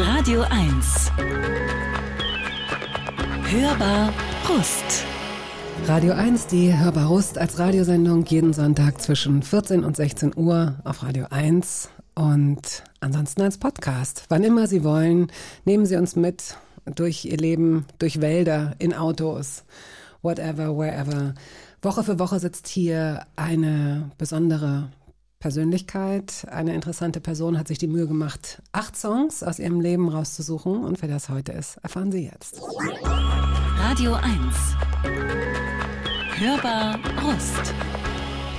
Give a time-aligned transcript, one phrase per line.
[0.00, 1.10] Radio 1.
[3.50, 5.04] Hörbar Brust.
[5.86, 11.02] Radio 1, die Hörbar Rust als Radiosendung jeden Sonntag zwischen 14 und 16 Uhr auf
[11.02, 14.26] Radio 1 und ansonsten als Podcast.
[14.28, 15.32] Wann immer Sie wollen,
[15.64, 16.56] nehmen Sie uns mit
[16.94, 19.64] durch Ihr Leben, durch Wälder, in Autos,
[20.22, 21.34] whatever, wherever.
[21.82, 24.90] Woche für Woche sitzt hier eine besondere
[25.40, 26.46] Persönlichkeit.
[26.50, 30.84] Eine interessante Person hat sich die Mühe gemacht, acht Songs aus ihrem Leben rauszusuchen.
[30.84, 32.60] Und wer das heute ist, erfahren Sie jetzt.
[33.76, 34.26] Radio 1.
[36.38, 37.74] Hörbar Rust.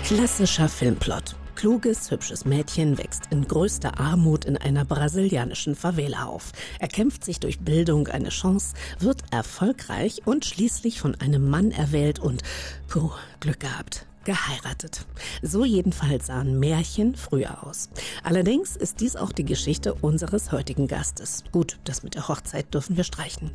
[0.05, 1.35] Klassischer Filmplot.
[1.55, 6.53] Kluges, hübsches Mädchen wächst in größter Armut in einer brasilianischen Favela auf.
[6.79, 12.19] Er kämpft sich durch Bildung eine Chance, wird erfolgreich und schließlich von einem Mann erwählt
[12.19, 12.43] und,
[12.87, 15.07] puh, Glück gehabt geheiratet.
[15.41, 17.89] So jedenfalls sahen Märchen früher aus.
[18.23, 21.43] Allerdings ist dies auch die Geschichte unseres heutigen Gastes.
[21.51, 23.49] Gut, das mit der Hochzeit dürfen wir streichen.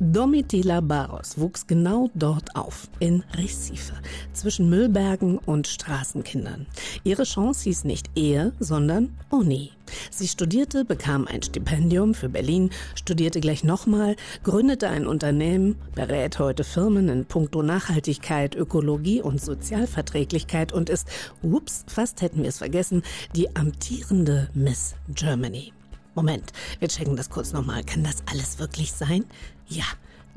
[0.00, 3.94] Domitila Barros wuchs genau dort auf, in Recife,
[4.32, 6.66] zwischen Müllbergen und Straßenkindern.
[7.04, 9.75] Ihre Chance hieß nicht Ehe, sondern Uni.
[10.10, 16.64] Sie studierte, bekam ein Stipendium für Berlin, studierte gleich nochmal, gründete ein Unternehmen, berät heute
[16.64, 21.08] Firmen in puncto Nachhaltigkeit, Ökologie und Sozialverträglichkeit und ist,
[21.42, 23.02] ups, fast hätten wir es vergessen,
[23.34, 25.72] die amtierende Miss Germany.
[26.14, 27.84] Moment, wir checken das kurz nochmal.
[27.84, 29.24] Kann das alles wirklich sein?
[29.68, 29.84] Ja.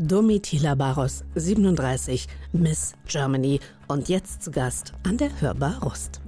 [0.01, 6.21] Domitila Barros, 37, Miss Germany und jetzt zu Gast an der Hörbar Rust.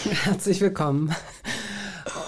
[0.24, 1.14] Herzlich willkommen.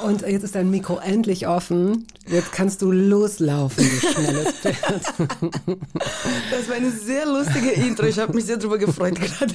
[0.05, 2.07] Und jetzt ist dein Mikro endlich offen.
[2.27, 4.77] Jetzt kannst du loslaufen, du schnelles Pferd.
[6.51, 8.07] Das war eine sehr lustige Intro.
[8.07, 9.55] Ich habe mich sehr darüber gefreut gerade.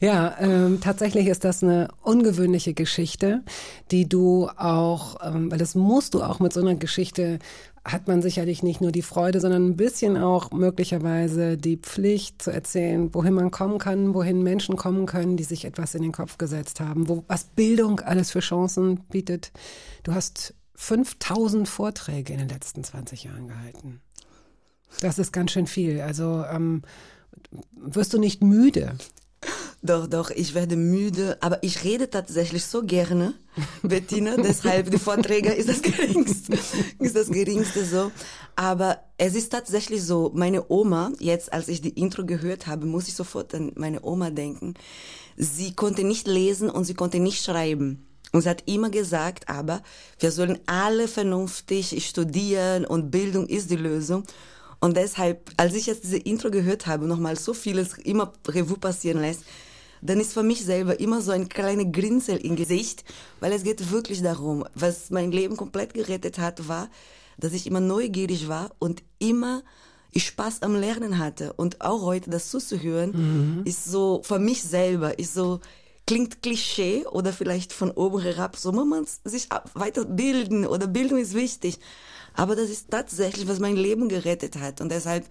[0.00, 3.42] Ja, ähm, tatsächlich ist das eine ungewöhnliche Geschichte,
[3.90, 7.38] die du auch, ähm, weil das musst du auch mit so einer Geschichte
[7.84, 12.52] hat man sicherlich nicht nur die Freude, sondern ein bisschen auch möglicherweise die Pflicht zu
[12.52, 16.38] erzählen, wohin man kommen kann, wohin Menschen kommen können, die sich etwas in den Kopf
[16.38, 19.50] gesetzt haben, wo, was Bildung alles für Chancen bietet.
[20.04, 24.00] Du hast 5000 Vorträge in den letzten 20 Jahren gehalten.
[25.00, 26.00] Das ist ganz schön viel.
[26.00, 26.82] Also ähm,
[27.74, 28.96] wirst du nicht müde?
[29.84, 33.34] Doch, doch, ich werde müde, aber ich rede tatsächlich so gerne,
[33.82, 36.56] Bettina, deshalb die Vorträge ist das geringste,
[37.00, 38.12] ist das geringste so.
[38.54, 43.08] Aber es ist tatsächlich so, meine Oma, jetzt als ich die Intro gehört habe, muss
[43.08, 44.74] ich sofort an meine Oma denken.
[45.36, 48.06] Sie konnte nicht lesen und sie konnte nicht schreiben.
[48.30, 49.82] Und sie hat immer gesagt, aber
[50.20, 54.22] wir sollen alle vernünftig studieren und Bildung ist die Lösung.
[54.78, 59.20] Und deshalb, als ich jetzt diese Intro gehört habe, nochmal so vieles immer Revue passieren
[59.20, 59.42] lässt,
[60.02, 63.04] dann ist für mich selber immer so ein kleiner Grinsel im Gesicht,
[63.40, 66.90] weil es geht wirklich darum, was mein Leben komplett gerettet hat, war,
[67.38, 69.62] dass ich immer neugierig war und immer
[70.10, 71.54] ich Spaß am Lernen hatte.
[71.54, 73.62] Und auch heute das zuzuhören, mhm.
[73.64, 75.60] ist so, für mich selber, ist so,
[76.06, 81.34] klingt Klischee oder vielleicht von oben herab, so man muss sich weiterbilden oder Bildung ist
[81.34, 81.78] wichtig.
[82.34, 84.80] Aber das ist tatsächlich, was mein Leben gerettet hat.
[84.80, 85.26] Und deshalb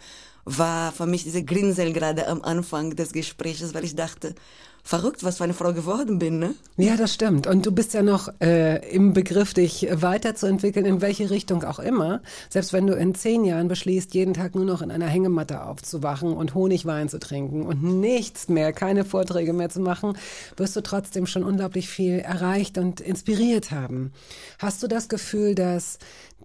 [0.45, 4.35] war für mich diese Grinsel gerade am Anfang des Gesprächs, weil ich dachte,
[4.83, 6.55] verrückt, was für eine Frau geworden bin, ne?
[6.77, 7.45] Ja, das stimmt.
[7.45, 12.21] Und du bist ja noch äh, im Begriff, dich weiterzuentwickeln, in welche Richtung auch immer.
[12.49, 16.33] Selbst wenn du in zehn Jahren beschließt, jeden Tag nur noch in einer Hängematte aufzuwachen
[16.33, 20.17] und Honigwein zu trinken und nichts mehr, keine Vorträge mehr zu machen,
[20.57, 24.11] wirst du trotzdem schon unglaublich viel erreicht und inspiriert haben.
[24.57, 25.99] Hast du das Gefühl, dass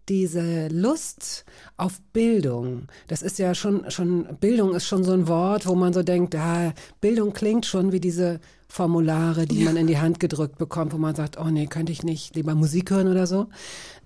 [0.09, 1.45] diese Lust
[1.77, 5.93] auf Bildung, das ist ja schon, schon, Bildung ist schon so ein Wort, wo man
[5.93, 9.67] so denkt, ja, Bildung klingt schon wie diese Formulare, die ja.
[9.67, 12.55] man in die Hand gedrückt bekommt, wo man sagt, oh nee, könnte ich nicht lieber
[12.55, 13.49] Musik hören oder so.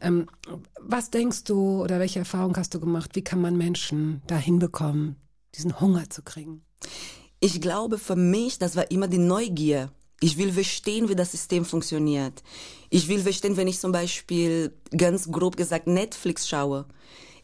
[0.00, 0.26] Ähm,
[0.80, 3.10] was denkst du oder welche Erfahrung hast du gemacht?
[3.14, 5.16] Wie kann man Menschen dahin bekommen,
[5.54, 6.62] diesen Hunger zu kriegen?
[7.40, 11.64] Ich glaube, für mich, das war immer die Neugier ich will verstehen, wie das System
[11.64, 12.42] funktioniert.
[12.90, 16.84] Ich will verstehen, wenn ich zum Beispiel ganz grob gesagt Netflix schaue.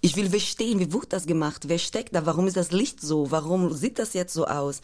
[0.03, 1.69] Ich will verstehen, wie wird das gemacht?
[1.69, 2.27] Wer steckt da?
[2.27, 3.31] Warum ist das Licht so?
[3.31, 4.83] Warum sieht das jetzt so aus?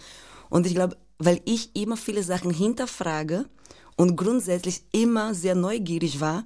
[0.49, 3.45] Und ich glaube, weil ich immer viele Sachen hinterfrage
[3.97, 6.45] und grundsätzlich immer sehr neugierig war,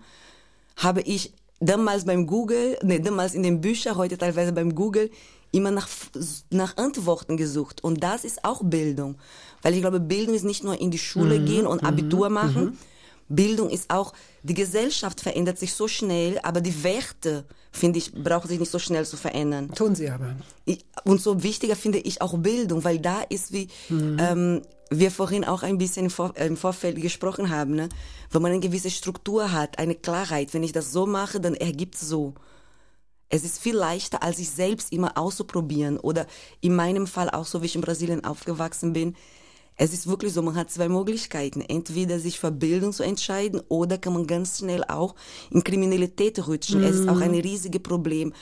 [0.77, 5.11] habe ich damals beim Google, nee, damals in den Büchern, heute teilweise beim Google,
[5.53, 5.89] immer nach,
[6.51, 7.83] nach Antworten gesucht.
[7.83, 9.17] Und das ist auch Bildung.
[9.63, 11.47] Weil ich glaube, Bildung ist nicht nur in die Schule mhm.
[11.47, 11.89] gehen und mhm.
[11.89, 12.65] Abitur machen.
[12.65, 12.79] Mhm.
[13.29, 14.13] Bildung ist auch,
[14.43, 18.79] die Gesellschaft verändert sich so schnell, aber die Werte, finde ich, brauchen sich nicht so
[18.79, 19.73] schnell zu verändern.
[19.75, 20.37] Tun sie aber.
[21.05, 24.17] und so wichtiger finde ich auch Bildung, weil da ist wie, mhm.
[24.21, 27.89] ähm, wir vorhin auch ein bisschen im, Vor im Vorfeld gesprochen haben, ne?
[28.31, 31.97] wenn man eine gewisse Struktur hat, eine Klarheit, wenn ich das so mache, dann ergibt
[31.97, 32.35] es so.
[33.29, 36.27] Es ist viel leichter, als sich selbst immer auszuprobieren oder
[36.61, 39.17] in meinem Fall auch so, wie ich in Brasilien aufgewachsen bin.
[39.77, 41.61] Es ist wirklich so, man hat zwei Möglichkeiten.
[41.61, 45.15] Entweder sich für Bildung zu entscheiden oder kann man ganz schnell auch
[45.51, 46.83] in Kriminalität rutschen.
[46.83, 48.33] Es ist auch ein riesiges Problem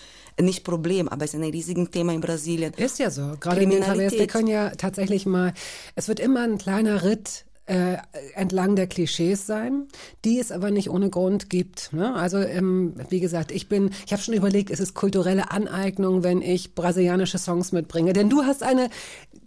[0.40, 2.72] nicht Problem, aber es ist ein riesiges Thema in Brasilien.
[2.74, 3.34] Ist ja so.
[3.38, 5.54] Gerade in den wir können ja tatsächlich mal,
[5.94, 7.96] es wird immer ein kleiner Ritt äh,
[8.34, 9.88] entlang der Klischees sein,
[10.24, 11.92] die es aber nicht ohne Grund gibt.
[11.92, 12.14] Ne?
[12.14, 16.42] Also ähm, wie gesagt, ich bin, ich habe schon überlegt, es ist kulturelle Aneignung, wenn
[16.42, 18.90] ich brasilianische Songs mitbringe, denn du hast eine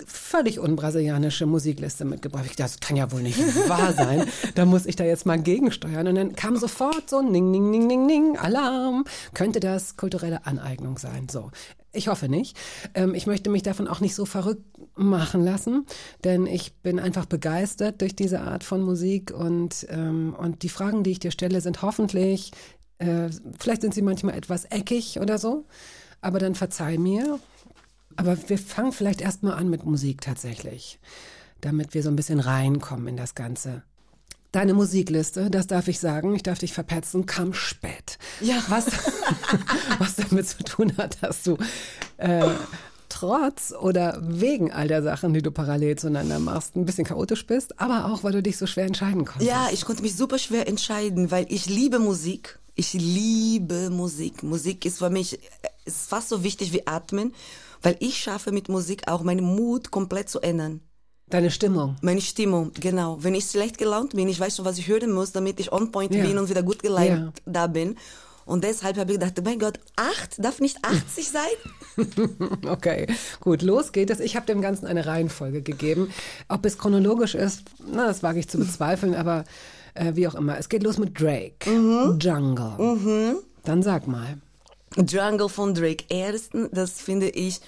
[0.06, 2.46] völlig unbrasilianische Musikliste mitgebracht.
[2.50, 4.28] Ich, das kann ja wohl nicht wahr sein.
[4.56, 6.08] Da muss ich da jetzt mal gegensteuern.
[6.08, 9.06] Und dann kam sofort so Ning, Ning, Ning, Ning, Ning, Alarm.
[9.34, 11.28] Könnte das kulturelle Aneignung sein?
[11.30, 11.52] So.
[11.94, 12.57] Ich hoffe nicht.
[12.94, 14.63] Ähm, ich möchte mich davon auch nicht so verrückt
[14.95, 15.86] machen lassen,
[16.24, 21.04] denn ich bin einfach begeistert durch diese Art von Musik und, ähm, und die Fragen,
[21.04, 22.51] die ich dir stelle, sind hoffentlich,
[23.00, 23.30] äh,
[23.60, 25.66] vielleicht sind sie manchmal etwas eckig oder so,
[26.22, 27.39] aber dann verzeih mir.
[28.16, 31.00] Aber wir fangen vielleicht erstmal an mit Musik tatsächlich,
[31.62, 33.83] damit wir so ein bisschen reinkommen in das Ganze.
[34.51, 38.17] Deine Musikliste, das darf ich sagen, ich darf dich verpetzen, kam spät.
[38.39, 38.63] Ja.
[38.69, 38.85] Was,
[39.99, 41.57] was damit zu tun hat, dass du
[42.17, 42.49] äh,
[43.09, 47.79] trotz oder wegen all der Sachen, die du parallel zueinander machst, ein bisschen chaotisch bist,
[47.79, 49.49] aber auch, weil du dich so schwer entscheiden konntest.
[49.49, 52.59] Ja, ich konnte mich super schwer entscheiden, weil ich liebe Musik.
[52.75, 54.44] Ich liebe Musik.
[54.44, 55.39] Musik ist für mich
[55.85, 57.33] ist fast so wichtig wie Atmen,
[57.81, 60.81] weil ich schaffe mit Musik auch meinen Mut komplett zu ändern.
[61.29, 61.97] Deine Stimmung.
[62.01, 63.18] Meine Stimmung, genau.
[63.21, 65.91] Wenn ich schlecht gelaunt bin, ich weiß schon, was ich hören muss, damit ich on
[65.91, 66.24] point ja.
[66.24, 67.31] bin und wieder gut gelaunt ja.
[67.45, 67.97] da bin.
[68.45, 72.07] Und deshalb habe ich gedacht, mein Gott, acht darf nicht 80 sein?
[72.65, 73.07] okay,
[73.41, 74.21] gut, los geht es.
[74.21, 76.13] Ich habe dem Ganzen eine Reihenfolge gegeben.
[76.47, 79.44] Ob es chronologisch ist, na, das wage ich zu bezweifeln, aber
[79.95, 80.57] äh, wie auch immer.
[80.57, 81.69] Es geht los mit Drake.
[81.69, 82.19] Mhm.
[82.21, 82.77] Jungle.
[82.77, 83.35] Mhm.
[83.65, 84.38] Dann sag mal.
[84.95, 86.06] Jungle von Drake.
[86.07, 87.59] Erstens, das finde ich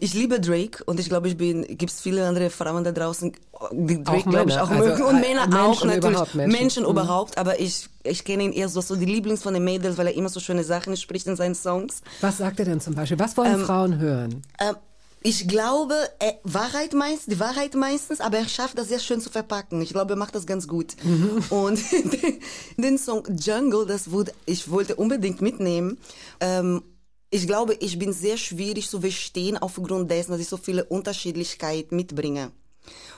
[0.00, 3.32] ich liebe Drake und ich glaube, ich bin, gibt es viele andere Frauen da draußen,
[3.72, 5.02] die Drake, glaube ich, auch also mögen.
[5.02, 6.04] Und Männer Menschen auch natürlich.
[6.04, 6.90] Überhaupt, Menschen, Menschen mhm.
[6.90, 10.08] überhaupt, aber ich, ich kenne ihn eher so, so die Lieblings von den Mädels, weil
[10.08, 12.02] er immer so schöne Sachen spricht in seinen Songs.
[12.20, 13.18] Was sagt er denn zum Beispiel?
[13.18, 14.42] Was wollen ähm, Frauen hören?
[14.60, 14.76] Ähm,
[15.22, 19.30] ich glaube, er, Wahrheit meist, die Wahrheit meistens, aber er schafft das sehr schön zu
[19.30, 19.80] verpacken.
[19.80, 20.94] Ich glaube, er macht das ganz gut.
[21.02, 21.42] Mhm.
[21.50, 22.40] Und den,
[22.76, 25.98] den, Song Jungle, das wurde, ich wollte unbedingt mitnehmen.
[26.40, 26.82] Ähm,
[27.30, 31.96] ich glaube, ich bin sehr schwierig zu verstehen aufgrund dessen, dass ich so viele Unterschiedlichkeiten
[31.96, 32.52] mitbringe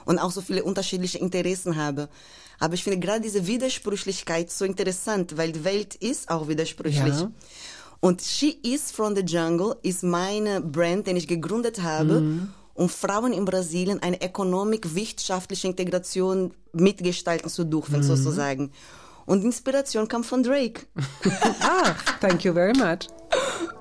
[0.05, 2.09] und auch so viele unterschiedliche Interessen habe.
[2.59, 7.21] Aber ich finde gerade diese Widersprüchlichkeit so interessant, weil die Welt ist auch widersprüchlich.
[7.21, 7.31] Ja.
[8.01, 12.49] Und She Is from the Jungle ist meine Brand, den ich gegründet habe, mhm.
[12.75, 18.03] um Frauen in Brasilien eine ökonomisch-wirtschaftliche Integration mitgestalten zu dürfen, mhm.
[18.03, 18.73] sozusagen.
[19.27, 20.87] Und Inspiration kam von Drake.
[21.61, 23.07] ah, thank you very much.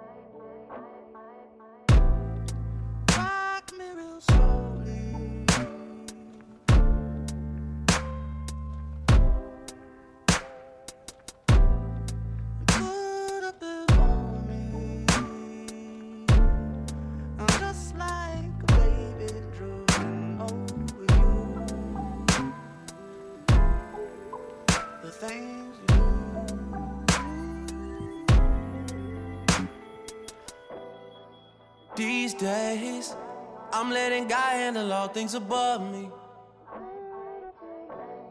[34.49, 36.09] God handle all things above me.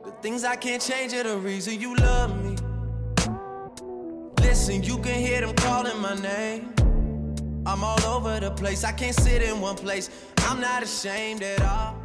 [0.04, 2.56] The things I can't change are the reason you love me.
[4.40, 6.74] Listen, you can hear them calling my name.
[7.64, 10.10] I'm all over the place, I can't sit in one place.
[10.38, 11.97] I'm not ashamed at all.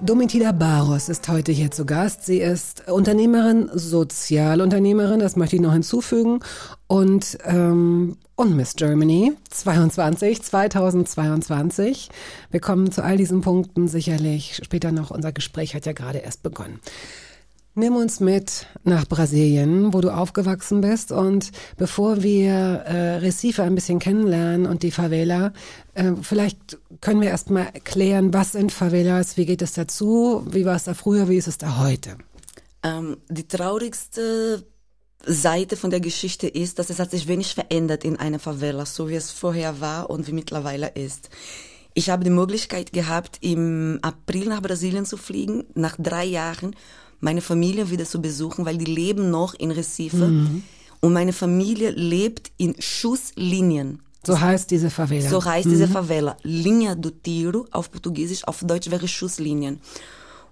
[0.00, 2.24] Domitila Barros ist heute hier zu Gast.
[2.24, 6.38] Sie ist Unternehmerin, Sozialunternehmerin, das möchte ich noch hinzufügen.
[6.86, 12.10] Und, ähm, und Miss Germany 22, 2022.
[12.50, 15.10] Wir kommen zu all diesen Punkten sicherlich später noch.
[15.10, 16.78] Unser Gespräch hat ja gerade erst begonnen.
[17.78, 21.12] Nimm uns mit nach Brasilien, wo du aufgewachsen bist.
[21.12, 25.52] Und bevor wir äh, Recife ein bisschen kennenlernen und die Favela,
[25.94, 30.64] äh, vielleicht können wir erst mal klären, was sind Favelas, wie geht es dazu, wie
[30.64, 32.18] war es da früher, wie ist es da heute?
[32.82, 34.66] Ähm, die traurigste
[35.24, 39.08] Seite von der Geschichte ist, dass es hat sich wenig verändert in einer Favela, so
[39.08, 41.30] wie es vorher war und wie mittlerweile ist.
[41.94, 46.74] Ich habe die Möglichkeit gehabt, im April nach Brasilien zu fliegen, nach drei Jahren
[47.20, 50.28] meine Familie wieder zu besuchen, weil die leben noch in Recife.
[50.28, 50.62] Mhm.
[51.00, 55.28] Und meine Familie lebt in Schusslinien So heißt diese Favela.
[55.28, 56.36] So heißt diese Favela.
[56.42, 59.80] Linha do Tiro, auf Portugiesisch, auf Deutsch wäre Schusslinien.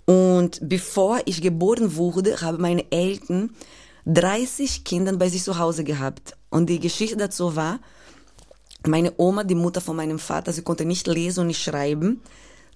[0.04, 3.50] Und bevor ich geboren wurde, haben meine Eltern
[4.06, 6.37] 30 Kinder bei sich zu Hause gehabt.
[6.49, 7.80] Und die Geschichte dazu war,
[8.87, 12.23] meine Oma, die Mutter von meinem Vater, sie konnte nicht lesen und nicht schreiben.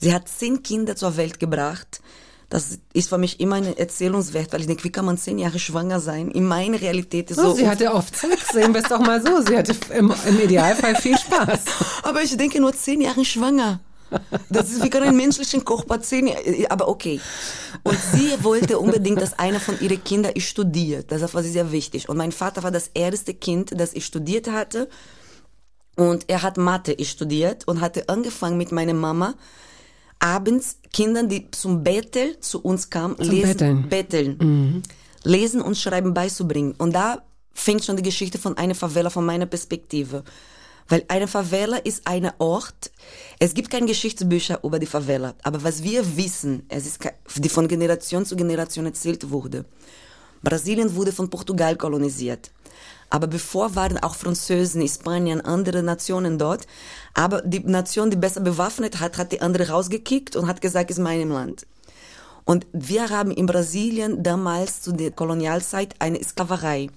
[0.00, 2.00] Sie hat zehn Kinder zur Welt gebracht.
[2.50, 5.60] Das ist für mich immer ein Erzählungswert, weil ich denke, wie kann man zehn Jahre
[5.60, 6.32] schwanger sein?
[6.32, 7.54] In meiner Realität ist Oh, so.
[7.54, 9.40] sie hatte oft Sex, sehen wir es doch mal so.
[9.40, 11.60] Sie hatte im, im Idealfall viel Spaß.
[12.02, 13.78] Aber ich denke nur zehn Jahre schwanger.
[14.48, 17.20] Das ist wie kann ein menschlichen Körper zehn Jahre, aber okay.
[17.84, 21.12] Und sie wollte unbedingt, dass einer von ihren Kindern studiert.
[21.12, 22.08] Das war sehr wichtig.
[22.08, 24.88] Und mein Vater war das erste Kind, das ich studiert hatte.
[25.94, 29.34] Und er hat Mathe studiert und hatte angefangen mit meiner Mama
[30.20, 33.88] abends Kindern, die zum Betteln zu uns kamen, Zum lesen, Betteln.
[33.88, 34.82] betteln,
[35.24, 36.74] lesen und schreiben beizubringen.
[36.78, 37.22] Und da
[37.52, 40.22] fängt schon die Geschichte von einer Favela von meiner Perspektive.
[40.88, 42.90] Weil eine Favela ist ein Ort,
[43.38, 46.98] es gibt keine Geschichtsbücher über die Favela, aber was wir wissen, es ist,
[47.36, 49.64] die von Generation zu Generation erzählt wurde.
[50.42, 52.50] Brasilien wurde von Portugal kolonisiert.
[53.08, 56.66] Aber bevor waren auch Französen, Spanien, andere Nationen dort.
[57.14, 60.98] Aber die Nation, die besser bewaffnet hat, hat die andere rausgekickt und hat gesagt, ist
[60.98, 61.66] mein Land.
[62.44, 66.88] Und wir haben in Brasilien damals zu der Kolonialzeit eine Sklaverei.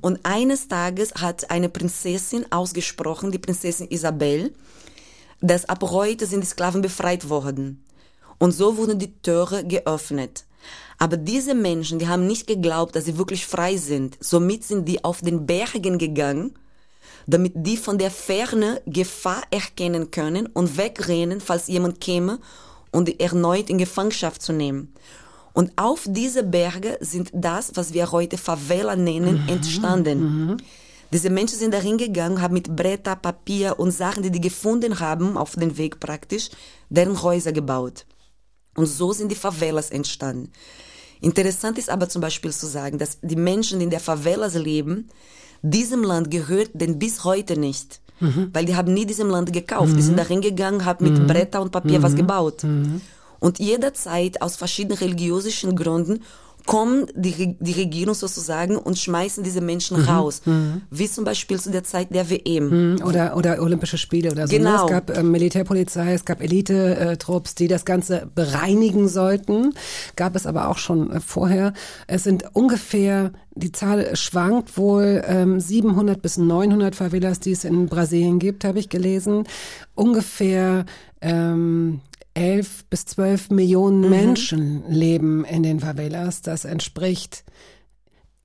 [0.00, 4.52] Und eines Tages hat eine Prinzessin ausgesprochen, die Prinzessin Isabel,
[5.40, 7.82] dass ab heute sind die Sklaven befreit worden.
[8.38, 10.44] Und so wurden die Tore geöffnet.
[10.98, 14.16] Aber diese Menschen, die haben nicht geglaubt, dass sie wirklich frei sind.
[14.20, 16.54] Somit sind die auf den Bergen gegangen,
[17.26, 22.38] damit die von der Ferne Gefahr erkennen können und wegrennen, falls jemand käme
[22.90, 24.92] und die erneut in Gefangenschaft zu nehmen.
[25.54, 30.56] Und auf diese Berge sind das, was wir heute Favela nennen, entstanden.
[31.12, 35.36] Diese Menschen sind dahin gegangen, haben mit Bretter, Papier und Sachen, die die gefunden haben,
[35.36, 36.48] auf den Weg praktisch,
[36.88, 38.06] deren Häuser gebaut.
[38.76, 40.50] Und so sind die Favelas entstanden.
[41.20, 45.10] Interessant ist aber zum Beispiel zu sagen, dass die Menschen, die in der Favelas leben,
[45.62, 48.00] diesem Land gehört denn bis heute nicht.
[48.52, 49.96] Weil die haben nie diesem Land gekauft.
[49.96, 52.64] Die sind dahin gegangen, haben mit Bretter und Papier was gebaut.
[53.40, 56.22] Und jederzeit aus verschiedenen religiösen Gründen
[56.66, 60.42] kommen die, die Regierung sozusagen und schmeißen diese Menschen raus.
[60.90, 62.98] Wie zum Beispiel zu der Zeit der WM.
[63.04, 64.52] Oder, oder Olympische Spiele oder so.
[64.52, 64.58] Ne?
[64.58, 64.84] Genau.
[64.84, 69.74] Es gab äh, Militärpolizei, es gab Elite-Trupps, die das Ganze bereinigen sollten.
[70.16, 71.72] Gab es aber auch schon äh, vorher.
[72.06, 77.86] Es sind ungefähr, die Zahl schwankt wohl, ähm, 700 bis 900 Favelas, die es in
[77.86, 79.44] Brasilien gibt, habe ich gelesen.
[79.94, 80.84] Ungefähr
[81.20, 82.00] ähm,
[82.34, 86.42] 11 bis 12 Millionen Menschen leben in den Favelas.
[86.42, 87.44] Das entspricht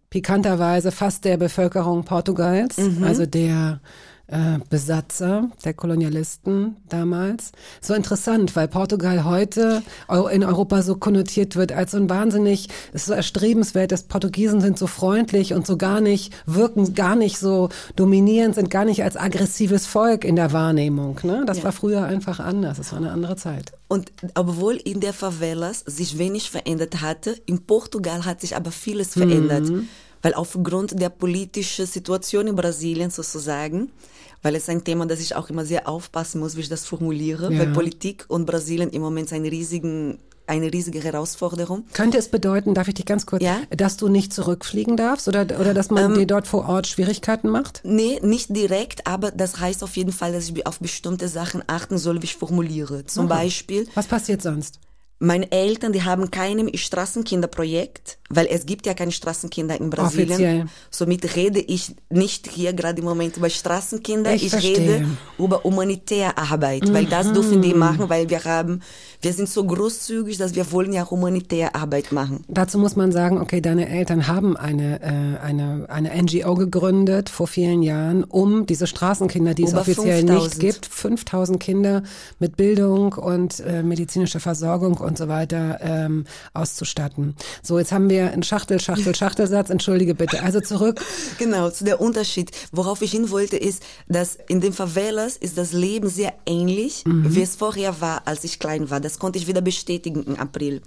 [0.09, 3.81] pikanterweise fast der Bevölkerung Portugals, also der
[4.29, 7.51] äh, Besatzer, der Kolonialisten damals.
[7.81, 12.67] So interessant, weil Portugal heute eu- in Europa so konnotiert wird als so ein wahnsinnig,
[12.93, 17.15] es ist so erstrebenswert, dass Portugiesen sind so freundlich und so gar nicht, wirken gar
[17.15, 21.19] nicht so dominierend, sind gar nicht als aggressives Volk in der Wahrnehmung.
[21.23, 21.43] Ne?
[21.45, 23.71] Das war früher einfach anders, es war eine andere Zeit.
[23.87, 29.13] Und obwohl in der Favelas sich wenig verändert hatte, in Portugal hat sich aber vieles
[29.13, 29.71] verändert.
[30.23, 33.91] Weil aufgrund der politischen Situation in Brasilien sozusagen,
[34.47, 37.51] weil es ein Thema, das ich auch immer sehr aufpassen muss, wie ich das formuliere,
[37.51, 37.59] Ja.
[37.59, 41.83] weil Politik und Brasilien im Moment eine, riesigen, eine riesige Herausforderung.
[41.91, 43.57] Könnte es bedeuten, darf ich dich ganz kurz, Ja?
[43.75, 47.81] dass du nicht zurückfliegen darfst oder, oder dass man dir dort vor Ort Schwierigkeiten macht?
[47.83, 51.97] Nee, nicht direkt, aber das heißt auf jeden Fall, dass ich auf bestimmte Sachen achten
[51.97, 53.05] soll, wie ich formuliere.
[53.05, 54.79] Zum Beispiel, Was passiert sonst?
[55.19, 60.31] Meine Eltern, die haben keinem Straßenkinderprojekt, weil es gibt ja keine Straßenkinder in Brasilien.
[60.31, 60.65] Offiziell.
[60.91, 64.35] Somit rede ich nicht hier gerade im Moment über Straßenkinder.
[64.35, 65.07] Ich Ich, rede
[65.39, 68.81] über humanitäre Arbeit, weil das dürfen die machen, weil wir haben,
[69.21, 72.43] wir sind so großzügig, dass wir wollen ja humanitäre Arbeit machen.
[72.47, 77.47] Dazu muss man sagen, okay, deine Eltern haben eine, äh, eine, eine NGO gegründet vor
[77.47, 80.43] vielen Jahren, um diese Straßenkinder, die es Über offiziell 5000.
[80.43, 82.03] nicht gibt, 5000 Kinder
[82.37, 87.35] mit Bildung und äh, medizinischer Versorgung und so weiter ähm, auszustatten.
[87.63, 89.69] So, jetzt haben wir einen Schachtel, Schachtel, Schachtelsatz.
[89.69, 90.43] Entschuldige bitte.
[90.43, 91.01] Also zurück.
[91.39, 92.51] Genau, zu der Unterschied.
[92.71, 97.41] Worauf ich hin wollte, ist, dass in den Favelas ist das Leben sehr ähnlich, wie
[97.41, 98.99] es vorher war, als ich klein war.
[98.99, 100.81] Das konnte ich wieder bestätigen im April.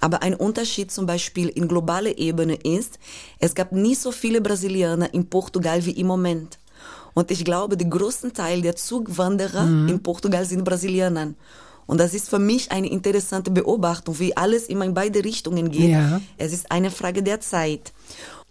[0.00, 2.98] Aber ein Unterschied zum Beispiel in globaler Ebene ist,
[3.38, 6.58] es gab nie so viele Brasilianer in Portugal wie im Moment.
[7.14, 11.34] Und ich glaube, der größten Teil der Zugwanderer in Portugal sind Brasilianer.
[11.86, 15.90] Und das ist für mich eine interessante Beobachtung, wie alles immer in beide Richtungen geht.
[15.90, 16.20] Ja.
[16.38, 17.92] Es ist eine Frage der Zeit.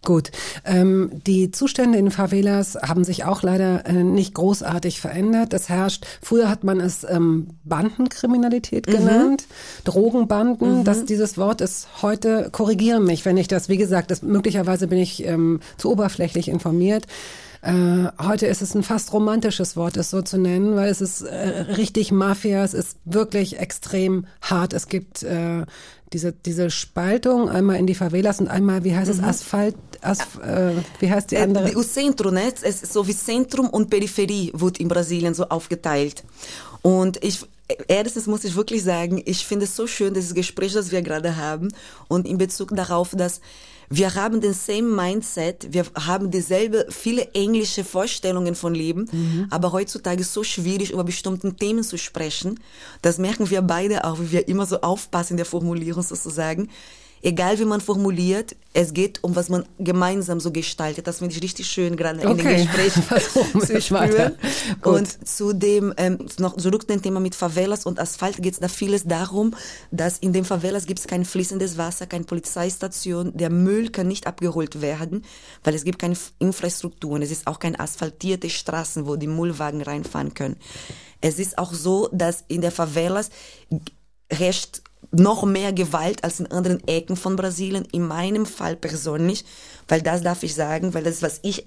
[0.03, 0.31] Gut.
[0.65, 5.53] Ähm, die Zustände in Favelas haben sich auch leider äh, nicht großartig verändert.
[5.53, 9.45] Es herrscht, früher hat man es ähm, Bandenkriminalität genannt,
[9.85, 10.83] Drogenbanden.
[10.83, 14.99] Das, dieses Wort ist heute, korrigiere mich, wenn ich das, wie gesagt, das, möglicherweise bin
[14.99, 17.07] ich ähm, zu oberflächlich informiert.
[17.63, 21.21] Äh, heute ist es ein fast romantisches Wort, es so zu nennen, weil es ist
[21.21, 24.73] äh, richtig Mafia, es ist wirklich extrem hart.
[24.73, 25.65] Es gibt äh,
[26.11, 30.73] diese, diese Spaltung einmal in die Favelas und einmal, wie heißt es, Asphalt, Asf äh,
[30.99, 31.77] wie heißt die Äh, andere?
[31.77, 32.51] O centro, né?
[32.61, 36.25] Es ist so wie Zentrum und Peripherie wird in Brasilien so aufgeteilt.
[36.81, 37.45] Und ich,
[37.87, 41.37] erstens muss ich wirklich sagen, ich finde es so schön, dieses Gespräch, das wir gerade
[41.37, 41.69] haben
[42.09, 43.39] und in Bezug darauf, dass
[43.95, 49.07] wir haben den same Mindset, wir haben dieselbe, viele englische Vorstellungen von Leben,
[49.51, 52.59] aber heutzutage ist es so schwierig, über bestimmte Themen zu sprechen.
[53.03, 56.69] Das merken wir beide auch, wie wir immer so aufpassen in der Formulierung sozusagen.
[57.25, 61.07] Egal wie man formuliert, es geht um was man gemeinsam so gestaltet.
[61.07, 62.43] Das finde ich richtig schön, gerade in Okay.
[62.57, 64.33] den Gesprächen zu spüren.
[64.83, 68.59] Und zu dem, ähm, noch zurück zu dem Thema mit Favelas und Asphalt geht es
[68.59, 69.55] da vieles darum,
[69.89, 74.27] dass in den Favelas gibt es kein fließendes Wasser, keine Polizeistation, der Müll kann nicht
[74.27, 75.23] abgeholt werden,
[75.63, 79.81] weil es gibt keine Infrastruktur und es ist auch keine asphaltierte Straßen, wo die Müllwagen
[79.81, 80.57] reinfahren können.
[81.21, 83.29] Es ist auch so, dass in der Favelas
[84.29, 87.85] herrscht noch mehr Gewalt als in anderen Ecken von Brasilien.
[87.91, 89.45] In meinem Fall persönlich,
[89.87, 91.63] weil das darf ich sagen, weil das was ich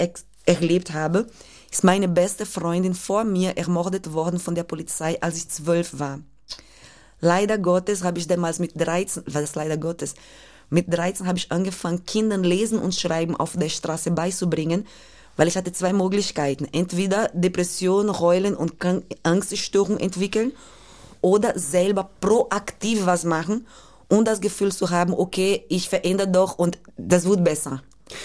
[0.47, 1.27] erlebt habe,
[1.71, 6.21] ist meine beste Freundin vor mir ermordet worden von der Polizei, als ich zwölf war.
[7.21, 10.15] Leider Gottes habe ich damals mit 13, was ist leider Gottes,
[10.69, 14.87] mit 13 habe ich angefangen, Kindern Lesen und Schreiben auf der Straße beizubringen,
[15.37, 16.67] weil ich hatte zwei Möglichkeiten.
[16.73, 18.75] Entweder Depression, Heulen und
[19.23, 20.53] Angststörung entwickeln
[21.27, 23.67] oder selber proaktiv was machen
[24.09, 27.83] und das Gefühl zu haben, okay, ich verändere doch und das wird besser.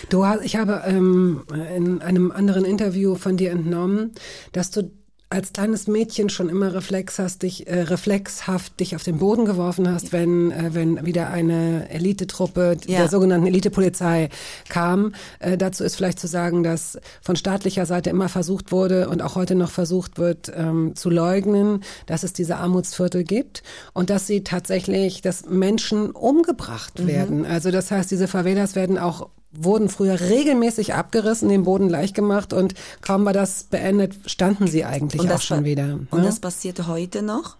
[0.09, 1.41] Du hast, ich habe ähm,
[1.75, 4.11] in einem anderen Interview von dir entnommen,
[4.51, 4.91] dass du
[5.31, 9.89] als kleines Mädchen schon immer Reflex hast, dich, äh, reflexhaft dich auf den Boden geworfen
[9.89, 12.99] hast, wenn, äh, wenn wieder eine Elitetruppe Ja.
[12.99, 14.27] der sogenannten Elitepolizei
[14.67, 15.13] kam.
[15.39, 19.35] Äh, dazu ist vielleicht zu sagen, dass von staatlicher Seite immer versucht wurde und auch
[19.35, 23.63] heute noch versucht wird, ähm, zu leugnen, dass es diese Armutsviertel gibt
[23.93, 27.45] und dass sie tatsächlich, dass Menschen umgebracht werden.
[27.45, 32.53] Also das heißt, diese Favelas werden auch wurden früher regelmäßig abgerissen, den Boden leicht gemacht
[32.53, 35.99] und kaum war das beendet, standen sie eigentlich auch schon wieder.
[36.09, 36.23] Und ne?
[36.23, 37.57] das passiert heute noch.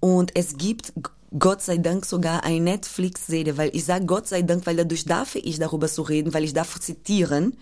[0.00, 0.92] Und es gibt
[1.36, 5.34] Gott sei Dank sogar eine Netflix-Serie, weil ich sage Gott sei Dank, weil dadurch darf
[5.34, 7.56] ich darüber zu reden, weil ich darf zitieren.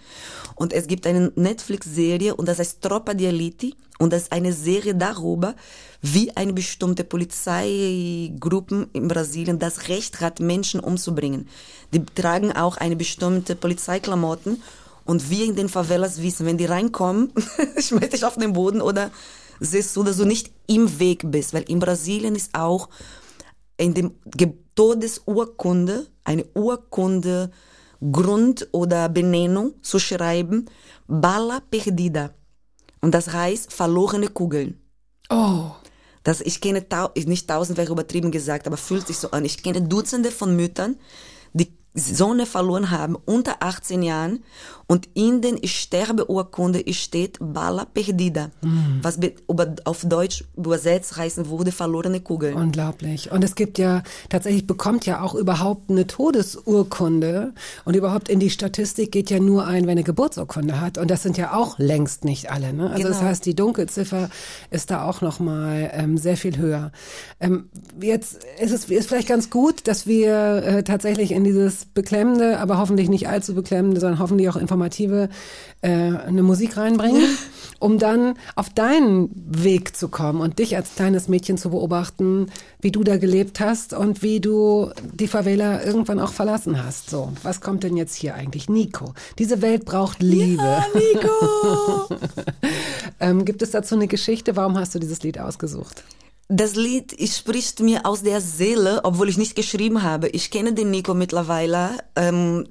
[0.54, 4.52] Und es gibt eine Netflix-Serie und das heißt Tropa di Elite und das ist eine
[4.52, 5.54] Serie darüber,
[6.02, 11.48] wie eine bestimmte Polizeigruppen in Brasilien das Recht hat, Menschen umzubringen.
[11.94, 14.62] Die tragen auch eine bestimmte Polizeiklamotten
[15.06, 17.32] und wir in den Favelas wissen, wenn die reinkommen,
[17.78, 19.10] schmeiß dich auf den Boden oder
[19.60, 21.54] siehst du, dass du nicht im Weg bist.
[21.54, 22.88] Weil in Brasilien ist auch
[23.82, 24.12] in dem
[24.74, 27.50] Todesurkunde, eine Urkunde,
[28.10, 30.66] Grund oder Benennung zu schreiben,
[31.06, 32.30] Bala perdida.
[33.00, 34.80] Und das heißt verlorene Kugeln.
[35.30, 35.70] Oh,
[36.24, 36.84] Das, ich kenne,
[37.16, 39.44] nicht tausend wäre übertrieben gesagt, aber fühlt sich so an.
[39.44, 40.96] Ich kenne Dutzende von Müttern,
[41.52, 44.44] die Sonne verloren haben unter 18 Jahren
[44.86, 48.50] und in den Sterbeurkunde steht Bala perdida,
[49.02, 52.54] was be- über, auf Deutsch übersetzt heißen würde verlorene Kugel.
[52.54, 53.30] unglaublich.
[53.32, 57.52] Und es gibt ja, tatsächlich bekommt ja auch überhaupt eine Todesurkunde
[57.84, 60.98] und überhaupt in die Statistik geht ja nur ein, wenn eine Geburtsurkunde hat.
[60.98, 62.72] Und das sind ja auch längst nicht alle.
[62.72, 62.90] Ne?
[62.90, 63.30] Also das Genau.
[63.30, 64.30] heißt, die Dunkelziffer
[64.70, 66.92] ist da auch nochmal ähm, sehr viel höher.
[67.40, 67.68] Ähm,
[68.00, 72.78] jetzt ist es ist vielleicht ganz gut, dass wir äh, tatsächlich in dieses beklemmende, aber
[72.78, 75.28] hoffentlich nicht allzu beklemmende, sondern hoffentlich auch informative
[75.82, 77.36] äh, eine Musik reinbringen,
[77.78, 82.46] um dann auf deinen Weg zu kommen und dich als kleines Mädchen zu beobachten,
[82.80, 87.10] wie du da gelebt hast und wie du die Favela irgendwann auch verlassen hast.
[87.10, 88.68] So, was kommt denn jetzt hier eigentlich?
[88.68, 90.82] Nico, diese Welt braucht Liebe.
[90.94, 92.08] Nico!
[93.20, 94.56] ähm, gibt es dazu eine Geschichte?
[94.56, 96.02] Warum hast du dieses Lied ausgesucht?
[96.54, 100.28] Das Lied spricht mir aus der Seele, obwohl ich nicht geschrieben habe.
[100.28, 102.66] Ich kenne den Nico mittlerweile ähm,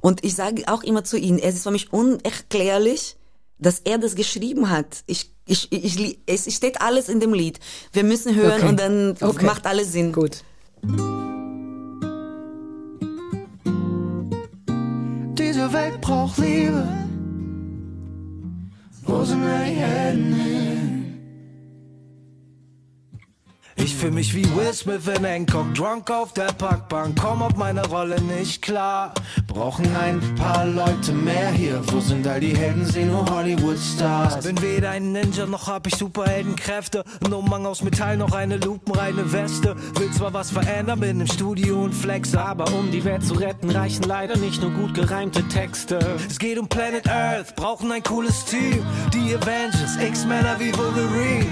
[0.00, 3.16] und ich sage auch immer zu ihm, es ist für mich unerklärlich,
[3.58, 5.02] dass er das geschrieben hat.
[5.06, 7.60] Ich, ich, ich, es steht alles in dem Lied.
[7.92, 8.68] Wir müssen hören Okay.
[8.70, 9.44] und dann Okay.
[9.44, 10.12] macht alles Sinn.
[10.12, 10.42] Gut.
[15.38, 16.88] Diese Welt braucht Liebe.
[19.04, 20.77] Wo sind wir die Helden hin?
[23.80, 27.86] Ich fühl mich wie Will Smith in Hancock, drunk auf der Parkbank, komm auf meine
[27.86, 29.14] Rolle nicht klar.
[29.46, 34.44] Brauchen ein paar Leute mehr hier, wo sind all die Helden, sehen nur Hollywood-Stars.
[34.44, 39.32] Bin weder ein Ninja, noch hab ich Superheldenkräfte, ein Umhang aus Metall, noch eine lupenreine
[39.32, 39.76] Weste.
[39.94, 43.70] Will zwar was verändern, bin im Studio und flexe, aber um die Welt zu retten,
[43.70, 45.98] reichen leider nicht nur gut gereimte Texte.
[46.28, 51.46] Es geht um Planet Earth, brauchen ein cooles Team, die Avengers, X-Männer wie Wolverine.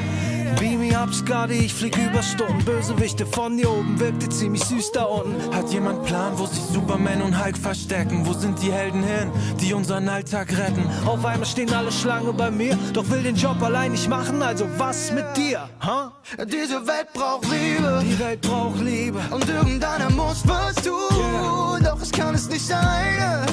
[0.59, 2.65] Beam me up, Scotty, ich flieg über Stunden.
[2.65, 5.55] Bösewichte von hier oben, wirkte ziemlich süß da unten.
[5.55, 8.27] Hat jemand Plan, wo sich Superman und Hulk verstecken?
[8.27, 10.85] Wo sind die Helden hin, die unseren Alltag retten?
[11.05, 14.67] Auf einmal stehen alle Schlange bei mir, doch will den Job allein nicht machen, also
[14.79, 15.69] was mit dir?
[15.85, 16.11] Huh?
[16.47, 18.03] Diese Welt braucht Liebe.
[18.03, 19.21] Die Welt braucht Liebe.
[19.31, 20.95] Und irgendeiner muss was tun.
[21.13, 21.91] Yeah.
[21.91, 23.47] Doch es kann es nicht sein.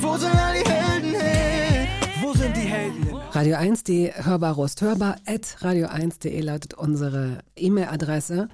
[0.00, 1.77] Wo sind all die Helden hin?
[2.20, 3.14] Wo sind die Helden?
[3.30, 4.82] Radio 1, die Hörbarrust.
[4.82, 8.48] Hörbar at radio1.de lautet unsere E-Mail-Adresse.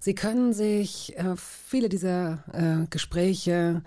[0.00, 3.82] Sie können sich äh, viele dieser äh, Gespräche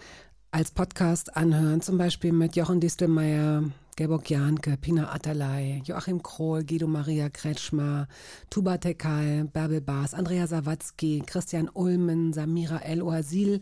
[0.51, 3.63] als Podcast anhören, zum Beispiel mit Jochen Distelmeier,
[3.97, 8.10] Geborg Janke, Pina Atalay, Joachim Krohl, Guido Maria Kretschmer,
[8.49, 13.62] Tuba Tekal, Bärbel Baas, Andrea Sawatzki, Christian Ulmen, Samira El Oasil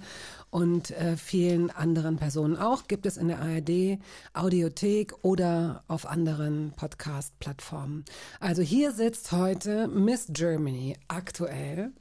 [0.49, 3.99] und äh, vielen anderen Personen auch gibt es in der ARD
[4.33, 8.03] Audiothek oder auf anderen Podcast-Plattformen.
[8.39, 11.91] Also hier sitzt heute Miss Germany aktuell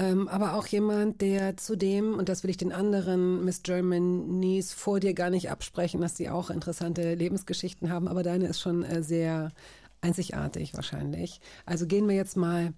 [0.00, 4.98] ähm, aber auch jemand, der zudem, und das will ich den anderen Miss Germanys vor
[4.98, 9.02] dir gar nicht absprechen, dass sie auch interessante Lebensgeschichten haben, aber deine ist schon äh,
[9.02, 9.52] sehr
[10.00, 11.42] einzigartig wahrscheinlich.
[11.66, 12.72] Also gehen wir jetzt mal,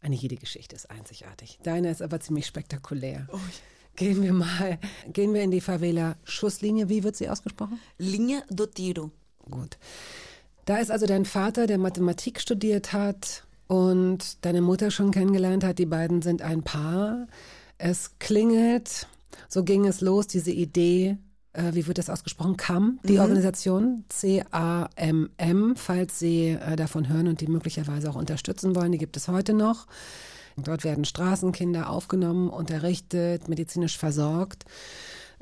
[0.00, 1.58] eine jede Geschichte ist einzigartig.
[1.64, 3.28] Deine ist aber ziemlich spektakulär.
[3.30, 3.38] Oh,
[3.96, 4.78] Gehen wir mal,
[5.12, 6.88] gehen wir in die Favela Schusslinie.
[6.88, 7.78] Wie wird sie ausgesprochen?
[7.98, 9.10] Linha do Tiro.
[9.50, 9.76] Gut.
[10.64, 15.78] Da ist also dein Vater, der Mathematik studiert hat und deine Mutter schon kennengelernt hat.
[15.78, 17.26] Die beiden sind ein Paar.
[17.78, 19.06] Es klingelt.
[19.48, 21.16] So ging es los, diese Idee.
[21.54, 22.58] Äh, wie wird das ausgesprochen?
[22.58, 24.04] CAM, die Organisation.
[24.10, 28.92] C-A-M-M, falls Sie äh, davon hören und die möglicherweise auch unterstützen wollen.
[28.92, 29.86] Die gibt es heute noch.
[30.58, 34.66] Dort werden Straßenkinder aufgenommen, unterrichtet, medizinisch versorgt.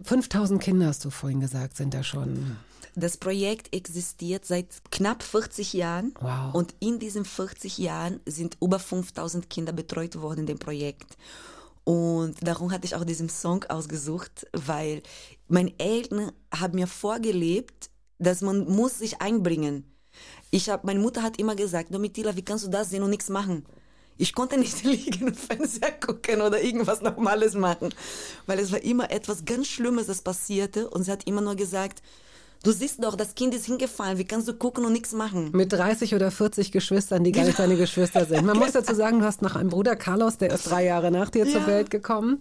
[0.05, 2.57] 5000 Kinder, hast du vorhin gesagt, sind da schon.
[2.96, 6.14] Das Projekt existiert seit knapp 40 Jahren.
[6.20, 6.55] Wow.
[6.55, 11.16] Und in diesen 40 Jahren sind über 5000 Kinder betreut worden in dem Projekt.
[11.85, 15.03] Und darum hatte ich auch diesen Song ausgesucht, weil
[15.48, 19.85] meine Eltern haben mir vorgelebt, dass man muss sich einbringen.
[20.50, 23.29] Ich hab, meine Mutter hat immer gesagt, Domitila, wie kannst du das sehen und nichts
[23.29, 23.64] machen?
[24.18, 27.94] Ich konnte nicht liegen und Fernseher gucken oder irgendwas Normales machen,
[28.46, 32.03] weil es war immer etwas ganz Schlimmes, das passierte und sie hat immer nur gesagt,
[32.62, 35.51] du siehst doch, das Kind ist hingefallen, wie kannst du gucken und nichts machen?
[35.53, 38.44] Mit 30 oder 40 Geschwistern, die gar nicht deine Geschwister sind.
[38.44, 41.31] Man muss dazu sagen, du hast noch einen Bruder, Carlos, der ist drei Jahre nach
[41.31, 41.66] dir zur Ja.
[41.66, 42.40] Welt gekommen.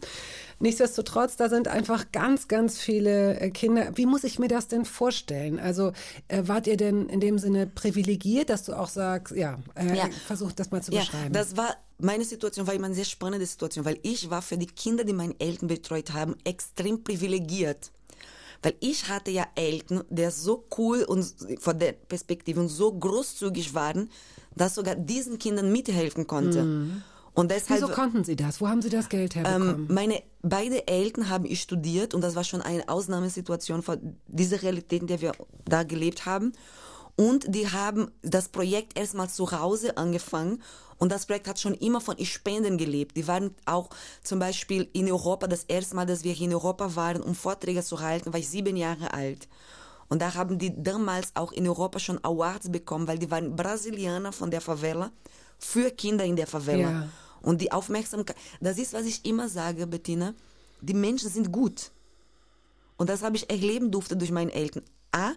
[0.61, 3.91] Nichtsdestotrotz, da sind einfach ganz, ganz viele äh, Kinder.
[3.95, 5.57] Wie muss ich mir das denn vorstellen?
[5.59, 5.93] Also
[6.27, 10.09] äh, wart ihr denn in dem Sinne privilegiert, dass du auch sagst, ja, äh, Ja.
[10.27, 11.33] versuch das mal zu Ja, beschreiben.
[11.33, 14.67] das war meine Situation war immer eine sehr spannende Situation, weil ich war für die
[14.67, 17.91] Kinder, die meine Eltern betreut haben, extrem privilegiert.
[18.61, 23.73] Weil ich hatte ja Eltern, die so cool und von der Perspektive und so großzügig
[23.73, 24.09] waren,
[24.55, 26.65] dass sogar diesen Kindern mithelfen konnte.
[27.33, 28.59] Und deshalb, Wieso konnten sie das?
[28.59, 29.87] Wo haben sie das Geld herbekommen?
[29.87, 34.61] ähm, meine beide Eltern haben ich studiert und das war schon eine Ausnahmesituation von dieser
[34.61, 35.31] Realität, in der wir
[35.65, 36.51] da gelebt haben.
[37.19, 40.63] Und die haben das Projekt erstmal zu Hause angefangen
[40.99, 43.17] und das Projekt hat schon immer von Spenden gelebt.
[43.17, 43.89] Die waren auch
[44.23, 47.83] zum Beispiel in Europa, das erste Mal, dass wir hier in Europa waren, um Vorträge
[47.83, 49.49] zu halten, war ich sieben Jahre alt.
[50.07, 54.31] Und da haben die damals auch in Europa schon Awards bekommen, weil die waren Brasilianer
[54.31, 55.11] von der Favela
[55.57, 56.89] für Kinder in der Favela.
[56.89, 57.09] Ja.
[57.41, 60.33] Und die Aufmerksamkeit, das ist, was ich immer sage, Bettina,
[60.79, 61.91] die Menschen sind gut.
[62.95, 64.83] Und das habe ich erleben durfte durch meine Eltern.
[65.11, 65.33] A,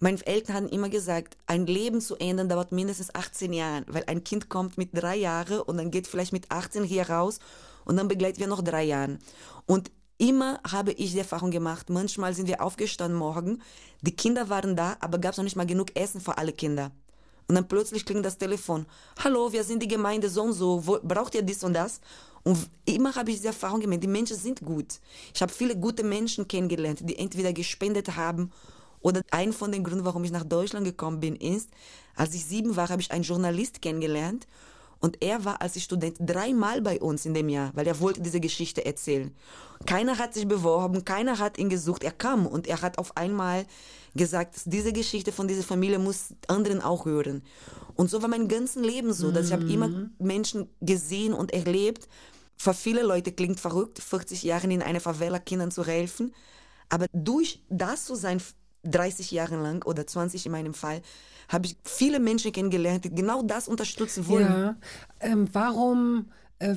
[0.00, 4.22] meine Eltern haben immer gesagt, ein Leben zu ändern dauert mindestens 18 Jahre, weil ein
[4.22, 7.40] Kind kommt mit drei Jahren und dann geht vielleicht mit 18 hier raus
[7.84, 9.18] und dann begleiten wir noch drei Jahre.
[9.66, 13.60] Und immer habe ich die Erfahrung gemacht, manchmal sind wir aufgestanden morgen,
[14.02, 16.92] die Kinder waren da, aber gab es noch nicht mal genug Essen für alle Kinder.
[17.48, 18.84] Und dann plötzlich klingt das Telefon.
[19.24, 20.86] Hallo, wir sind die Gemeinde so und so.
[20.86, 22.00] Wo, braucht ihr dies und das?
[22.44, 24.02] Und immer habe ich diese Erfahrung gemacht.
[24.02, 25.00] Die Menschen sind gut.
[25.34, 28.52] Ich habe viele gute Menschen kennengelernt, die entweder gespendet haben
[29.00, 31.70] oder ein von den Gründen, warum ich nach Deutschland gekommen bin, ist,
[32.14, 34.46] als ich sieben war, habe ich einen Journalist kennengelernt
[35.00, 38.40] Und er war als Student dreimal bei uns in dem Jahr, weil er wollte diese
[38.40, 39.32] Geschichte erzählen.
[39.86, 42.02] Keiner hat sich beworben, keiner hat ihn gesucht.
[42.02, 43.64] Er kam und er hat auf einmal
[44.16, 47.42] gesagt, diese Geschichte von dieser Familie muss anderen auch hören.
[47.94, 52.08] Und so war mein ganzes Leben so, dass ich habe immer Menschen gesehen und erlebt.
[52.56, 56.34] Für viele Leute klingt verrückt, 40 Jahre in einer Favela Kindern zu helfen.
[56.88, 58.42] Aber durch das zu sein,
[58.90, 61.02] 30 Jahre lang oder 20 in meinem Fall,
[61.48, 64.46] habe ich viele Menschen kennengelernt, die genau das unterstützen wollen.
[64.46, 64.76] Ja.
[65.20, 66.26] Ähm, warum
[66.58, 66.74] äh,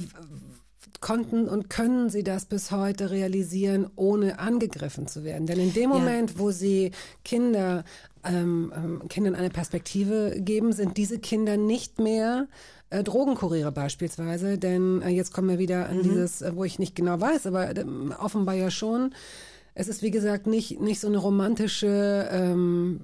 [1.01, 5.47] konnten und können Sie das bis heute realisieren, ohne angegriffen zu werden?
[5.47, 6.91] Denn in dem Moment, wo Sie
[7.25, 7.83] Kinder
[8.23, 12.47] ähm, ähm, Kindern eine Perspektive geben, sind diese Kinder nicht mehr
[12.89, 14.57] äh, Drogenkuriere beispielsweise.
[14.57, 17.75] Denn äh, jetzt kommen wir wieder an dieses, äh, wo ich nicht genau weiß, aber
[17.75, 17.85] äh,
[18.19, 19.13] offenbar ja schon.
[19.73, 22.99] Es ist wie gesagt nicht nicht so eine romantische, ähm,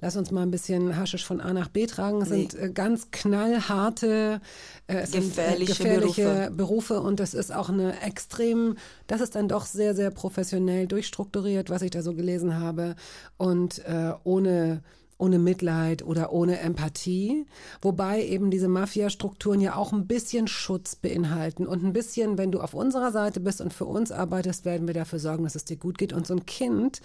[0.00, 2.22] lass uns mal ein bisschen Haschisch von A nach B tragen.
[2.22, 2.48] Es Nee.
[2.48, 4.40] sind äh, ganz knallharte,
[4.86, 6.50] äh, es Gefährliche sind, äh, gefährliche Berufe.
[6.56, 8.76] Berufe und das ist auch eine extrem,
[9.08, 12.94] das ist dann doch sehr, sehr professionell durchstrukturiert, was ich da so gelesen habe
[13.36, 14.82] und äh, ohne
[15.22, 17.46] ohne Mitleid oder ohne Empathie,
[17.80, 22.60] wobei eben diese Mafia-Strukturen ja auch ein bisschen Schutz beinhalten und ein bisschen, wenn du
[22.60, 25.76] auf unserer Seite bist und für uns arbeitest, werden wir dafür sorgen, dass es dir
[25.76, 27.00] gut geht und so ein Kind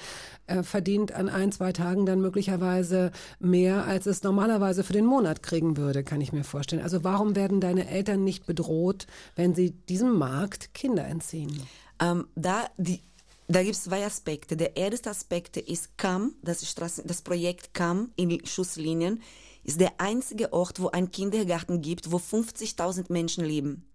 [0.48, 5.44] äh, verdient an ein, zwei Tagen dann möglicherweise mehr, als es normalerweise für den Monat
[5.44, 6.82] kriegen würde, kann ich mir vorstellen.
[6.82, 11.54] Also warum werden deine Eltern nicht bedroht, wenn sie diesem Markt Kinder entziehen?
[12.00, 13.02] Ähm, da die,
[13.48, 14.58] da gibt es zwei Aspekte.
[14.58, 19.22] Der erste Aspekt ist CAM, das, Straßen, das Projekt CAM in Schusslinien,
[19.64, 23.90] ist der einzige Ort, wo ein Kindergarten gibt, wo 50.000 Menschen leben.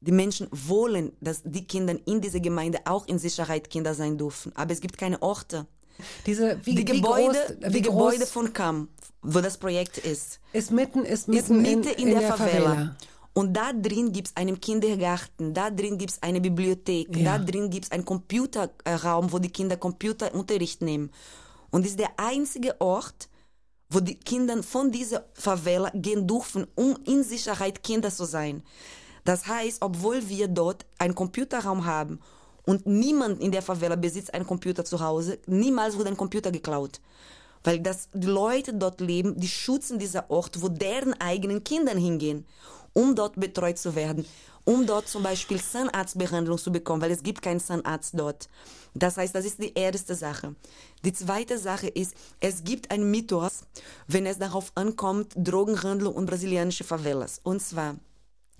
[0.00, 4.52] Die Menschen wollen, dass die Kinder in dieser Gemeinde auch in Sicherheit Kinder sein dürfen.
[4.56, 5.66] Aber es gibt keine Orte.
[6.24, 8.88] Diese, wie, die wie Gebäude, groß, die wie Gebäude von CAM,
[9.20, 12.96] wo das Projekt ist, ist mitten, ist ist mitten Mitte in, in, der, Favela.
[13.32, 17.38] Und da drin gibt's einen Kindergarten, da drin gibt's eine Bibliothek, Ja.
[17.38, 21.10] da drin gibt's einen Computerraum, wo die Kinder Computerunterricht nehmen.
[21.70, 23.28] Und ist der einzige Ort,
[23.88, 28.62] wo die Kinder von dieser Favela gehen dürfen, um in Sicherheit Kinder zu sein.
[29.24, 32.18] Das heißt, obwohl wir dort einen Computerraum haben
[32.66, 37.00] und niemand in der Favela besitzt einen Computer zu Hause, niemals wurde ein Computer geklaut.
[37.62, 42.46] Weil das, die Leute dort leben, die schützen dieser Ort, wo deren eigenen Kinder hingehen,
[42.92, 44.26] um dort betreut zu werden,
[44.64, 48.48] um dort zum Beispiel Zahnarztbehandlung zu bekommen, weil es gibt keinen Zahnarzt dort.
[48.94, 50.54] Das heißt, das ist die erste Sache.
[51.04, 53.62] Die zweite Sache ist, es gibt einen Mythos,
[54.08, 57.40] wenn es darauf ankommt, Drogenhandel und brasilianische Favelas.
[57.42, 57.96] Und zwar,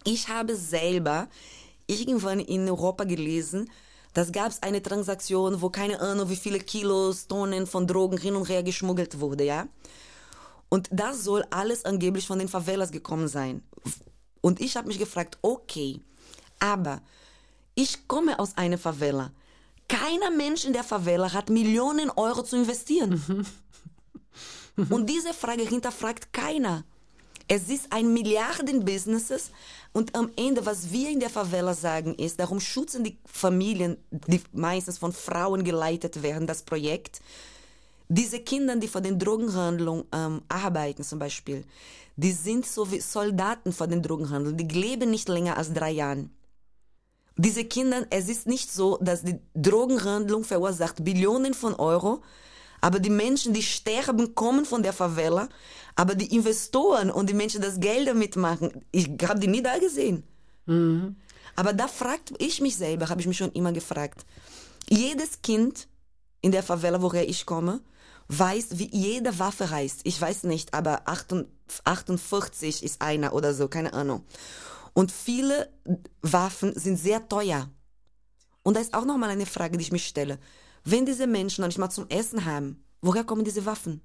[0.04, 1.28] ich habe selber
[1.86, 3.68] irgendwann in Europa gelesen,
[4.14, 8.34] das gab es eine Transaktion, wo keine Ahnung, wie viele Kilos, Tonnen von Drogen hin
[8.34, 9.68] und her geschmuggelt wurde, ja.
[10.68, 13.62] Und das soll alles angeblich von den Favelas gekommen sein.
[14.40, 16.00] Und ich habe mich gefragt, okay,
[16.58, 17.02] aber
[17.74, 19.32] ich komme aus einer Favela.
[19.88, 23.46] Keiner Mensch in der Favela hat Millionen Euro zu investieren.
[24.88, 26.84] Und diese Frage hinterfragt keiner.
[27.48, 29.50] Es ist ein Milliarden-Businesses
[29.92, 34.40] und am Ende, was wir in der Favela sagen, ist, darum schützen die Familien, die
[34.52, 37.20] meistens von Frauen geleitet werden, das Projekt.
[38.12, 41.64] Diese Kinder, die vor den Drogenhandlungen ähm, arbeiten zum Beispiel,
[42.16, 44.54] die sind so wie Soldaten vor den Drogenhandel.
[44.54, 46.30] Die leben nicht länger als drei Jahren.
[47.36, 52.20] Diese Kinder, es ist nicht so, dass die Drogenhandlung verursacht Billionen von Euro,
[52.80, 55.48] aber die Menschen, die sterben, kommen von der Favela,
[55.94, 59.62] aber die Investoren und die Menschen, die das Geld damit machen, ich habe die nie
[59.62, 60.24] da gesehen.
[61.54, 64.26] Aber da fragt ich mich selber, habe ich mich schon immer gefragt.
[64.88, 65.86] Jedes Kind
[66.40, 67.80] in der Favela, woher ich komme,
[68.30, 70.00] weiß, wie jede Waffe heißt.
[70.04, 74.24] Ich weiß nicht, aber 48 ist einer oder so, keine Ahnung.
[74.92, 75.68] Und viele
[76.22, 77.68] Waffen sind sehr teuer.
[78.62, 80.38] Und da ist auch nochmal eine Frage, die ich mich stelle.
[80.84, 84.00] Wenn diese Menschen noch nicht mal zum Essen haben, woher kommen diese Waffen?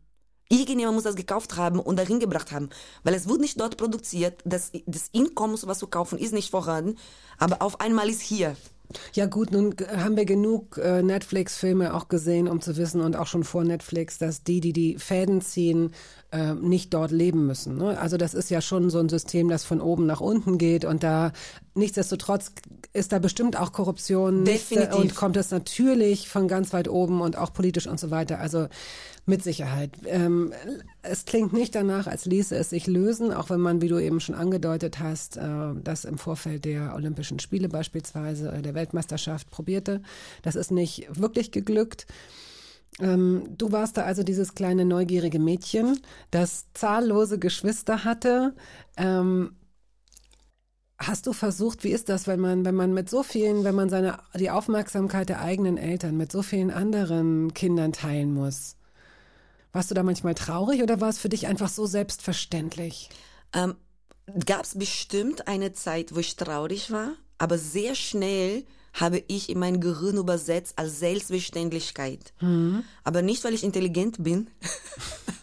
[0.50, 2.70] Irgendjemand muss das gekauft haben und dahin gebracht haben.
[3.04, 6.98] Weil es wird nicht dort produziert, das, das Einkommen, sowas zu kaufen, ist nicht vorhanden,
[7.38, 8.56] aber auf einmal ist hier.
[9.14, 13.28] Ja gut, nun haben wir genug äh, Netflix-Filme auch gesehen, um zu wissen und auch
[13.28, 15.92] schon vor Netflix, dass die, die die Fäden ziehen,
[16.36, 17.78] äh, nicht dort leben müssen.
[17.78, 17.98] Ne?
[17.98, 21.04] Also das ist ja schon so ein System, das von oben nach unten geht und
[21.04, 21.32] da
[21.76, 22.52] nichtsdestotrotz
[22.94, 24.96] ist da bestimmt auch Korruption Definitiv.
[24.96, 28.40] und kommt es natürlich von ganz weit oben und auch politisch und so weiter.
[28.40, 28.68] Also
[29.26, 29.92] mit Sicherheit.
[30.06, 30.54] Ähm,
[31.02, 34.20] es klingt nicht danach, als ließe es sich lösen, auch wenn man, wie du eben
[34.20, 35.42] schon angedeutet hast, äh,
[35.84, 40.02] das im Vorfeld der Olympischen Spiele beispielsweise, äh, der Weltmeisterschaft probierte.
[40.44, 42.06] Das ist nicht wirklich geglückt.
[43.00, 46.00] Ähm, du warst da also dieses kleine neugierige Mädchen,
[46.32, 48.56] das zahllose Geschwister hatte.
[48.98, 49.56] Ähm,
[50.98, 53.90] hast du versucht, wie ist das, wenn man, wenn man mit so vielen, wenn man
[53.90, 58.78] seine, die Aufmerksamkeit der eigenen Eltern mit so vielen anderen Kindern teilen muss?
[59.74, 63.10] Warst du da manchmal traurig oder war es für dich einfach so selbstverständlich?
[63.54, 63.76] Ähm,
[64.46, 69.60] Gab es bestimmt eine Zeit, wo ich traurig war, aber sehr schnell habe ich in
[69.60, 72.34] mein Gehirn übersetzt als Selbstverständlichkeit.
[73.04, 74.50] Aber nicht, weil ich intelligent bin,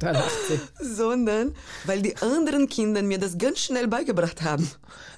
[0.80, 1.54] sondern
[1.84, 4.66] weil die anderen Kinder mir das ganz schnell beigebracht haben.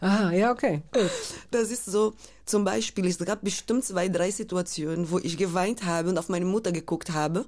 [0.00, 0.82] Ah, ja, okay.
[0.92, 1.10] Gut.
[1.52, 6.08] Das ist so, zum Beispiel, es gab bestimmt zwei, drei Situationen, wo ich geweint habe
[6.08, 7.44] und auf meine Mutter geguckt habe.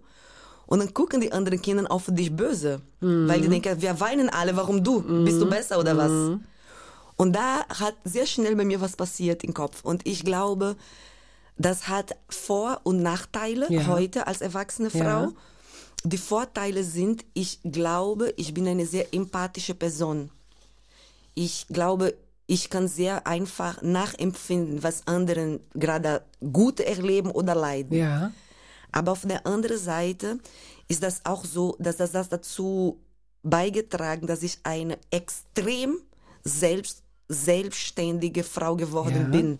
[0.66, 4.56] Und dann gucken die anderen Kinder auf dich böse, weil die denken, wir weinen alle,
[4.56, 5.02] warum du?
[5.24, 6.38] Bist du besser oder was?
[7.16, 9.84] Und da hat sehr schnell bei mir was passiert im Kopf.
[9.84, 10.76] Und ich glaube,
[11.56, 13.86] das hat Vor- und Nachteile Ja.
[13.86, 14.98] heute als erwachsene Frau.
[14.98, 15.32] Ja.
[16.04, 20.30] Die Vorteile sind, ich glaube, ich bin eine sehr empathische Person.
[21.34, 22.14] Ich glaube,
[22.46, 26.22] ich kann sehr einfach nachempfinden, was anderen gerade
[26.52, 27.96] gut erleben oder leiden.
[27.96, 28.32] Ja.
[28.92, 30.38] Aber auf der anderen Seite
[30.88, 33.00] ist das auch so, dass das, das dazu
[33.42, 35.96] beigetragen, dass ich eine extrem
[36.42, 37.02] selbst,
[37.34, 39.28] selbstständige Frau geworden Ja.
[39.28, 39.58] bin.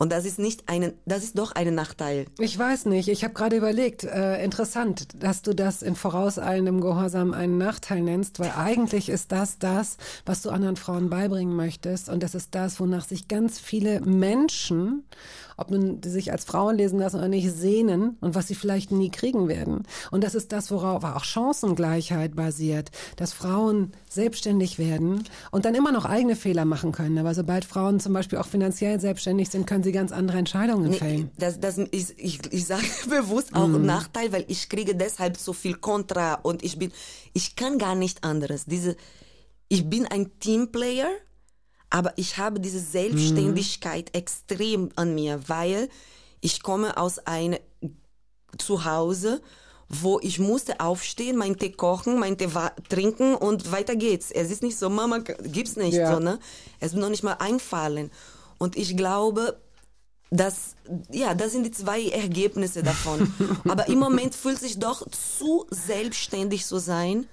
[0.00, 2.26] Und das ist nicht eine, das ist doch ein Nachteil.
[2.38, 3.08] Ich weiß nicht.
[3.08, 8.38] Ich habe gerade überlegt, äh, interessant, dass du das in vorauseilendem Gehorsam einen Nachteil nennst,
[8.38, 12.08] weil eigentlich ist das das, was du anderen Frauen beibringen möchtest.
[12.10, 15.02] Und das ist das, wonach sich ganz viele Menschen,
[15.56, 18.92] ob nun die sich als Frauen lesen lassen oder nicht, sehnen und was sie vielleicht
[18.92, 19.82] nie kriegen werden.
[20.12, 25.92] Und das ist das, worauf auch Chancengleichheit basiert, dass Frauen selbstständig werden und dann immer
[25.92, 27.18] noch eigene Fehler machen können.
[27.18, 31.30] Aber sobald Frauen zum Beispiel auch finanziell selbstständig sind, können sie ganz andere Entscheidungen fällen.
[31.38, 33.86] Das, das ist, ich, ich sage bewusst auch Mhm.
[33.86, 36.90] Nachteil, weil ich kriege deshalb so viel Kontra und ich bin,
[37.32, 38.64] ich kann gar nicht anderes.
[38.66, 38.96] Diese,
[39.68, 41.10] ich bin ein Teamplayer,
[41.90, 45.88] aber ich habe diese Selbstständigkeit extrem an mir, weil
[46.40, 47.58] ich komme aus einem
[48.58, 49.40] Zuhause,
[49.88, 52.48] wo ich musste aufstehen, meinen Tee kochen, meinen Tee
[52.88, 54.30] trinken und weiter geht's.
[54.30, 56.12] Es ist nicht so, Mama, gibt's nicht Ja.
[56.14, 56.38] so, ne?
[56.80, 58.10] Es wird noch nicht mal einfallen.
[58.58, 59.58] Und ich glaube,
[60.30, 60.74] das,
[61.10, 63.32] ja, das sind die zwei Ergebnisse davon.
[63.68, 67.26] Aber im Moment fühlt sich doch zu selbstständig zu sein,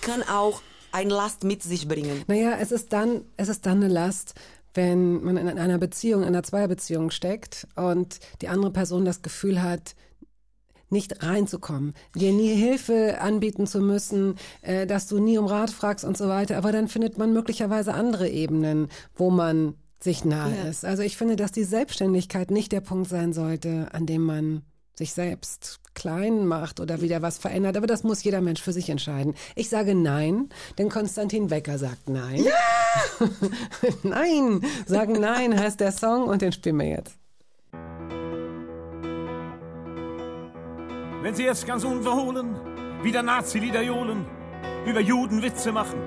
[0.00, 2.24] kann auch ein Last mit sich bringen.
[2.26, 4.34] Naja, es ist dann, es ist dann eine Last,
[4.74, 9.62] wenn man in einer Beziehung, in einer Zweierbeziehung steckt und die andere Person das Gefühl
[9.62, 9.94] hat,
[10.90, 16.04] nicht reinzukommen, dir nie Hilfe anbieten zu müssen, äh, dass du nie um Rat fragst
[16.04, 16.56] und so weiter.
[16.58, 20.68] Aber dann findet man möglicherweise andere Ebenen, wo man sich nahe Ja.
[20.70, 20.84] ist.
[20.84, 24.62] Also ich finde, dass die Selbstständigkeit nicht der Punkt sein sollte, an dem man
[24.96, 27.76] sich selbst klein macht oder wieder was verändert.
[27.76, 29.34] Aber das muss jeder Mensch für sich entscheiden.
[29.56, 30.48] Ich sage nein,
[30.78, 32.44] denn Konstantin Wecker sagt nein.
[32.44, 33.28] Ja!
[34.02, 34.60] nein!
[34.86, 37.16] Sagen nein heißt der Song und den spielen wir jetzt.
[41.22, 42.56] Wenn sie jetzt ganz unverhohlen
[43.02, 44.24] wieder Nazi-Lieder johlen,
[44.86, 46.00] über Juden Witze machen,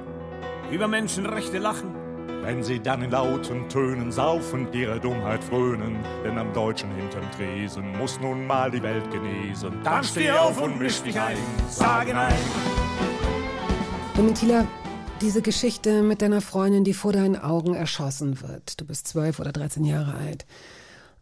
[0.71, 1.93] über Menschenrechte lachen,
[2.41, 7.95] Wenn sie dann in lauten Tönen saufend ihre Dummheit frönen, denn am Deutschen hinterm Tresen
[7.97, 9.79] muss nun mal die Welt genesen.
[9.83, 11.37] dann steh auf und misch dich ein,
[11.69, 12.33] sage nein.
[14.17, 14.67] Domitila,
[15.21, 18.81] diese Geschichte mit deiner Freundin, die vor deinen Augen erschossen wird.
[18.81, 20.45] Du bist zwölf oder 13 Jahre alt.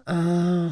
[0.08, 0.72] Äh,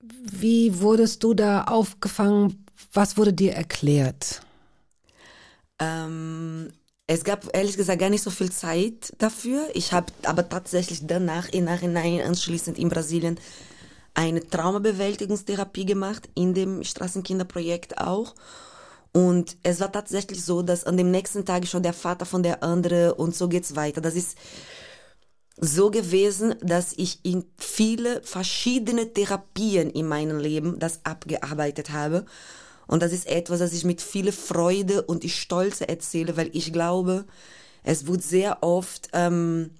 [0.00, 2.66] wie wurdest du da aufgefangen?
[2.92, 4.42] Was wurde dir erklärt?
[5.78, 6.70] Ähm,
[7.06, 9.68] es gab ehrlich gesagt gar nicht so viel Zeit dafür.
[9.74, 13.38] Ich habe aber tatsächlich danach im Nachhinein anschließend in Brasilien
[14.14, 18.34] eine Traumabewältigungstherapie gemacht, in dem Straßenkinderprojekt auch.
[19.12, 22.62] Und es war tatsächlich so, dass an dem nächsten Tag schon der Vater von der
[22.62, 24.00] andere und so geht's weiter.
[24.00, 24.36] Das ist
[25.58, 32.26] so gewesen, dass ich in viele verschiedene Therapien in meinem Leben das abgearbeitet habe.
[32.86, 37.24] Und das ist etwas, das ich mit viel Freude und Stolze erzähle, weil ich glaube,
[37.82, 39.70] es wird sehr oft, ähm,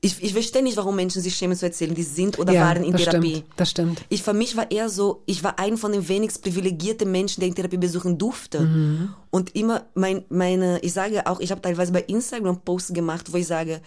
[0.00, 2.92] ich, ich verstehe nicht, warum Menschen sich schämen zu erzählen, die sind oder waren in
[2.92, 3.36] das Therapie.
[3.36, 4.02] Stimmt, das stimmt.
[4.08, 7.48] Ich für mich war eher so, ich war ein von den wenigst privilegierten Menschen, der
[7.48, 8.60] in Therapie besuchen durfte.
[8.60, 9.14] Mhm.
[9.30, 13.36] Und immer mein, meine, ich sage auch, ich habe teilweise bei Instagram Posts gemacht, wo
[13.36, 13.80] ich sage,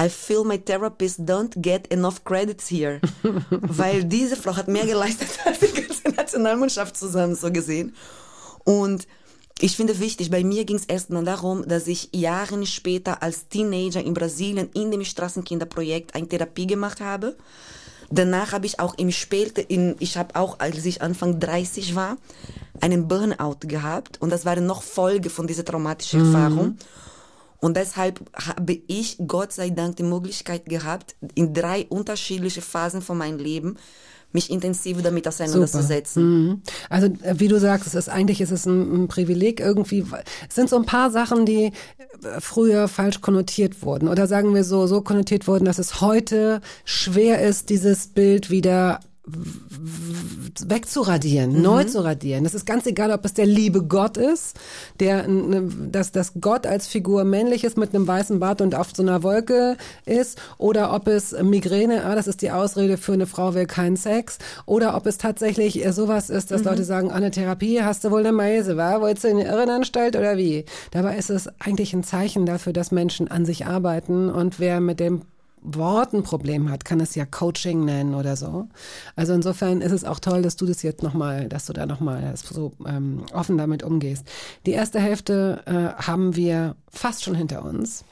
[0.00, 3.00] I feel my therapist don't get enough credits here.
[3.50, 7.94] Weil diese Frau hat mehr geleistet als die ganze Nationalmannschaft zusammen, so gesehen.
[8.64, 9.06] Und
[9.58, 13.48] ich finde wichtig, bei mir ging es erst mal darum, dass ich Jahre später als
[13.48, 17.36] Teenager in Brasilien in dem Straßenkinderprojekt eine Therapie gemacht habe.
[18.10, 22.18] Danach habe ich auch im später, in, ich habe auch, als ich Anfang 30 war,
[22.80, 26.76] einen Burnout gehabt und das war noch Folge von dieser traumatischen Erfahrung.
[27.58, 33.16] Und deshalb habe ich Gott sei Dank die Möglichkeit gehabt, in drei unterschiedliche Phasen von
[33.16, 33.78] meinem Leben
[34.36, 36.22] mich intensiv damit auseinanderzusetzen.
[36.22, 36.62] Mhm.
[36.90, 40.04] Also äh, wie du sagst, es ist eigentlich ist es ein, ein Privileg irgendwie.
[40.48, 41.72] Es sind so ein paar Sachen, die äh,
[42.40, 47.40] früher falsch konnotiert wurden oder sagen wir so so konnotiert wurden, dass es heute schwer
[47.42, 49.00] ist, dieses Bild wieder
[50.68, 51.62] wegzuradieren, mhm.
[51.62, 52.44] neu zu radieren.
[52.44, 54.56] Das ist ganz egal, ob es der liebe Gott ist,
[55.00, 55.26] der,
[55.90, 59.24] dass, dass Gott als Figur männlich ist mit einem weißen Bart und auf so einer
[59.24, 63.66] Wolke ist, oder ob es Migräne, ah, das ist die Ausrede für eine Frau will
[63.66, 66.68] keinen Sex, oder ob es tatsächlich sowas ist, dass mhm.
[66.68, 69.00] Leute sagen, an ah, der Therapie hast du wohl eine Meise, war?
[69.00, 70.64] Wolltest du in die Irrenanstalt oder wie?
[70.92, 75.00] Dabei ist es eigentlich ein Zeichen dafür, dass Menschen an sich arbeiten und wer mit
[75.00, 75.22] dem
[75.66, 78.68] Wort ein Problem hat, kann es ja Coaching nennen oder so.
[79.16, 82.34] Also insofern ist es auch toll, dass du das jetzt nochmal, dass du da nochmal
[82.36, 84.26] so ähm, offen damit umgehst.
[84.64, 88.04] Die erste Hälfte äh, haben wir fast schon hinter uns.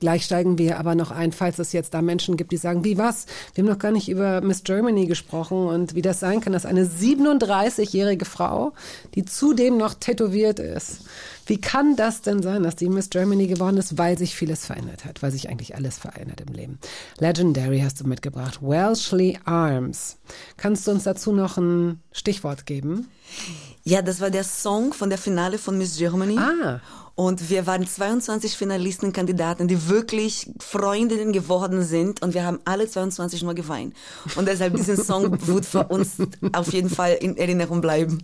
[0.00, 2.98] Gleich steigen wir aber noch ein, falls es jetzt da Menschen gibt, die sagen, wie
[2.98, 3.26] was?
[3.54, 6.66] Wir haben noch gar nicht über Miss Germany gesprochen und wie das sein kann, dass
[6.66, 8.72] eine 37-jährige Frau,
[9.14, 11.04] die zudem noch tätowiert ist,
[11.46, 13.96] wie kann das denn sein, dass die Miss Germany geworden ist?
[13.96, 16.78] Weil sich vieles verändert hat, weil sich eigentlich alles verändert im Leben.
[17.18, 18.60] Legendary hast du mitgebracht.
[18.60, 20.18] Welshly Arms.
[20.58, 23.08] Kannst du uns dazu noch ein Stichwort geben?
[23.82, 26.36] Ja, das war der Song von der Finale von Miss Germany.
[26.38, 26.80] Ah.
[27.18, 32.22] Und wir waren 22 Finalisten, Kandidaten, die wirklich Freundinnen geworden sind.
[32.22, 33.96] Und wir haben alle 22 nur geweint.
[34.36, 36.18] Und deshalb diesen Song wird für uns
[36.52, 38.22] auf jeden Fall in Erinnerung bleiben.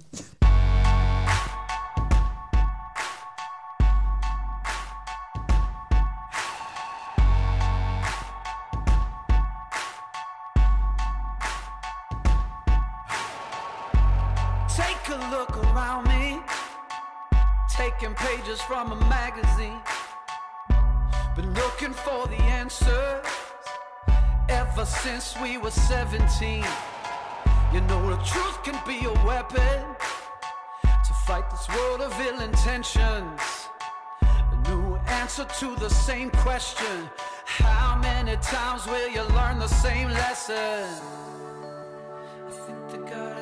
[18.67, 19.81] From a magazine.
[21.37, 23.27] Been looking for the answers
[24.49, 26.65] ever since we were 17.
[27.73, 29.85] You know, the truth can be a weapon
[30.83, 33.69] to fight this world of ill intentions.
[34.23, 37.11] A new answer to the same question
[37.45, 40.89] How many times will you learn the same lesson?
[42.47, 43.34] I think they got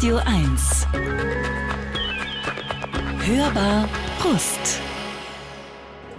[0.00, 0.86] Radio 1.
[3.18, 3.86] Hörbar
[4.18, 4.80] Brust.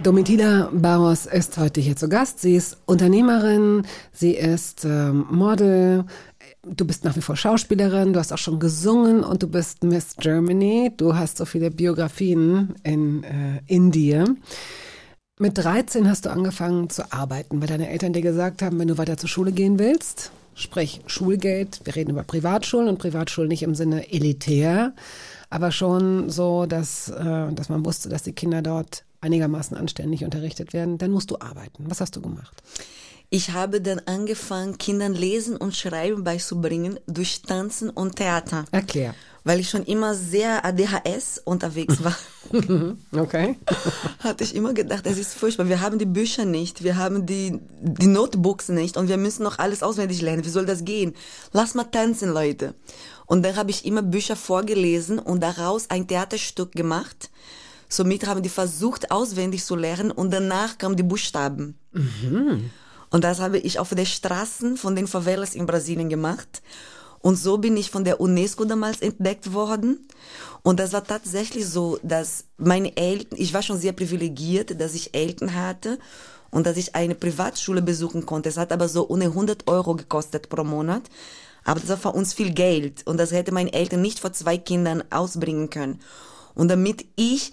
[0.04, 2.38] Domitila Barros ist heute hier zu Gast.
[2.38, 6.04] Sie ist Unternehmerin, sie ist ähm, Model,
[6.64, 10.14] du bist nach wie vor Schauspielerin, du hast auch schon gesungen und du bist Miss
[10.16, 10.92] Germany.
[10.96, 14.36] Du hast so viele Biografien in, äh, in dir.
[15.40, 18.96] Mit 13 hast du angefangen zu arbeiten, weil deine Eltern dir gesagt haben, wenn du
[18.96, 23.74] weiter zur Schule gehen willst, sprich Schulgeld, wir reden über Privatschulen und Privatschulen nicht im
[23.74, 24.94] Sinne elitär,
[25.50, 30.72] aber schon so, dass, äh, dass man wusste, dass die Kinder dort einigermaßen anständig unterrichtet
[30.72, 31.84] werden, dann musst du arbeiten.
[31.88, 32.62] Was hast du gemacht?
[33.30, 38.66] Ich habe dann angefangen, Kindern Lesen und Schreiben beizubringen durch Tanzen und Theater.
[38.72, 39.14] Erklär.
[39.44, 42.16] Weil ich schon immer sehr ADHS unterwegs war.
[43.16, 43.56] Okay.
[44.18, 45.68] Hatte ich immer gedacht, es ist furchtbar.
[45.68, 49.58] Wir haben die Bücher nicht, wir haben die, die Notebooks nicht und wir müssen noch
[49.58, 50.44] alles auswendig lernen.
[50.44, 51.14] Wie soll das gehen?
[51.52, 52.74] Lass mal tanzen, Leute.
[53.24, 57.30] Und dann habe ich immer Bücher vorgelesen und daraus ein Theaterstück gemacht.
[57.88, 61.78] Somit haben die versucht, auswendig zu lernen und danach kamen die Buchstaben.
[63.10, 66.62] Und das habe ich auf den Straßen von den Favelas in Brasilien gemacht.
[67.22, 70.06] Und so bin ich von der UNESCO damals entdeckt worden.
[70.62, 75.14] Und das war tatsächlich so, dass meine Eltern, ich war schon sehr privilegiert, dass ich
[75.14, 75.98] Eltern hatte
[76.50, 78.48] und dass ich eine Privatschule besuchen konnte.
[78.48, 81.02] Es hat aber so ohne 100 Euro gekostet pro Monat.
[81.64, 84.58] Aber das war für uns viel Geld und das hätte meine Eltern nicht vor zwei
[84.58, 86.00] Kindern ausbringen können.
[86.54, 87.52] Und damit ich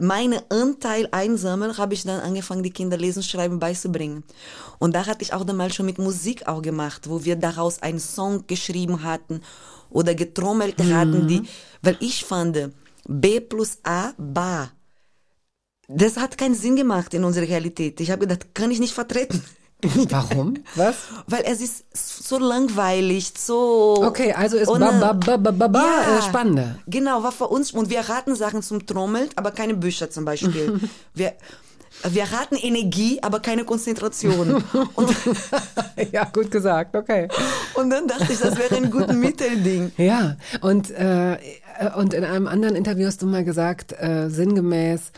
[0.00, 4.24] meinen Anteil einsammle, habe ich dann angefangen, die Kinder lesen, schreiben beizubringen.
[4.78, 7.82] Und da hatte ich auch dann mal schon mit Musik auch gemacht, wo wir daraus
[7.82, 9.42] einen Song geschrieben hatten
[9.90, 11.42] oder getrommelt hatten, die,
[11.82, 12.72] weil ich fand,
[13.06, 14.70] B plus A, Ba.
[15.88, 18.00] Das hat keinen Sinn gemacht in unserer Realität.
[18.00, 19.42] Ich habe gedacht, kann ich nicht vertreten.
[20.10, 20.54] Warum?
[20.74, 20.96] Was?
[21.26, 21.84] Weil es ist
[22.28, 24.02] so langweilig, so.
[24.04, 26.76] Okay, also ist ohne- ba, ba, ba, ba, ba, ba, äh, spannender.
[26.86, 27.72] Genau, war für uns.
[27.72, 30.80] Und wir raten Sachen zum Trommeln, aber keine Bücher zum Beispiel.
[31.14, 31.34] wir,
[32.08, 34.62] wir raten Energie, aber keine Konzentration.
[34.94, 35.16] Und,
[36.12, 37.28] ja, gut gesagt, okay.
[37.74, 39.92] und dann dachte ich, das wäre ein gutes Mittelding.
[39.96, 41.36] Ja, und, äh,
[41.96, 45.12] und in einem anderen Interview hast du mal gesagt, äh, sinngemäß,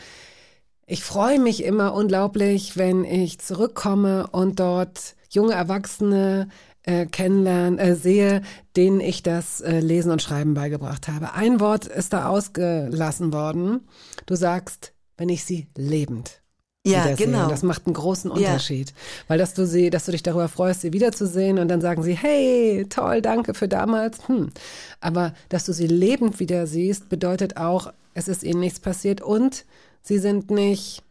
[0.85, 6.49] ich freue mich immer unglaublich, wenn ich zurückkomme und dort junge Erwachsene
[6.83, 8.41] äh, kennenlernen, äh, sehe,
[8.75, 11.33] denen ich das äh, Lesen und Schreiben beigebracht habe.
[11.33, 13.87] Ein Wort ist da ausgelassen worden.
[14.25, 16.41] Du sagst, wenn ich sie lebend
[16.85, 17.47] Ja, genau.
[17.47, 18.93] Das macht einen großen Unterschied.
[19.29, 22.13] Weil dass du sie, dass du dich darüber freust, sie wiederzusehen und dann sagen sie,
[22.13, 24.27] hey, toll, danke für damals.
[24.27, 24.51] Hm.
[24.99, 29.65] Aber dass du sie lebend wieder siehst, bedeutet auch, es ist ihnen nichts passiert und
[30.03, 31.01] sie sind nicht,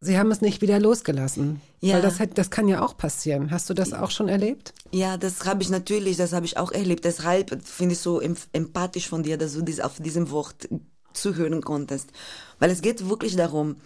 [0.00, 1.60] sie haben es nicht wieder losgelassen.
[1.80, 1.94] Ja.
[1.94, 3.50] Weil das, hat- das kann ja auch passieren.
[3.50, 4.74] Hast du das auch schon erlebt?
[4.90, 7.04] Ja, das habe ich natürlich, das habe ich auch erlebt.
[7.04, 10.68] Deshalb finde ich so em- empathisch von dir, dass du dies auf diesem Wort
[11.12, 12.10] zuhören konntest.
[12.58, 13.76] Weil es geht wirklich darum,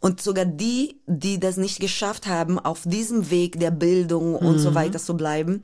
[0.00, 4.74] und sogar die, die das nicht geschafft haben, auf diesem Weg der Bildung und so
[4.74, 5.62] weiter zu bleiben,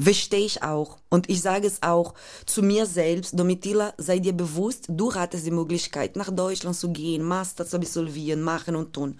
[0.00, 0.98] verstehe ich auch.
[1.08, 2.14] Und ich sage es auch
[2.46, 7.22] zu mir selbst, Domitila, sei dir bewusst, du hattest die Möglichkeit, nach Deutschland zu gehen,
[7.22, 9.18] Master zu absolvieren, machen und tun.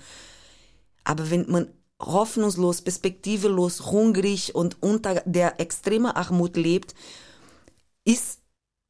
[1.04, 1.68] Aber wenn man
[2.00, 6.94] hoffnungslos, perspektivelos, hungrig und unter der extremen Armut lebt,
[8.04, 8.38] ist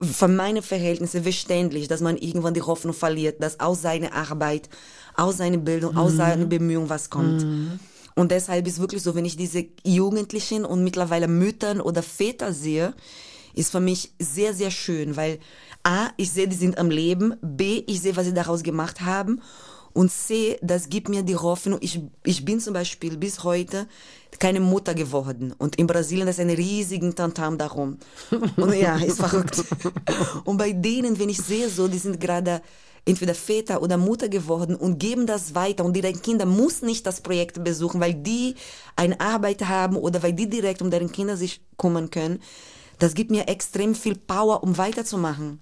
[0.02, 4.70] von meinen Verhältnissen verständlich, dass man irgendwann die Hoffnung verliert, dass aus seiner Arbeit,
[5.14, 7.42] aus seiner Bildung, aus seiner Bemühung was kommt.
[8.14, 12.94] Und deshalb ist wirklich so, wenn ich diese Jugendlichen und mittlerweile Müttern oder Väter sehe,
[13.54, 15.38] ist für mich sehr, sehr schön, weil
[15.82, 19.40] A, ich sehe, die sind am Leben, B, ich sehe, was sie daraus gemacht haben
[19.92, 23.88] und C, das gibt mir die Hoffnung, ich, ich bin zum Beispiel bis heute
[24.38, 27.98] keine Mutter geworden und in Brasilien ist ein riesigen Tantam darum.
[28.56, 29.62] Und ja, ist verrückt.
[30.44, 32.62] Und bei denen, wenn ich sehe so, die sind gerade
[33.04, 37.20] entweder Väter oder Mutter geworden und geben das weiter und ihre Kinder muss nicht das
[37.20, 38.54] Projekt besuchen, weil die
[38.96, 42.40] eine Arbeit haben oder weil die direkt um deren Kinder sich kümmern können.
[42.98, 45.60] Das gibt mir extrem viel Power, um weiterzumachen.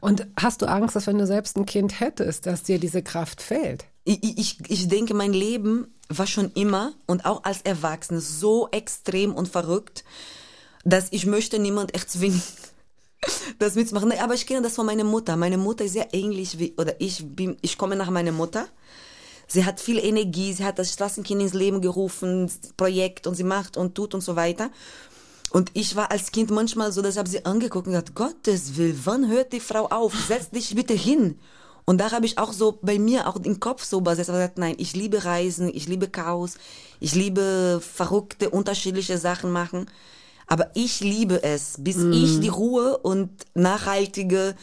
[0.00, 3.42] Und hast du Angst, dass wenn du selbst ein Kind hättest, dass dir diese Kraft
[3.42, 3.84] fehlt?
[4.04, 9.34] Ich, ich, ich denke, mein Leben war schon immer und auch als Erwachsene so extrem
[9.34, 10.04] und verrückt,
[10.84, 12.40] dass ich möchte niemand erzwingen,
[13.58, 14.12] das mitzumachen.
[14.12, 15.36] Aber ich kenne das von meiner Mutter.
[15.36, 18.68] Meine Mutter ist sehr ähnlich wie, oder ich bin, ich komme nach meiner Mutter.
[19.48, 23.76] Sie hat viel Energie, sie hat das Straßenkind ins Leben gerufen, Projekt und sie macht
[23.76, 24.70] und tut und so weiter.
[25.50, 29.00] Und ich war als Kind manchmal so, dass habe sie angeguckt und gesagt, Gottes Willen,
[29.04, 30.14] wann hört die Frau auf?
[30.26, 31.38] Setz dich bitte hin.
[31.84, 34.58] Und da habe ich auch so bei mir auch den Kopf so besetzt, aber gesagt,
[34.58, 36.54] nein, ich liebe Reisen, ich liebe Chaos,
[36.98, 39.86] ich liebe verrückte, unterschiedliche Sachen machen.
[40.46, 44.54] Aber ich liebe es, bis ich die Ruhe und nachhaltige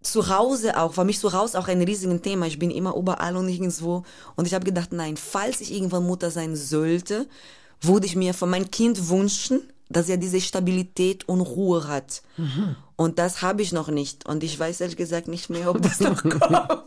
[0.00, 2.46] zu Hause auch, für mich zu Hause auch ein riesiges Thema.
[2.46, 4.04] Ich bin immer überall und nirgendwo.
[4.36, 7.26] Und ich habe gedacht, nein, falls ich irgendwann Mutter sein sollte,
[7.80, 9.60] würde ich mir von meinem Kind wünschen,
[9.90, 12.22] dass er diese Stabilität und Ruhe hat.
[12.96, 14.26] Und das habe ich noch nicht.
[14.26, 16.84] Und ich weiß ehrlich gesagt nicht mehr, ob das noch kommt.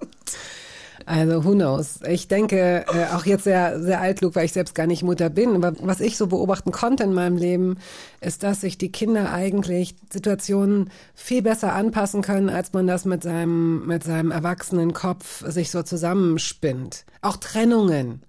[1.06, 2.00] Also who knows?
[2.08, 5.56] Ich denke, äh, auch jetzt sehr, sehr altklug, weil ich selbst gar nicht Mutter bin.
[5.56, 7.78] Aber was ich so beobachten konnte in meinem Leben,
[8.20, 13.24] ist, dass sich die Kinder eigentlich Situationen viel besser anpassen können, als man das mit
[13.24, 17.06] seinem, mit seinem erwachsenen Kopf sich so zusammenspinnt.
[17.22, 18.24] Auch Trennungen.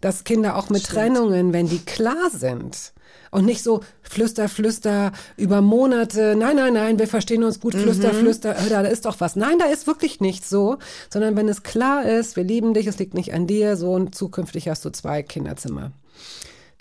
[0.00, 2.94] Dass Kinder auch mit Trennungen, wenn die klar sind,
[3.30, 6.34] und nicht so flüster, flüster über Monate.
[6.36, 7.74] Nein, nein, nein, wir verstehen uns gut.
[7.74, 8.56] Flüster, flüster.
[8.58, 9.36] äh, Da ist doch was.
[9.36, 10.78] Nein, da ist wirklich nichts so.
[11.12, 14.14] Sondern wenn es klar ist, wir lieben dich, es liegt nicht an dir, so und
[14.14, 15.92] zukünftig hast du zwei Kinderzimmer.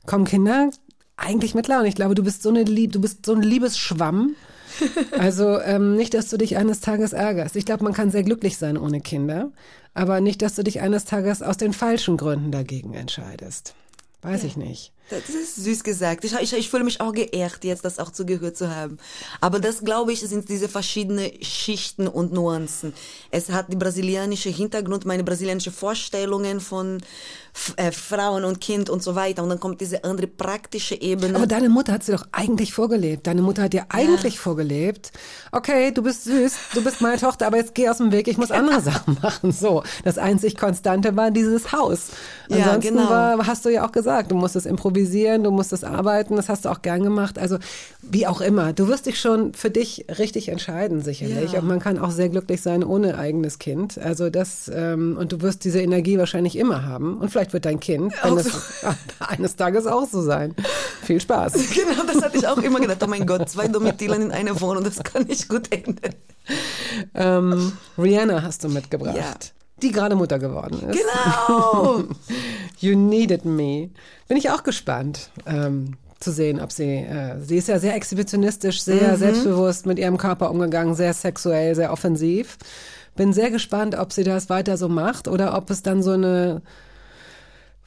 [0.05, 0.71] Kommen Kinder
[1.17, 1.81] eigentlich mit klar.
[1.81, 4.35] Und ich glaube, du bist so eine Lieb, du bist so ein Liebesschwamm.
[5.17, 7.57] Also ähm, nicht, dass du dich eines Tages ärgerst.
[7.57, 9.51] Ich glaube, man kann sehr glücklich sein ohne Kinder,
[9.93, 13.73] aber nicht, dass du dich eines Tages aus den falschen Gründen dagegen entscheidest.
[14.21, 14.93] Weiß ich nicht.
[15.09, 16.23] Das ist süß gesagt.
[16.23, 18.97] Ich, ich, ich fühle mich auch geehrt, jetzt das auch zugehört zu haben.
[19.41, 22.93] Aber das, glaube ich, sind diese verschiedenen Schichten und Nuancen.
[23.31, 27.01] Es hat die brasilianische Hintergrund, meine brasilianische Vorstellungen von
[27.75, 29.43] äh, Frauen und Kind und so weiter.
[29.43, 31.35] Und dann kommt diese andere praktische Ebene.
[31.35, 33.25] Aber deine Mutter hat sie doch eigentlich vorgelebt.
[33.27, 35.11] Deine Mutter hat dir eigentlich vorgelebt,
[35.51, 38.37] okay, du bist süß, du bist meine Tochter, aber jetzt geh aus dem Weg, ich
[38.37, 39.51] muss andere Sachen machen.
[39.51, 42.09] So, das einzig Konstante war dieses Haus.
[42.47, 43.09] Ja, Ansonsten genau.
[43.09, 46.65] war, hast du ja auch gesagt, du musstest improvisieren improvisieren, du musstest arbeiten, das hast
[46.65, 47.39] du auch gern gemacht.
[47.39, 47.57] Also
[48.01, 51.53] wie auch immer, du wirst dich schon für dich richtig entscheiden, sicherlich.
[51.53, 51.59] Ja.
[51.59, 53.97] Und man kann auch sehr glücklich sein ohne eigenes Kind.
[53.97, 57.17] Also das, ähm, und du wirst diese Energie wahrscheinlich immer haben.
[57.17, 58.51] Und vielleicht wird dein Kind eines,
[59.19, 60.55] eines Tages auch so sein.
[61.03, 61.53] Viel Spaß.
[61.79, 63.01] Genau, das hatte ich auch immer gedacht.
[63.03, 66.15] Oh mein Gott, zwei Domitilen in einer Wohnung, das kann nicht gut enden.
[67.13, 69.15] Ähm, Rihanna hast du mitgebracht.
[69.15, 69.58] Ja.
[69.81, 70.99] Die gerade Mutter geworden ist.
[70.99, 72.03] Genau.
[72.79, 73.89] you Needed Me.
[74.27, 75.29] Bin ich auch gespannt.
[75.45, 80.17] Ähm, zu sehen, ob sie, äh, sie ist ja sehr exhibitionistisch, sehr selbstbewusst mit ihrem
[80.17, 82.57] Körper umgegangen, sehr sexuell, sehr offensiv.
[83.15, 86.61] Bin sehr gespannt, ob sie das weiter so macht oder ob es dann so eine,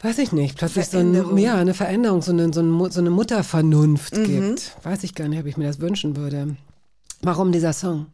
[0.00, 4.76] weiß ich nicht, plötzlich so ein, ja, eine Veränderung, so eine, so, eine Muttervernunft gibt.
[4.82, 6.56] Weiß ich gar nicht, ob ich mir das wünschen würde.
[7.24, 8.06] Warum dieser Song?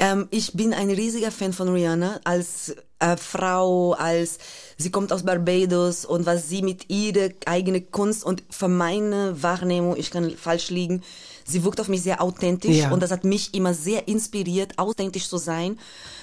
[0.00, 4.38] Ähm, ich bin ein riesiger Fan von Rihanna als äh, Frau, als
[4.76, 9.96] sie kommt aus Barbados und was sie mit ihrer eigenen Kunst und für meine Wahrnehmung,
[9.96, 11.02] ich kann falsch liegen,
[11.44, 12.90] sie wirkt auf mich sehr authentisch Ja.
[12.90, 15.78] und das hat mich immer sehr inspiriert, authentisch zu sein,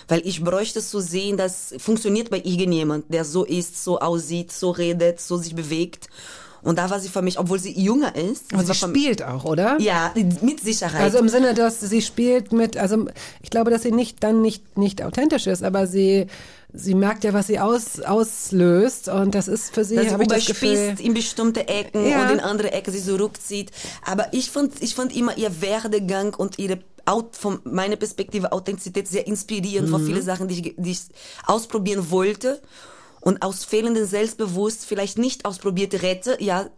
[0.10, 4.72] weil ich bräuchte zu sehen, das funktioniert bei irgendjemand, der so ist, so aussieht, so
[4.72, 6.10] redet, so sich bewegt.
[6.64, 8.54] Und da war sie für mich, obwohl sie jünger ist.
[8.54, 9.78] Aber sie sie spielt auch, oder?
[9.80, 11.02] Ja, mit Sicherheit.
[11.02, 13.06] Also im Sinne, dass sie spielt mit, also
[13.42, 16.28] ich glaube, dass sie nicht dann nicht nicht authentisch ist, aber sie
[16.76, 20.46] sie merkt ja, was sie aus, auslöst und das ist für sie, dass sie das
[20.46, 22.24] Gefühl, in bestimmte Ecken Ja.
[22.24, 23.70] und in andere Ecken sich zurückzieht.
[24.06, 29.08] Aber ich fand, ich fand immer ihr Werdegang und ihre Out, von meiner Perspektive Authentizität
[29.10, 29.98] sehr inspirierend Mhm.
[30.00, 31.02] für viele Sachen, die ich, die ich
[31.46, 32.62] ausprobieren wollte.
[33.24, 36.70] Und aus fehlendem Selbstbewusst vielleicht nicht ausprobiert hätte, ja,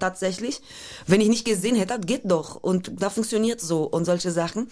[0.00, 0.62] tatsächlich.
[1.06, 2.56] Wenn ich nicht gesehen hätte, geht doch.
[2.56, 4.68] Und da funktioniert so und solche Sachen.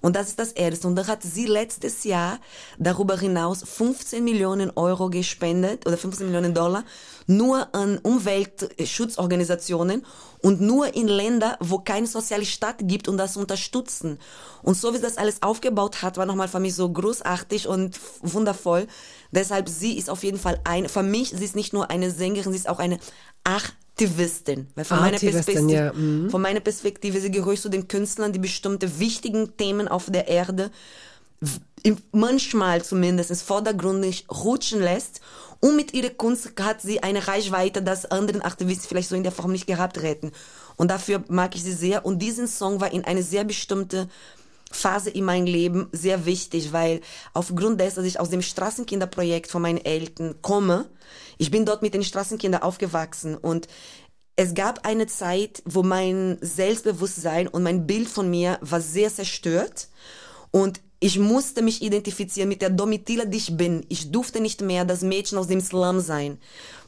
[0.00, 0.88] Und das ist das Erste.
[0.88, 2.40] Und da hat sie letztes Jahr
[2.76, 6.84] darüber hinaus 15 Millionen Euro gespendet oder 15 Millionen Dollar
[7.26, 10.04] nur an Umweltschutzorganisationen
[10.44, 14.18] und nur in Länder, wo keine soziale Staat gibt und das unterstützen.
[14.62, 17.98] Und so wie sie das alles aufgebaut hat, war nochmal für mich so großartig und
[18.20, 18.86] wundervoll.
[19.30, 22.52] Deshalb, sie ist auf jeden Fall eine, für mich, sie ist nicht nur eine Sängerin,
[22.52, 22.98] sie ist auch eine
[23.42, 24.66] Aktivistin.
[24.74, 26.28] Weil von meiner Perspektive, ja, mhm.
[26.28, 30.70] von meiner Perspektive, sie gehört zu den Künstlern, die bestimmte wichtigen Themen auf der Erde
[32.12, 35.20] manchmal zumindest vordergründig rutschen lässt.
[35.64, 39.32] Und mit ihrer Kunst hat sie eine Reichweite, das anderen Aktivisten vielleicht so in der
[39.32, 40.30] Form nicht gehabt hätten.
[40.76, 42.04] Und dafür mag ich sie sehr.
[42.04, 44.10] Und diesen Song war in eine sehr bestimmte
[44.70, 47.00] Phase in meinem Leben sehr wichtig, weil
[47.32, 50.84] aufgrund dessen, dass ich aus dem Straßenkinderprojekt von meinen Eltern komme,
[51.38, 53.66] ich bin dort mit den Straßenkindern aufgewachsen und
[54.36, 59.88] es gab eine Zeit, wo mein Selbstbewusstsein und mein Bild von mir war sehr zerstört
[60.50, 63.84] und ich musste mich identifizieren mit der Domitila, die ich bin.
[63.90, 66.38] Ich durfte nicht mehr das Mädchen aus dem Slum sein.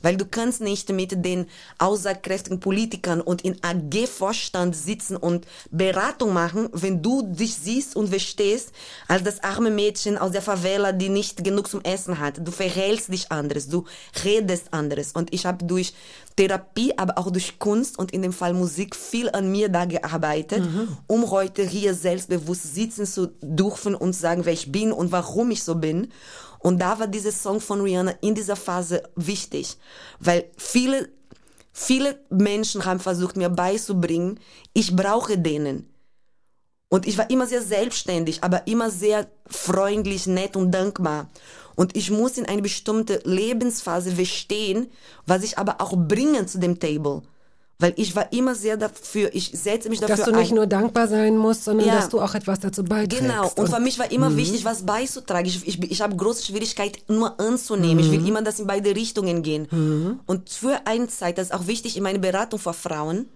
[0.07, 1.47] Weil du kannst nicht mit den
[1.79, 8.71] aussagekräftigen Politikern und in AG-Vorstand sitzen und Beratung machen, wenn du dich siehst und verstehst
[9.09, 12.39] als das arme Mädchen aus der Favela, die nicht genug zum Essen hat.
[12.39, 13.85] Du verhältst dich anderes, du
[14.25, 15.11] redest anderes.
[15.11, 15.93] Und ich habe durch
[16.37, 20.63] Therapie, aber auch durch Kunst und in dem Fall Musik viel an mir da gearbeitet,
[21.09, 25.65] um heute hier selbstbewusst sitzen zu dürfen und sagen, wer ich bin und warum ich
[25.65, 26.13] so bin.
[26.59, 29.77] Und da war dieser Song von Rihanna in dieser Phase wichtig,
[30.21, 31.09] weil viele,
[31.73, 34.41] viele Menschen haben versucht, mir beizubringen,
[34.73, 35.93] ich brauche denen.
[36.89, 41.29] Und ich war immer sehr selbstständig, aber immer sehr freundlich, nett und dankbar.
[41.75, 44.91] Und ich muss in eine bestimmte Lebensphase verstehen,
[45.27, 47.23] was ich aber auch bringe zu dem Table.
[47.79, 50.55] Weil ich war immer sehr dafür, ich setze mich dafür dass du nicht ein.
[50.55, 51.97] nur dankbar sein musst, sondern Ja.
[51.97, 53.21] dass du auch etwas dazu beiträgst.
[53.21, 55.47] Genau, und für mich war immer wichtig, was beizutragen.
[55.47, 57.99] Ich, ich, ich habe große Schwierigkeit, nur anzunehmen.
[58.03, 60.21] Ich will immer, dass in beide Richtungen gehen.
[60.27, 63.29] Und für eine Zeit, das ist auch wichtig in meiner Beratung vor Frauen,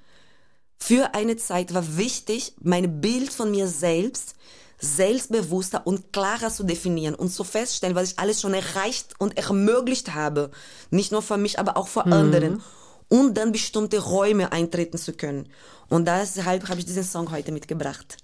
[0.78, 4.34] für eine Zeit war wichtig, mein Bild von mir selbst
[4.82, 10.14] selbstbewusster und klarer zu definieren und zu feststellen, was ich alles schon erreicht und ermöglicht
[10.14, 10.50] habe.
[10.90, 12.62] Nicht nur für mich, aber auch für anderen.
[13.10, 15.48] Und dann bestimmte Räume eintreten zu können.
[15.88, 18.16] Und deshalb habe ich diesen Song heute mitgebracht.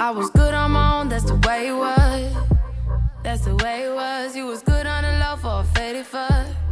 [0.00, 2.32] I was good on my own, that's the way it was.
[3.22, 4.34] That's the way it was.
[4.34, 6.63] You was good on the low for a faded fuck.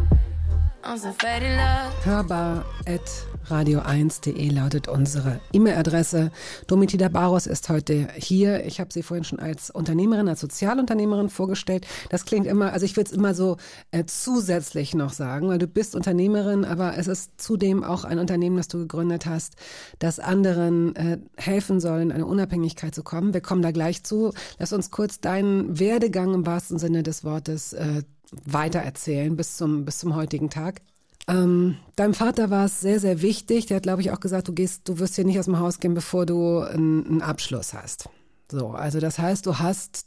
[2.05, 3.01] Hörbar at
[3.49, 6.33] radio1.de lautet unsere E-Mail-Adresse.
[6.67, 8.65] Domitila Baros ist heute hier.
[8.67, 11.87] Ich habe sie vorhin schon als Unternehmerin, als Sozialunternehmerin vorgestellt.
[12.11, 13.59] Das klingt immer, also ich will es immer so
[13.93, 18.57] äh, zusätzlich noch sagen, weil du bist Unternehmerin, aber es ist zudem auch ein Unternehmen,
[18.57, 19.55] das du gegründet hast,
[20.01, 23.35] das anderen äh, helfen soll, in eine Unabhängigkeit zu kommen.
[23.35, 24.33] Wir kommen da gleich zu.
[24.59, 28.03] Lass uns kurz deinen Werdegang im wahrsten Sinne des Wortes äh,
[28.45, 30.83] weitererzählen bis zum, bis zum heutigen Tag.
[31.29, 33.67] Ähm, deinem Vater war es sehr, sehr wichtig.
[33.67, 35.79] Der hat, glaube ich, auch gesagt, du gehst, du wirst hier nicht aus dem Haus
[35.79, 38.09] gehen, bevor du einen, Abschluss hast.
[38.51, 40.07] So, also das heißt, du hast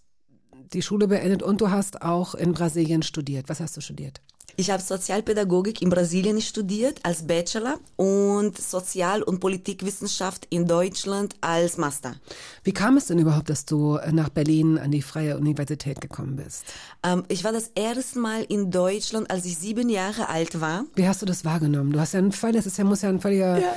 [0.74, 3.50] die Schule beendet und du hast auch in Brasilien studiert.
[3.50, 4.22] Was hast du studiert?
[4.58, 11.78] Ich habe Sozialpädagogik in Brasilien studiert als Bachelor und Sozial- und Politikwissenschaft in Deutschland als
[11.78, 12.16] Master.
[12.64, 16.64] Wie kam es denn überhaupt, dass du nach Berlin an die Freie Universität gekommen bist?
[17.04, 20.86] Ähm, ich war das erste Mal in Deutschland, als ich sieben Jahre alt war.
[20.96, 21.92] Wie hast du das wahrgenommen?
[21.92, 23.76] Du hast ja einen Fall, das ist ja, muss ja ein völliger ja.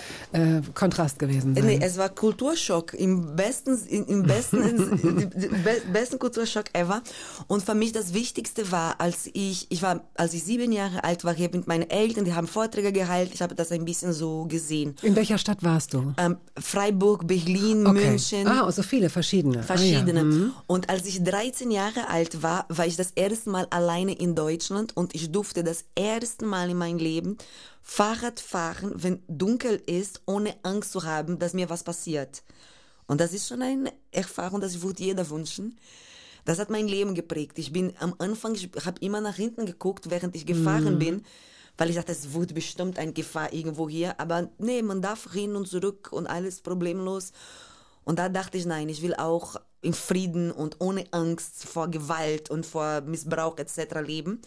[0.58, 1.66] äh, Kontrast gewesen sein.
[1.66, 5.28] Nee, es war Kulturschock, im besten, im besten,
[5.92, 7.02] besten Kulturschock ever.
[7.48, 11.24] Und für mich das Wichtigste war, als ich, ich war, als ich sieben Jahre alt
[11.24, 14.46] war, hier mit meinen Eltern, die haben Vorträge gehalten, ich habe das ein bisschen so
[14.46, 14.96] gesehen.
[15.02, 16.14] In welcher Stadt warst du?
[16.16, 18.10] Ähm, Freiburg, Berlin, okay.
[18.10, 18.46] München.
[18.46, 19.62] Ah, so viele, verschiedene.
[19.62, 20.20] Verschiedene.
[20.20, 20.24] Ah, ja.
[20.24, 20.52] mhm.
[20.66, 24.96] Und als ich 13 Jahre alt war, war ich das erste Mal alleine in Deutschland
[24.96, 27.38] und ich durfte das erste Mal in meinem Leben
[27.82, 32.42] Fahrrad fahren, wenn dunkel ist, ohne Angst zu haben, dass mir was passiert.
[33.06, 35.78] Und das ist schon eine Erfahrung, das würde jeder wünschen.
[36.48, 37.58] Das hat mein Leben geprägt.
[37.58, 40.98] Ich bin am Anfang, ich habe immer nach hinten geguckt, während ich gefahren mm.
[40.98, 41.24] bin,
[41.76, 44.18] weil ich dachte, es wird bestimmt eine Gefahr irgendwo hier.
[44.18, 47.32] Aber nee, man darf hin und zurück und alles problemlos.
[48.04, 52.48] Und da dachte ich, nein, ich will auch in Frieden und ohne Angst vor Gewalt
[52.48, 54.00] und vor Missbrauch etc.
[54.02, 54.40] leben.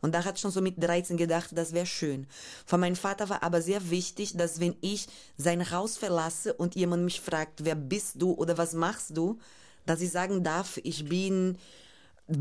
[0.00, 2.26] Und da hat schon so mit 13 gedacht, das wäre schön.
[2.66, 7.04] Von meinem Vater war aber sehr wichtig, dass wenn ich sein Haus verlasse und jemand
[7.04, 9.38] mich fragt, wer bist du oder was machst du,
[9.86, 11.58] dass ich sagen darf, ich bin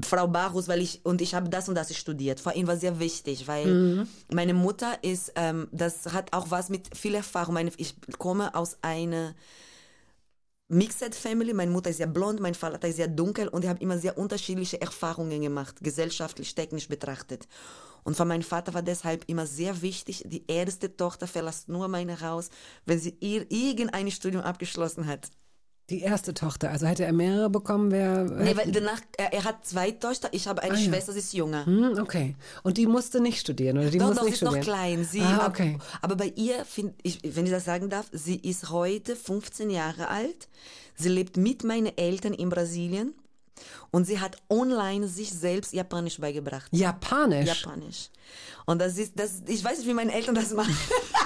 [0.05, 2.39] Frau Barus, weil ich und ich habe das und das studiert.
[2.39, 4.07] Vor ihm war sehr wichtig, weil mhm.
[4.31, 7.55] meine Mutter ist, ähm, das hat auch was mit viel Erfahrung.
[7.55, 9.35] Meine, ich komme aus einer
[10.69, 11.53] Mixed Family.
[11.53, 14.17] Meine Mutter ist sehr blond, mein Vater ist sehr dunkel und ich habe immer sehr
[14.17, 17.47] unterschiedliche Erfahrungen gemacht, gesellschaftlich, technisch betrachtet.
[18.05, 22.21] Und für meinen Vater war deshalb immer sehr wichtig, die erste Tochter verlässt nur mein
[22.21, 22.49] Haus,
[22.85, 25.29] wenn sie ihr irgendein Studium abgeschlossen hat.
[25.89, 28.23] Die erste Tochter, also hätte er mehrere bekommen, wäre.
[28.23, 31.13] Nee, weil danach, er, er, hat zwei Töchter, ich habe eine ah, Schwester, ja.
[31.13, 31.65] sie ist jünger.
[31.65, 32.35] Hm, okay.
[32.63, 34.61] Und die musste nicht studieren, oder die doch, muss doch, nicht sie studieren?
[34.61, 35.03] ist noch klein.
[35.03, 35.77] Sie ah, okay.
[36.01, 40.07] Aber bei ihr, find ich, wenn ich das sagen darf, sie ist heute 15 Jahre
[40.07, 40.47] alt.
[40.95, 43.13] Sie lebt mit meinen Eltern in Brasilien.
[43.91, 46.67] Und sie hat online sich selbst Japanisch beigebracht.
[46.71, 47.47] Japanisch?
[47.47, 48.09] Japanisch.
[48.65, 50.75] Und das ist, das, ich weiß nicht, wie meine Eltern das machen.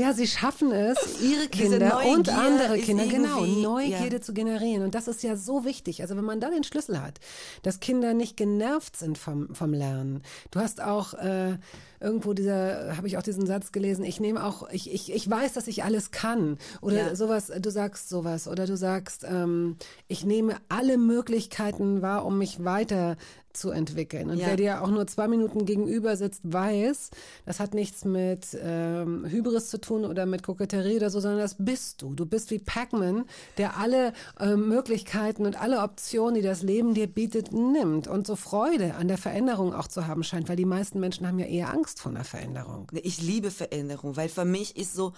[0.00, 4.22] Ja, sie schaffen es, ihre Kinder und andere Kinder, genau, Neugierde ja.
[4.22, 4.82] zu generieren.
[4.82, 6.00] Und das ist ja so wichtig.
[6.00, 7.20] Also wenn man da den Schlüssel hat,
[7.62, 10.22] dass Kinder nicht genervt sind vom, vom Lernen.
[10.50, 11.58] Du hast auch äh,
[12.00, 15.52] irgendwo dieser, habe ich auch diesen Satz gelesen, ich nehme auch, ich, ich, ich weiß,
[15.52, 16.56] dass ich alles kann.
[16.80, 17.14] Oder ja.
[17.14, 18.48] sowas, du sagst sowas.
[18.48, 19.76] Oder du sagst, ähm,
[20.08, 23.18] ich nehme alle Möglichkeiten wahr, um mich weiter
[23.52, 24.30] zu entwickeln.
[24.30, 24.46] Und ja.
[24.46, 27.10] wer dir auch nur zwei Minuten gegenüber sitzt, weiß,
[27.46, 31.56] das hat nichts mit ähm, Hybris zu tun oder mit Koketterie oder so, sondern das
[31.58, 32.14] bist du.
[32.14, 33.24] Du bist wie Pac-Man,
[33.58, 38.36] der alle äh, Möglichkeiten und alle Optionen, die das Leben dir bietet, nimmt und so
[38.36, 41.70] Freude an der Veränderung auch zu haben scheint, weil die meisten Menschen haben ja eher
[41.70, 42.90] Angst vor einer Veränderung.
[42.92, 45.12] Ich liebe Veränderung, weil für mich ist so,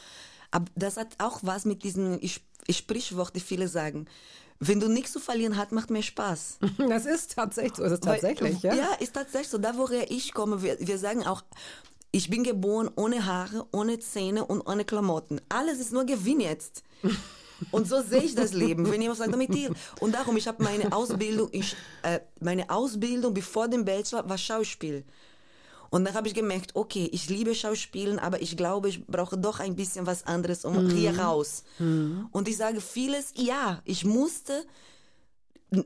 [0.74, 2.20] das hat auch was mit diesen
[2.68, 4.06] Sprichworten, die viele sagen.
[4.64, 6.58] Wenn du nichts zu verlieren hast, macht mir Spaß.
[6.88, 7.82] Das ist tatsächlich so.
[7.82, 8.74] Das ist tatsächlich, weil, ja.
[8.76, 9.58] Ja, ist tatsächlich so.
[9.58, 11.42] Da, woher ich komme, wir, wir sagen auch,
[12.12, 15.40] ich bin geboren ohne Haare, ohne Zähne und ohne Klamotten.
[15.48, 16.84] Alles ist nur Gewinn jetzt.
[17.70, 19.70] Und so sehe ich das Leben, wenn jemand sagt, damit dir.
[20.00, 25.04] Und darum, ich habe meine Ausbildung, ich, äh, meine Ausbildung bevor dem Bachelor war Schauspiel.
[25.93, 29.61] Und dann habe ich gemerkt, okay, ich liebe Schauspielen, aber ich glaube, ich brauche doch
[29.61, 30.90] ein bisschen was anderes um mhm.
[30.90, 31.64] hier raus.
[31.78, 32.28] Mhm.
[32.32, 34.64] Und ich sage vieles, ja, ich musste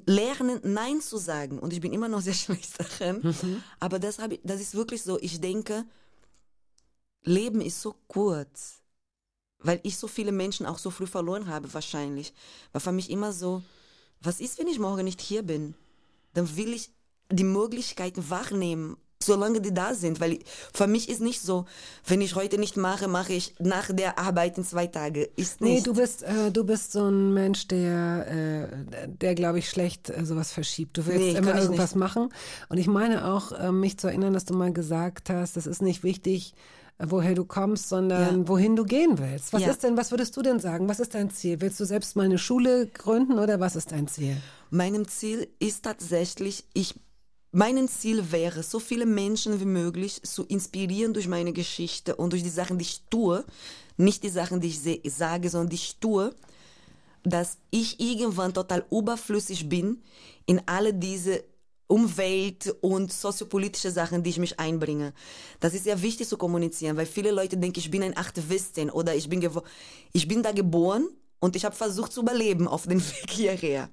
[0.06, 1.58] lernen, Nein zu sagen.
[1.58, 3.18] Und ich bin immer noch sehr schlecht darin.
[3.20, 3.62] Mhm.
[3.80, 5.18] Aber das, ich, das ist wirklich so.
[5.20, 5.84] Ich denke,
[7.24, 8.82] Leben ist so kurz.
[9.58, 12.32] Weil ich so viele Menschen auch so früh verloren habe, wahrscheinlich.
[12.70, 13.60] War für mich immer so,
[14.20, 15.74] was ist, wenn ich morgen nicht hier bin?
[16.32, 16.92] Dann will ich
[17.28, 20.20] die Möglichkeiten wahrnehmen solange die da sind.
[20.20, 20.38] Weil
[20.72, 21.66] für mich ist nicht so,
[22.06, 25.24] wenn ich heute nicht mache, mache ich nach der Arbeit in zwei Tage.
[25.36, 25.72] Ist nicht.
[25.74, 30.08] Nee, du bist, äh, du bist so ein Mensch, der, äh, der glaube ich, schlecht
[30.10, 30.96] äh, sowas verschiebt.
[30.96, 32.00] Du willst Nee, immer irgendwas nicht.
[32.00, 32.28] machen.
[32.68, 35.82] Und ich meine auch, äh, mich zu erinnern, dass du mal gesagt hast, das ist
[35.82, 36.54] nicht wichtig,
[36.98, 38.48] äh, woher du kommst, sondern Ja.
[38.48, 39.52] wohin du gehen willst.
[39.52, 39.70] Was Ja.
[39.70, 40.88] ist denn, was würdest du denn sagen?
[40.88, 41.60] Was ist dein Ziel?
[41.60, 44.36] Willst du selbst mal eine Schule gründen oder was ist dein Ziel?
[44.70, 46.94] Meinem Ziel ist tatsächlich, ich,
[47.56, 52.42] mein Ziel wäre, so viele Menschen wie möglich zu inspirieren durch meine Geschichte und durch
[52.42, 53.46] die Sachen, die ich tue,
[53.96, 56.34] nicht die Sachen, die ich sage, sondern die ich tue,
[57.22, 60.02] dass ich irgendwann total überflüssig bin
[60.44, 61.44] in alle diese
[61.86, 65.14] Umwelt- und soziopolitische Sachen, die ich mich einbringe.
[65.58, 69.14] Das ist sehr wichtig zu kommunizieren, weil viele Leute denken, ich bin ein Aktivistin oder
[69.14, 69.48] ich bin,
[70.12, 71.08] ich bin da geboren
[71.40, 73.88] und ich habe versucht zu überleben auf dem Weg hierher.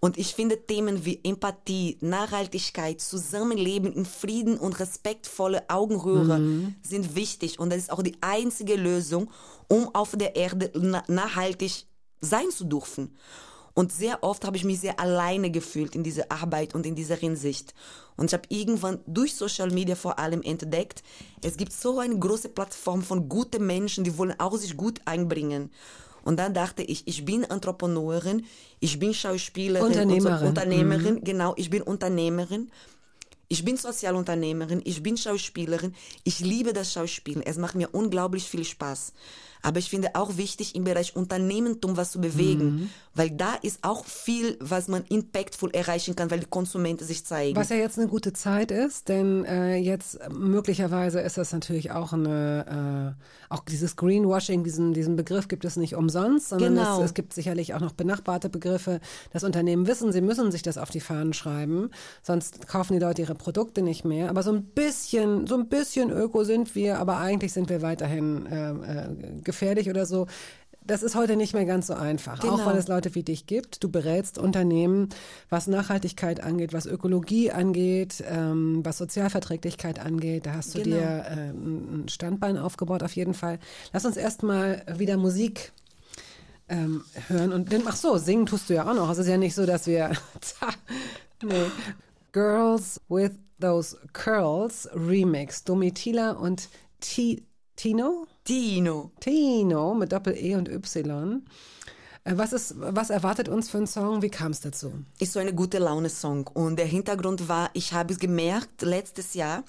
[0.00, 7.58] Und ich finde Themen wie Empathie, Nachhaltigkeit, Zusammenleben in Frieden und respektvolle Augenhöhe sind wichtig.
[7.58, 9.30] Und das ist auch die einzige Lösung,
[9.68, 11.86] um auf der Erde na nachhaltig
[12.20, 13.16] sein zu dürfen.
[13.78, 17.14] Und sehr oft habe ich mich sehr alleine gefühlt in dieser Arbeit und in dieser
[17.14, 17.74] Hinsicht.
[18.16, 21.02] Und ich habe irgendwann durch Social Media vor allem entdeckt,
[21.42, 25.70] es gibt so eine große Plattform von guten Menschen, die wollen auch sich gut einbringen.
[26.26, 28.44] Und dann dachte ich, ich bin Entrepreneurin,
[28.80, 30.38] ich bin Schauspielerin, Unternehmerin.
[30.40, 32.68] So, Unternehmerin, genau, ich bin Unternehmerin.
[33.48, 38.64] Ich bin Sozialunternehmerin, ich bin Schauspielerin, ich liebe das Schauspielen, es macht mir unglaublich viel
[38.64, 39.12] Spaß.
[39.62, 44.04] Aber ich finde auch wichtig, im Bereich Unternehmertum was zu bewegen, weil da ist auch
[44.04, 47.56] viel, was man impactful erreichen kann, weil die Konsumenten sich zeigen.
[47.56, 51.90] Was ja jetzt eine gute Zeit ist, denn äh, jetzt äh, möglicherweise ist das natürlich
[51.92, 53.16] auch eine,
[53.50, 56.98] äh, auch dieses Greenwashing, diesen, diesen Begriff gibt es nicht umsonst, sondern Genau.
[56.98, 59.00] es, es gibt sicherlich auch noch benachbarte Begriffe.
[59.32, 61.90] Das Unternehmen wissen, sie müssen sich das auf die Fahnen schreiben,
[62.22, 64.28] sonst kaufen die Leute ihre Produkte nicht mehr.
[64.30, 68.46] Aber so ein bisschen, so ein bisschen öko sind wir, aber eigentlich sind wir weiterhin
[68.46, 70.26] äh, äh, gefährlich oder so.
[70.84, 72.66] Das ist heute nicht mehr ganz so einfach, auch Genau.
[72.66, 73.82] weil es Leute wie dich gibt.
[73.82, 75.08] Du berätst Unternehmen,
[75.50, 80.46] was Nachhaltigkeit angeht, was Ökologie angeht, ähm, was Sozialverträglichkeit angeht.
[80.46, 80.96] Da hast du Genau.
[80.96, 83.58] dir äh, ein ein Standbein aufgebaut, auf jeden Fall.
[83.92, 85.72] Lass uns erstmal wieder Musik
[86.68, 87.52] ähm, hören.
[87.52, 89.10] Und ach so, singen tust du ja auch noch.
[89.10, 90.12] Es ist ja nicht so, dass wir.
[91.42, 91.66] nee.
[92.30, 95.64] Girls with Those Curls Remix.
[95.64, 96.68] Domitila und
[97.00, 97.42] Ti-
[97.74, 98.26] Tino?
[98.46, 99.10] Tino.
[99.18, 101.42] Tino mit Doppel-E und Y.
[102.22, 104.22] Äh, Was, ist, was erwartet uns für einen Song?
[104.22, 104.92] Wie kam es dazu?
[105.18, 106.46] ist so eine gute Laune-Song.
[106.54, 109.64] Und der Hintergrund war, ich habe es gemerkt letztes Jahr,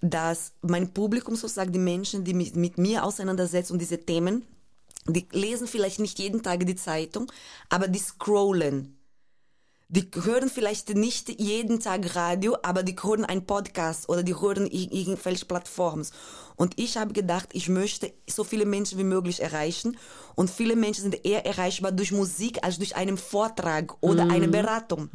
[0.00, 4.44] dass mein Publikum, sozusagen die Menschen, die mich mit mir auseinandersetzen und diese Themen,
[5.06, 7.30] die lesen vielleicht nicht jeden Tag die Zeitung,
[7.68, 8.95] aber die scrollen.
[9.88, 14.66] Die hören vielleicht nicht jeden Tag Radio, aber die hören einen Podcast oder die hören
[14.66, 16.04] ir- irgendwelche Plattformen.
[16.56, 19.96] Und ich habe gedacht, ich möchte so viele Menschen wie möglich erreichen.
[20.34, 25.08] Und viele Menschen sind eher erreichbar durch Musik als durch einen Vortrag oder eine Beratung.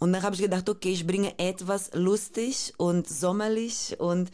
[0.00, 4.30] Und dann habe ich gedacht, okay, ich bringe etwas lustig und sommerlich und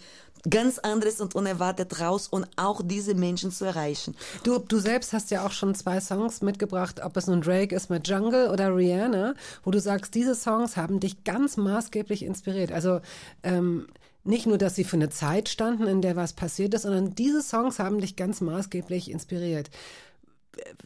[0.48, 4.14] ganz anderes und unerwartet raus und auch diese Menschen zu erreichen.
[4.42, 7.90] Du, du selbst hast ja auch schon zwei Songs mitgebracht, ob es nun Drake ist
[7.90, 9.34] mit Jungle oder Rihanna,
[9.64, 12.72] wo du sagst, diese Songs haben dich ganz maßgeblich inspiriert.
[12.72, 13.00] Also
[13.42, 13.86] ähm,
[14.26, 17.42] nicht nur, dass sie für eine Zeit standen, in der was passiert ist, sondern diese
[17.42, 19.70] Songs haben dich ganz maßgeblich inspiriert.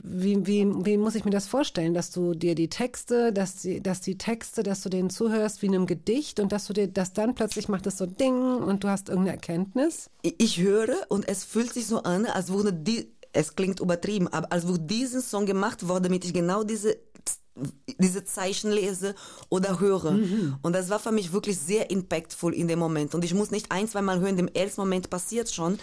[0.03, 3.83] Wie, wie, wie muss ich mir das vorstellen, dass du dir die Texte, dass die,
[3.83, 7.13] dass die Texte, dass du denen zuhörst wie einem Gedicht und dass du dir das
[7.13, 10.11] dann plötzlich macht es so Ding und du hast irgendeine Erkenntnis?
[10.23, 14.53] ich höre und es fühlt sich so an, als würde die, es klingt übertrieben, aber
[14.53, 16.97] als würde dieser Song gemacht worden, damit ich genau diese
[17.99, 19.15] diese Zeichen lese
[19.49, 20.19] oder höre.
[20.63, 23.15] Und das war für mich wirklich sehr impactful in dem Moment.
[23.15, 25.79] Und ich muss nicht ein, zwei Mal hören, im ersten Moment passiert schon.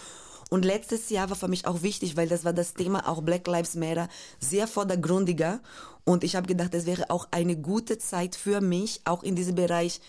[0.50, 3.48] Und letztes Jahr war für mich auch wichtig, weil das war das Thema auch Black
[3.48, 4.08] Lives Matter
[4.40, 5.60] sehr vordergründiger.
[6.06, 9.56] Und ich habe gedacht, es wäre auch eine gute Zeit für mich, auch in diesem
[9.56, 10.00] Bereich,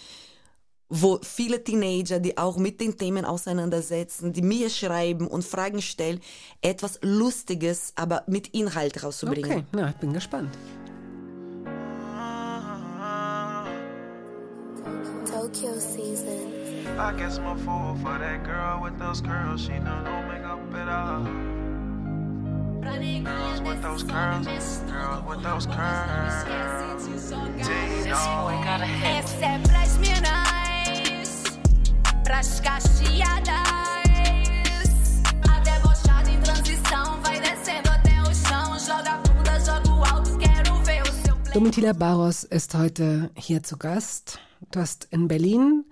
[0.88, 6.20] wo viele Teenager, die auch mit den Themen auseinandersetzen, die mir schreiben und Fragen stellen,
[6.62, 9.50] etwas Lustiges, aber mit Inhalt rauszubringen.
[9.50, 10.56] Okay, na, ich bin gespannt.
[15.26, 16.37] Tokyo season.
[16.98, 19.60] I guess I'm a fool for that girl with those curls.
[19.62, 21.22] She don't know makeup at all.
[23.22, 26.44] Girls with those curls, girls with those curls.
[27.62, 28.50] Dino.
[29.04, 31.44] Essa é pras minas,
[32.24, 33.62] pras cacheadas.
[35.48, 38.76] A debochada em transição vai descendo até o chão.
[38.76, 43.62] Joga a bunda, joga o alto, quero ver o seu Domitila Barros ist heute hier
[43.62, 44.40] zu Gast.
[44.72, 45.84] Du hast in Berlin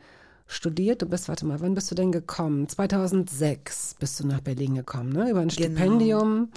[0.47, 1.03] studiert.
[1.03, 2.69] Du bist, warte mal, wann bist du denn gekommen?
[2.69, 5.31] 2006 bist du nach Berlin gekommen, ne?
[5.31, 5.53] Über ein Genau.
[5.53, 6.51] Stipendium.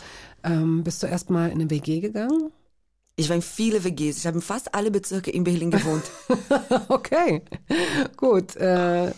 [0.43, 2.51] Ähm, bist du erstmal in eine WG gegangen?
[3.15, 4.17] Ich war in viele WGs.
[4.19, 6.03] Ich habe in fast alle Bezirke in Berlin gewohnt.
[6.87, 7.41] okay,
[8.15, 8.55] gut.
[8.55, 9.11] Äh,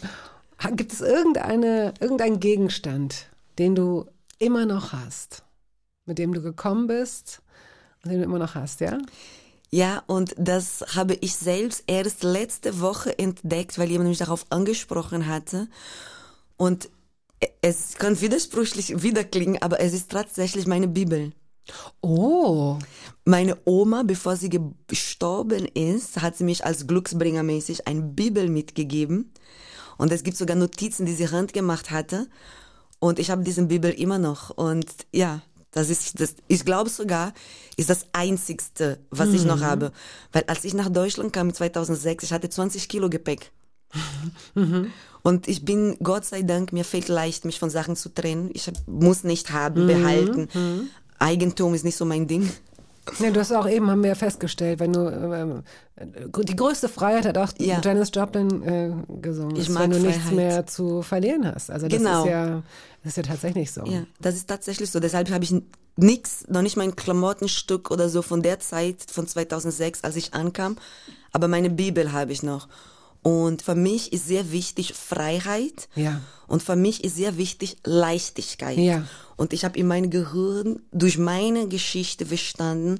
[0.75, 3.27] gibt es irgendeine, irgendeinen Gegenstand,
[3.59, 4.05] den du
[4.39, 5.43] immer noch hast,
[6.05, 7.41] mit dem du gekommen bist
[8.03, 8.97] und den du immer noch hast, ja?
[9.73, 15.27] Ja, und das habe ich selbst erst letzte Woche entdeckt, weil jemand mich darauf angesprochen
[15.27, 15.69] hatte.
[16.57, 16.89] Und
[17.61, 21.31] es kann widersprüchlich wiederklingen, aber es ist tatsächlich meine Bibel.
[22.01, 22.77] Oh.
[23.23, 24.49] Meine Oma, bevor sie
[24.87, 29.31] gestorben ist, hat sie mich als Glücksbringermäßig eine Bibel mitgegeben.
[29.97, 32.27] Und es gibt sogar Notizen, die sie handgemacht hatte.
[32.99, 34.49] Und ich habe diese Bibel immer noch.
[34.49, 35.41] Und ja,
[35.71, 37.33] das ist, das, ich glaube sogar,
[37.77, 39.65] ist das Einzigste, was ich noch Mhm.
[39.65, 39.91] habe.
[40.33, 43.51] Weil als ich nach Deutschland kam 2006, ich hatte 20 Kilo Gepäck.
[44.55, 44.91] Mhm.
[45.23, 48.49] Und ich bin, Gott sei Dank, mir fällt leicht, mich von Sachen zu trennen.
[48.53, 49.87] Ich muss nicht haben, Mhm.
[49.87, 50.47] behalten.
[50.53, 50.89] Mhm.
[51.19, 52.51] Eigentum ist nicht so mein Ding.
[53.19, 55.63] Ja, du hast auch eben, haben wir ja festgestellt, wenn du, ähm,
[55.95, 57.81] äh, die größte Freiheit hat auch Ja.
[57.83, 58.91] Janis Joplin äh,
[59.21, 60.35] gesungen, Ich ist, wenn du nichts Freiheit.
[60.35, 61.71] mehr zu verlieren hast.
[61.71, 62.23] Also das Genau.
[62.23, 62.63] ist ja,
[63.03, 63.83] das ist ja tatsächlich so.
[63.85, 64.99] Ja, das ist tatsächlich so.
[64.99, 65.53] Deshalb habe ich
[65.97, 70.77] nichts, noch nicht mein Klamottenstück oder so von der Zeit, von 2006, als ich ankam.
[71.33, 72.67] Aber meine Bibel habe ich noch.
[73.23, 75.89] Und für mich ist sehr wichtig Freiheit.
[75.95, 76.21] Ja.
[76.47, 78.77] Und für mich ist sehr wichtig Leichtigkeit.
[78.77, 79.05] Ja.
[79.37, 82.99] Und ich habe in meinem Gehirn durch meine Geschichte verstanden,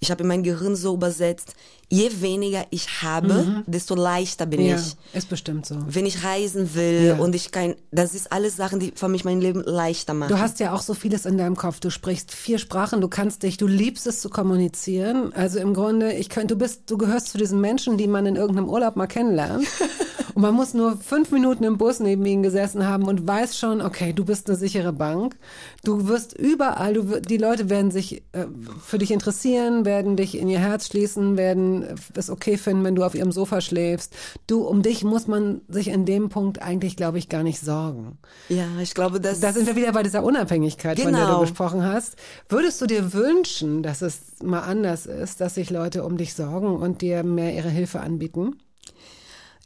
[0.00, 1.54] ich habe in mein Gehirn so übersetzt,
[1.92, 3.64] je weniger ich habe, Mhm.
[3.66, 4.96] desto leichter bin ja, ich.
[5.12, 5.76] ist bestimmt so.
[5.86, 7.16] Wenn ich reisen will Ja.
[7.16, 10.30] und ich kein, das ist alles Sachen, die für mich mein Leben leichter machen.
[10.30, 11.80] Du hast ja auch so vieles in deinem Kopf.
[11.80, 15.32] Du sprichst vier Sprachen, du kannst dich, du liebst es zu kommunizieren.
[15.34, 18.36] Also im Grunde, ich könnte, du bist, du gehörst zu diesen Menschen, die man in
[18.36, 19.66] irgendeinem Urlaub mal kennenlernt.
[20.34, 23.82] Und man muss nur fünf Minuten im Bus neben ihnen gesessen haben und weiß schon,
[23.82, 25.36] okay, du bist eine sichere Bank.
[25.84, 28.46] Du wirst überall, du, die Leute werden sich äh,
[28.82, 31.81] für dich interessieren, werden dich in ihr Herz schließen, werden
[32.14, 34.14] es okay finden, wenn du auf ihrem Sofa schläfst.
[34.46, 38.18] Du, um dich muss man sich in dem Punkt eigentlich, glaube ich, gar nicht sorgen.
[38.48, 39.40] Ja, ich glaube, dass.
[39.40, 41.40] Da sind wir wieder bei dieser Unabhängigkeit, von der du Genau.
[41.40, 42.16] gesprochen hast.
[42.48, 46.76] Würdest du dir wünschen, dass es mal anders ist, dass sich Leute um dich sorgen
[46.76, 48.56] und dir mehr ihre Hilfe anbieten?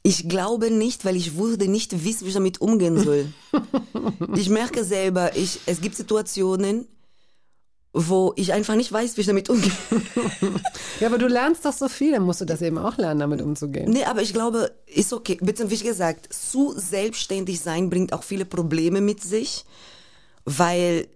[0.03, 3.27] Ich glaube nicht, weil ich würde nicht wissen, wie ich damit umgehen soll.
[4.37, 6.87] ich merke selber, ich, es gibt Situationen,
[7.99, 9.72] wo ich einfach nicht weiß, wie ich damit umgehe.
[11.01, 13.42] Ja, aber du lernst doch so viel, dann musst du das eben auch lernen, damit
[13.42, 13.90] umzugehen.
[13.90, 15.36] Nee, aber ich glaube, ist okay.
[15.42, 19.66] Bitte, wie gesagt, zu selbstständig sein bringt auch viele Probleme mit sich,
[20.47, 21.07] weil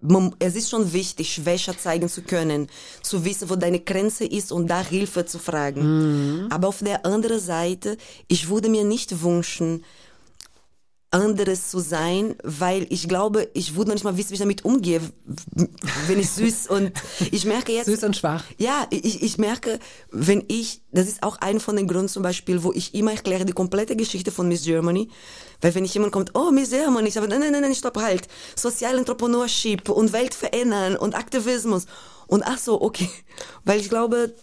[0.00, 2.68] man, es ist schon wichtig, Schwäche zeigen zu können,
[3.02, 6.46] zu wissen, wo deine Grenze ist und da Hilfe zu fragen.
[6.50, 7.96] Aber auf der anderen Seite,
[8.28, 9.84] ich würde mir nicht wünschen,
[11.16, 14.64] anderes zu sein, weil ich glaube, ich würde noch nicht mal wissen, wie ich damit
[14.64, 15.00] umgehe,
[16.06, 16.92] wenn ich süß und
[17.30, 17.86] ich merke jetzt.
[17.86, 18.44] Süß und schwach.
[18.58, 19.78] Ja, ich, ich merke,
[20.10, 23.46] wenn ich, das ist auch einer von den Gründen zum Beispiel, wo ich immer erkläre
[23.46, 25.08] die komplette Geschichte von Miss Germany,
[25.62, 28.28] weil wenn ich jemand kommt, oh, Miss Germany, ich sage, nein, nein, nein, stopp, halt,
[28.54, 31.86] Social Entrepreneurship und Welt verändern und Aktivismus
[32.26, 33.08] und ach so, okay,
[33.64, 34.34] weil ich glaube,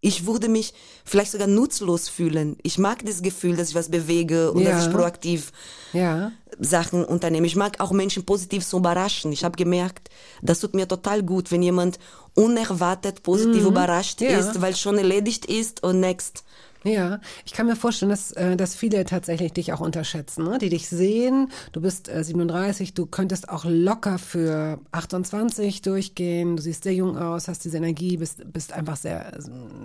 [0.00, 0.72] ich würde mich
[1.04, 2.56] vielleicht sogar nutzlos fühlen.
[2.62, 4.70] Ich mag das Gefühl, dass ich was bewege und Ja.
[4.72, 5.52] dass ich proaktiv
[5.92, 6.32] Ja.
[6.60, 7.46] Sachen unternehme.
[7.46, 9.32] Ich mag auch Menschen positiv zu überraschen.
[9.32, 10.08] Ich habe gemerkt,
[10.42, 11.98] das tut mir total gut, wenn jemand
[12.34, 13.68] unerwartet positiv Mhm.
[13.68, 14.38] überrascht Ja.
[14.38, 16.44] ist, weil schon erledigt ist und next.
[16.84, 20.58] Ja, ich kann mir vorstellen, dass, äh, dass viele tatsächlich dich auch unterschätzen, ne?
[20.58, 21.50] die dich sehen.
[21.72, 26.56] Du bist äh, 37, du könntest auch locker für 28 durchgehen.
[26.56, 29.32] Du siehst sehr jung aus, hast diese Energie, bist, bist einfach sehr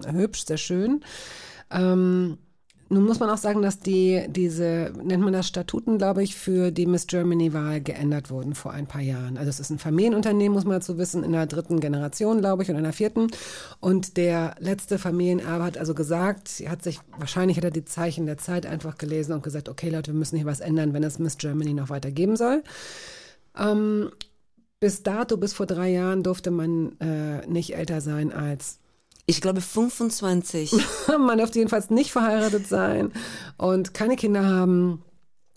[0.06, 1.04] äh, hübsch, sehr schön.
[1.72, 2.38] Ähm,
[2.92, 6.72] nun muss man auch sagen, dass die, diese, nennt man das Statuten, glaube ich, für
[6.72, 9.38] die Miss Germany-Wahl geändert wurden vor ein paar Jahren.
[9.38, 12.70] Also es ist ein Familienunternehmen, muss man dazu wissen, in der dritten Generation, glaube ich,
[12.70, 13.28] oder in der vierten.
[13.80, 18.38] Und der letzte Familienerbe hat also gesagt, hat sich, wahrscheinlich hat er die Zeichen der
[18.38, 21.38] Zeit einfach gelesen und gesagt, okay Leute, wir müssen hier was ändern, wenn es Miss
[21.38, 22.62] Germany noch weiter geben soll.
[23.58, 24.12] Ähm,
[24.82, 28.81] bis dato, bis vor drei Jahren, durfte man äh, nicht älter sein als
[29.32, 30.74] ich glaube 25.
[31.20, 33.12] man durfte jedenfalls nicht verheiratet sein
[33.58, 35.04] und keine Kinder haben.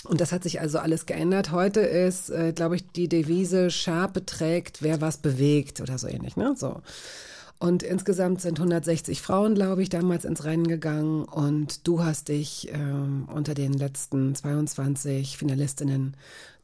[0.05, 1.51] Und das hat sich also alles geändert.
[1.51, 6.37] Heute ist, äh, glaube ich, die Devise Schärpe trägt, wer was bewegt oder so ähnlich,
[6.37, 6.55] ne?
[6.57, 6.83] So.
[7.59, 11.25] Und insgesamt sind 160 Frauen, glaube ich, damals ins Rennen gegangen.
[11.25, 16.17] Und du hast dich ähm, unter den letzten 22 Finalistinnen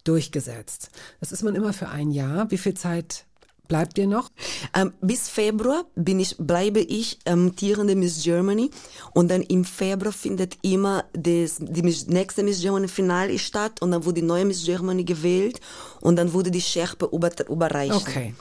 [0.04, 0.90] durchgesetzt.
[1.18, 2.50] Das ist man immer für ein Jahr.
[2.50, 3.24] Wie viel Zeit
[3.70, 4.32] Bleibt dir noch?
[4.74, 8.68] Ähm, bis Februar bin ich, bleibe ich amtierende Miss Germany
[9.14, 14.04] und dann im Februar findet immer das, die nächste Miss Germany Finale statt und dann
[14.04, 15.60] wurde die neue Miss Germany gewählt
[16.00, 17.94] und dann wurde die Schärpe über, überreicht.
[17.94, 18.34] Okay.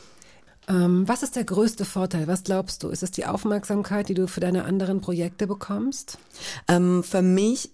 [0.68, 2.28] Ähm, was ist der größte Vorteil?
[2.28, 2.90] Was glaubst du?
[2.90, 6.18] Ist es die Aufmerksamkeit, die du für deine anderen Projekte bekommst?
[6.68, 7.70] Ähm, für mich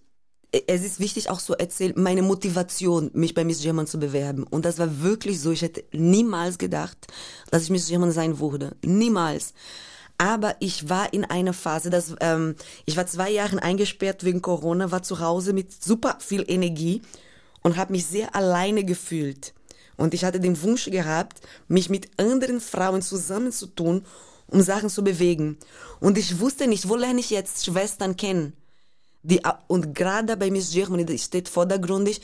[0.68, 4.44] es ist wichtig auch so erzählen, meine Motivation, mich bei Miss German zu bewerben.
[4.44, 5.52] Und das war wirklich so.
[5.52, 6.98] Ich hätte niemals gedacht,
[7.52, 8.76] dass ich Miss German sein würde.
[8.84, 9.54] Niemals.
[10.18, 14.92] Aber ich war in einer Phase, dass ähm, ich war zwei Jahre eingesperrt wegen Corona,
[14.92, 17.02] war zu Hause mit super viel Energie
[17.64, 19.54] und habe mich sehr alleine gefühlt.
[19.98, 24.06] Und ich hatte den Wunsch gehabt, mich mit anderen Frauen zusammenzutun,
[24.48, 25.58] um Sachen zu bewegen.
[26.00, 28.54] Und ich wusste nicht, wo lerne ich jetzt Schwestern kennen?
[29.28, 32.22] Die, und gerade bei Miss Germany steht vordergründig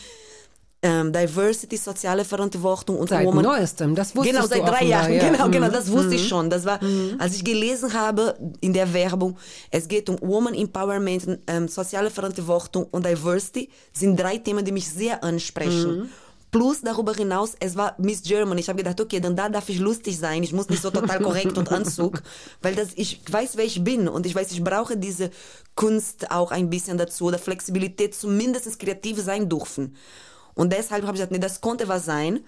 [0.83, 3.43] ähm, Diversity, soziale Verantwortung und seit Woman.
[3.43, 5.29] neuestem, das wusste Genau, seit drei Jahren, ja.
[5.29, 5.71] genau, genau, Mhm.
[5.73, 6.13] das wusste Mhm.
[6.13, 6.49] ich schon.
[6.49, 7.15] Das war, Mhm.
[7.19, 9.37] als ich gelesen habe in der Werbung,
[9.69, 14.89] es geht um Woman Empowerment, ähm, soziale Verantwortung und Diversity, sind drei Themen, die mich
[14.89, 15.99] sehr ansprechen.
[16.01, 16.09] Mhm.
[16.51, 18.59] Plus darüber hinaus, es war Miss Germany.
[18.59, 20.43] Ich habe gedacht, okay, dann da darf ich lustig sein.
[20.43, 22.21] Ich muss nicht so total korrekt und Anzug,
[22.61, 25.31] weil das, ich weiß, wer ich bin und ich weiß, ich brauche diese
[25.75, 29.95] Kunst auch ein bisschen dazu oder Flexibilität, zumindest kreativ sein dürfen.
[30.53, 32.41] Und deshalb habe ich gesagt, nee, das konnte was sein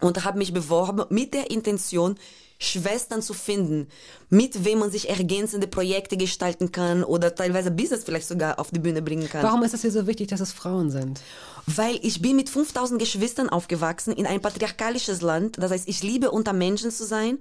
[0.00, 2.16] und habe mich beworben mit der Intention,
[2.64, 3.88] Schwestern zu finden,
[4.30, 8.78] mit wem man sich ergänzende Projekte gestalten kann oder teilweise Business vielleicht sogar auf die
[8.78, 9.42] Bühne bringen kann.
[9.42, 11.20] Warum ist es dir so wichtig, dass es Frauen sind?
[11.66, 15.58] Weil ich bin mit 5000 Geschwistern aufgewachsen in ein patriarchalisches Land.
[15.58, 17.38] Das heißt, ich liebe unter Menschen zu sein,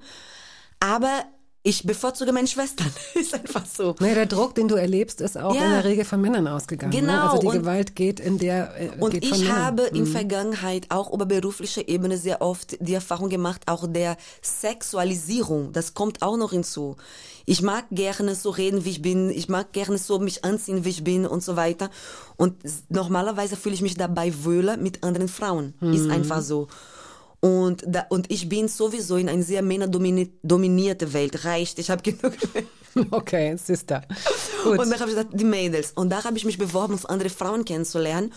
[0.80, 1.24] aber
[1.64, 2.92] ich bevorzuge meine Schwestern.
[3.14, 3.96] ist einfach so.
[4.00, 5.64] Naja, der Druck, den du erlebst, ist auch Ja.
[5.66, 6.92] in der Regel von Männern ausgegangen.
[6.92, 7.22] Genau, Ne?
[7.24, 9.58] Also die und- Gewalt geht in der äh, Und ich Männern.
[9.66, 10.08] habe in Mhm.
[10.08, 15.72] Vergangenheit auch über beruflicher Ebene sehr oft die Erfahrung gemacht, auch der Sexualisierung.
[15.74, 16.96] Das kommt auch noch hinzu.
[17.46, 19.30] Ich mag gerne so reden, wie ich bin.
[19.30, 21.90] Ich mag gerne so mich anziehen, wie ich bin und so weiter.
[22.38, 22.56] Und
[22.90, 25.74] normalerweise fühle ich mich dabei wohler mit anderen Frauen.
[25.82, 26.12] Ist Mhm.
[26.12, 26.68] einfach so.
[27.42, 31.44] Und, da, und ich bin sowieso in eine sehr männerdominierte Welt.
[31.44, 32.34] Reicht, ich habe genug.
[33.10, 34.02] Okay, Sister.
[34.66, 34.80] Gut.
[34.80, 35.94] Und dann habe ich gesagt, die Mädels.
[35.96, 38.34] Und da habe ich mich beworben, um andere Frauen kennenzulernen.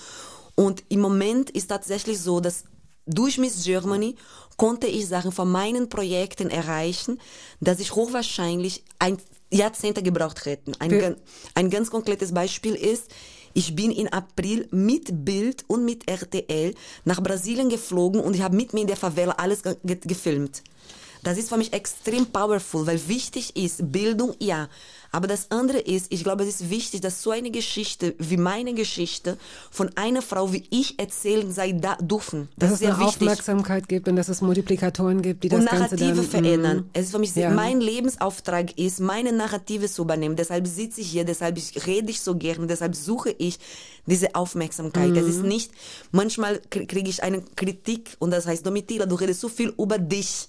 [0.54, 2.62] Und im Moment ist tatsächlich so, dass
[3.04, 4.14] durch Miss Germany
[4.56, 7.20] konnte ich Sachen von meinen Projekten erreichen,
[7.60, 9.18] dass ich hochwahrscheinlich ein
[9.50, 10.72] Jahrzehnte gebraucht hätten.
[10.78, 11.16] Ein,
[11.54, 13.10] ein ganz konkretes Beispiel ist,
[13.54, 16.74] ich bin im April mit Bild und mit RTL
[17.04, 20.62] nach Brasilien geflogen und ich habe mit mir in der Favela alles ge gefilmt.
[21.24, 24.68] Das ist für mich extrem powerful, weil wichtig ist Bildung, ja.
[25.10, 28.74] Aber das andere ist, ich glaube, es ist wichtig, dass so eine Geschichte wie meine
[28.74, 29.38] Geschichte
[29.70, 32.48] von einer Frau wie ich erzählen sei da dürfen.
[32.56, 33.22] Das dass ist es sehr eine wichtig.
[33.22, 36.24] Aufmerksamkeit gibt und dass es Multiplikatoren gibt, die das und Ganze Narrative dann...
[36.24, 36.76] verändern.
[36.78, 36.90] Mhm.
[36.94, 37.50] Es ist für mich Ja.
[37.50, 40.34] mein Lebensauftrag ist, meine Narrative zu übernehmen.
[40.34, 43.60] Deshalb sitze ich hier, deshalb ich, rede ich so gerne, deshalb suche ich
[44.06, 45.10] diese Aufmerksamkeit.
[45.10, 45.16] Mhm.
[45.16, 45.70] Es ist nicht,
[46.10, 49.98] manchmal krie- kriege ich eine Kritik und das heißt, Domitila, du redest so viel über
[49.98, 50.48] dich.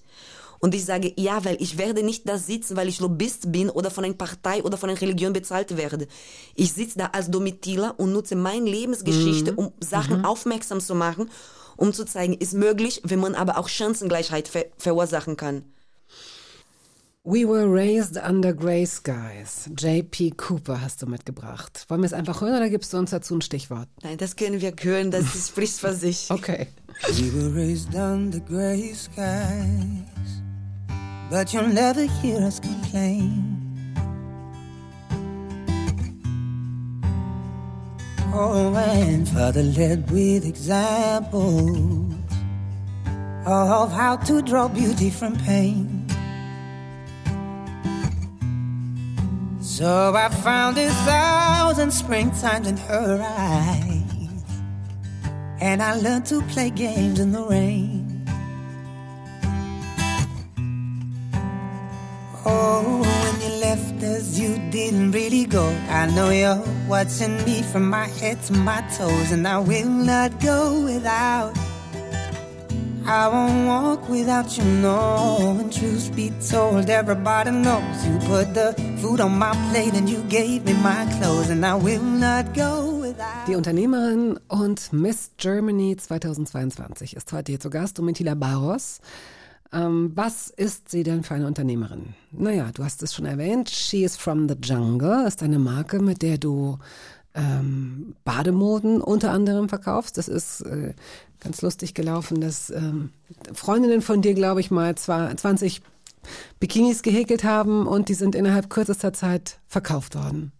[0.65, 3.91] Und ich sage, ja, weil ich werde nicht da sitzen, weil ich Lobbyist bin oder
[3.91, 6.07] von einer Partei oder von einer Religion bezahlt werde.
[6.55, 9.57] Ich sitze da als Domitila und nutze meine Lebensgeschichte, Mhm.
[9.59, 11.29] um Sachen aufmerksam zu machen,
[11.77, 15.65] um zu zeigen, ist möglich, wenn man aber auch Chancengleichheit ver verursachen kann.
[17.27, 19.69] We were raised under grey skies.
[19.77, 20.31] J.P.
[20.37, 21.85] Cooper hast du mitgebracht.
[21.89, 23.87] Wollen wir es einfach hören oder gibst du uns dazu ein Stichwort?
[24.03, 26.29] Nein, das können wir hören, das ist- spricht für sich.
[26.29, 26.67] Okay.
[27.13, 30.43] We were raised under gray skies,
[31.29, 33.51] but you'll never hear us complain.
[38.33, 42.13] Oh, and Father led with examples
[43.45, 46.05] of how to draw beauty from pain.
[49.61, 54.03] So I found a thousand springtimes in her eyes.
[55.59, 58.04] And I learned to play games in the rain.
[62.47, 65.65] Oh, when you left us, you didn't really go.
[65.89, 70.39] I know you're watching me from my head to my toes, and I will not
[70.39, 71.57] go without.
[73.07, 75.57] I won't walk without you, no.
[75.59, 80.23] And truth be told, everybody knows you put the food on my plate and you
[80.23, 82.93] gave me my clothes, and I will not go.
[83.47, 88.99] Die Unternehmerin und Miss Germany 2022 ist heute hier zu Gast, Domitila Barros.
[89.71, 92.13] Ähm, was ist sie denn für eine Unternehmerin?
[92.31, 96.21] Naja, du hast es schon erwähnt, She is from the Jungle ist eine Marke, mit
[96.21, 96.77] der du
[97.33, 100.17] ähm, Bademoden unter anderem verkaufst.
[100.17, 100.93] Das ist äh,
[101.39, 103.11] ganz lustig gelaufen, dass ähm,
[103.53, 105.81] Freundinnen von dir, glaube ich, mal zwar 20
[106.59, 110.51] Bikinis gehäkelt haben und die sind innerhalb kürzester Zeit verkauft worden.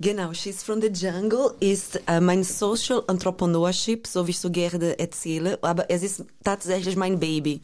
[0.00, 4.96] Genau, She's from the Jungle ist äh, mein Social Entrepreneurship, so wie ich so gerne
[4.96, 7.62] erzähle, aber es ist tatsächlich mein Baby.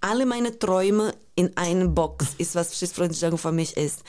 [0.00, 2.80] Alle meine Träume in einer Box ist, was
[3.20, 4.02] Jungle für mich ist.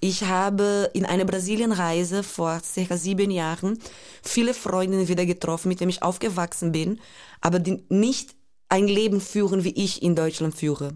[0.00, 3.78] Ich habe in einer Brasilienreise vor circa sieben Jahren
[4.22, 7.00] viele Freundinnen wieder getroffen, mit denen ich aufgewachsen bin,
[7.40, 8.34] aber die nicht
[8.68, 10.94] ein Leben führen, wie ich in Deutschland führe.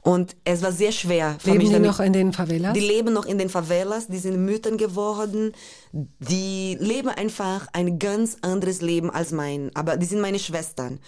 [0.00, 1.36] Und es war sehr schwer.
[1.38, 2.74] Für Leben mich die damit- noch in den Favelas?
[2.74, 5.52] Die leben noch in den Favelas, die sind Müttern geworden,
[5.92, 10.98] die leben einfach ein ganz anderes Leben als mein, aber die sind meine Schwestern.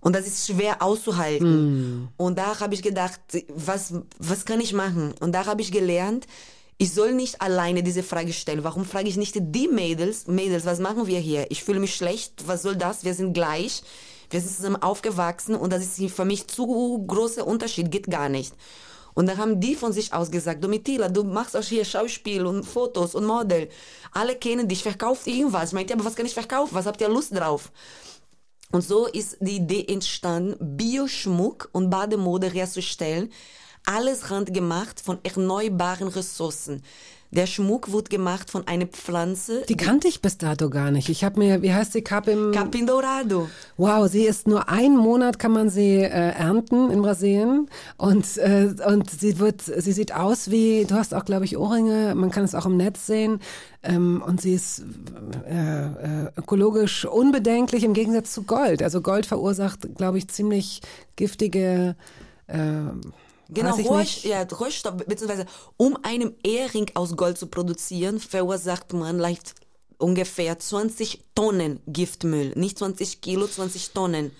[0.00, 2.08] Und das ist schwer auszuhalten.
[2.16, 3.20] Und da habe ich gedacht,
[3.54, 5.12] was, was kann ich machen?
[5.20, 6.26] Und da habe ich gelernt,
[6.80, 8.62] ich soll nicht alleine diese Frage stellen.
[8.62, 11.50] Warum frage ich nicht die Mädels, Mädels, was machen wir hier?
[11.50, 13.02] Ich fühle mich schlecht, was soll das?
[13.04, 13.82] Wir sind gleich.
[14.30, 18.54] Wir sind zusammen aufgewachsen und das ist für mich zu großer Unterschied, geht gar nicht.
[19.14, 22.64] Und dann haben die von sich aus gesagt, Domitila, du machst auch hier Schauspiel und
[22.64, 23.68] Fotos und Model.
[24.12, 25.70] Alle kennen dich, verkauft irgendwas.
[25.70, 26.74] Ich meinte, aber was kann ich verkaufen?
[26.74, 27.72] Was habt ihr Lust drauf?
[28.70, 33.32] Und so ist die Idee entstanden, Bioschmuck und Bademode herzustellen.
[33.86, 36.84] Alles handgemacht von erneuerbaren Ressourcen.
[37.30, 39.62] Der Schmuck wird gemacht von einer Pflanze.
[39.68, 41.10] Die kannte ich bis dato gar nicht.
[41.10, 42.52] Ich habe mir, wie heißt die Capim?
[42.52, 43.48] Capim Dourado.
[43.76, 47.68] Wow, sie ist nur einen Monat kann man sie äh, ernten in Brasilien
[47.98, 52.14] und äh, und sie wird, sie sieht aus wie, du hast auch glaube ich Ohrringe,
[52.14, 53.40] man kann es auch im Netz sehen
[53.82, 54.84] ähm, und sie ist
[55.46, 58.82] äh, äh, ökologisch unbedenklich im Gegensatz zu Gold.
[58.82, 60.80] Also Gold verursacht glaube ich ziemlich
[61.16, 61.94] giftige
[62.46, 62.56] äh,
[63.48, 64.24] Genau, weiß ich Roh, nicht.
[64.24, 65.46] ja, Rohstoff, beziehungsweise
[65.76, 69.54] um einen Ehering aus Gold zu produzieren, verursacht man leicht
[69.96, 72.52] ungefähr 20 Tonnen Giftmüll.
[72.56, 74.32] Nicht 20 Kilo, 20 Tonnen.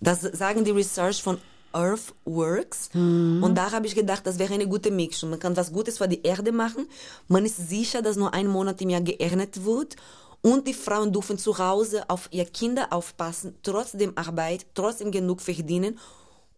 [0.00, 1.38] Das sagen die Research von
[1.72, 2.90] Earthworks.
[2.94, 5.30] Und da habe ich gedacht, das wäre eine gute Mixung.
[5.30, 6.88] Man kann was Gutes für die Erde machen.
[7.28, 9.96] Man ist sicher, dass nur ein Monat im Jahr geerntet wird.
[10.42, 15.98] Und die Frauen dürfen zu Hause auf ihre Kinder aufpassen, trotzdem Arbeit, trotzdem genug verdienen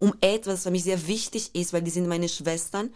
[0.03, 2.91] um etwas, was mich sehr wichtig ist, weil die sind meine Schwestern,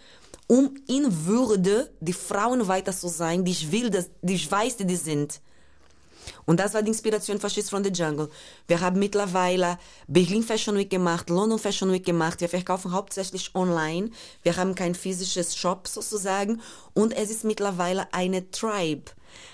[0.48, 4.78] um in Würde die Frauen weiter zu sein, die ich will, dass, die ich weiß,
[4.78, 5.40] die die sind.
[6.46, 8.28] Und das war die Inspiration She's from the Jungle.
[8.66, 9.78] Wir haben mittlerweile
[10.08, 12.40] Berlin Fashion Week gemacht, London Fashion Week gemacht.
[12.40, 14.10] Wir verkaufen hauptsächlich online.
[14.42, 16.60] Wir haben kein physisches Shop sozusagen.
[16.92, 19.12] Und es ist mittlerweile eine Tribe.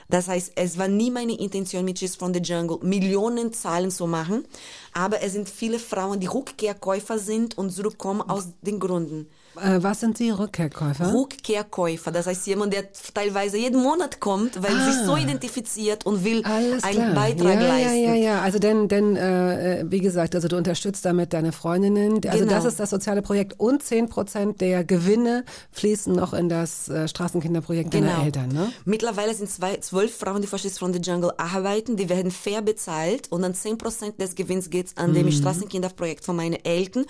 [0.08, 4.06] Das heißt, es war nie meine Intention mit She's from the Jungle Millionen Zahlen zu
[4.06, 4.44] machen.
[4.92, 9.28] Aber es sind viele Frauen, die Rückkehrkäufer sind und zurückkommen aus den Gründen.
[9.56, 11.12] Äh, was sind Sie Rückkehrkäufer?
[11.12, 12.84] Rückkehrkäufer, das heißt jemand, der
[13.14, 14.90] teilweise jeden Monat kommt, weil Ah.
[14.90, 17.14] sich so identifiziert und will Alles einen klar.
[17.14, 18.02] Beitrag ja, leisten.
[18.04, 18.40] Ja, ja, ja.
[18.42, 22.20] Also denn, denn äh, wie gesagt, also du unterstützt damit deine Freundinnen.
[22.26, 22.50] Also Genau.
[22.50, 27.06] das ist das soziale Projekt und 10 Prozent der Gewinne fließen noch in das äh,
[27.08, 28.24] Straßenkinderprojekt deiner Genau.
[28.24, 28.72] Eltern, ne?
[28.84, 33.30] Mittlerweile sind zwei, zwölf Frauen, die Faschist from the Jungle arbeiten, die werden fair bezahlt
[33.30, 35.32] und dann 10% des Gewinns geht an dem Mhm.
[35.32, 37.04] Straßenkinderprojekt von meinen Eltern.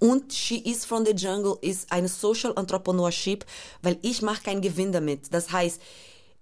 [0.00, 3.44] Und She is from the Jungle ist eine Social Entrepreneurship,
[3.82, 5.32] weil ich mache keinen Gewinn damit.
[5.32, 5.80] Das heißt,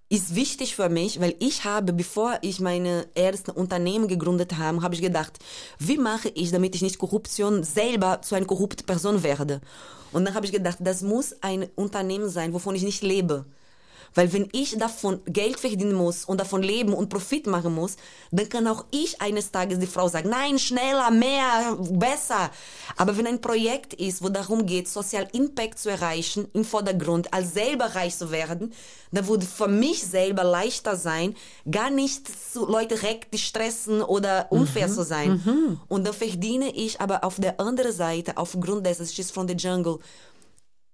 [0.09, 4.93] ist wichtig für mich, weil ich habe, bevor ich meine ersten Unternehmen gegründet habe, habe
[4.93, 5.39] ich gedacht,
[5.79, 9.59] wie mache ich, damit ich nicht Korruption selber zu einer korrupten Person werde?
[10.11, 13.45] Und dann habe ich gedacht, das muss ein Unternehmen sein, wovon ich nicht lebe.
[14.15, 17.97] Weil wenn ich davon Geld verdienen muss und davon leben und Profit machen muss,
[18.31, 22.49] dann kann auch ich eines Tages die Frau sagen, nein, schneller, mehr, besser.
[22.97, 27.53] Aber wenn ein Projekt ist, wo darum geht, Social Impact zu erreichen, im Vordergrund, als
[27.53, 28.73] selber reich zu werden,
[29.11, 31.35] dann würde für mich selber leichter sein,
[31.69, 35.79] gar nicht zu Leute direkt stressen oder unfair zu sein.
[35.87, 39.99] Und dann verdiene ich aber auf der anderen Seite, aufgrund dessen, She's from the Jungle,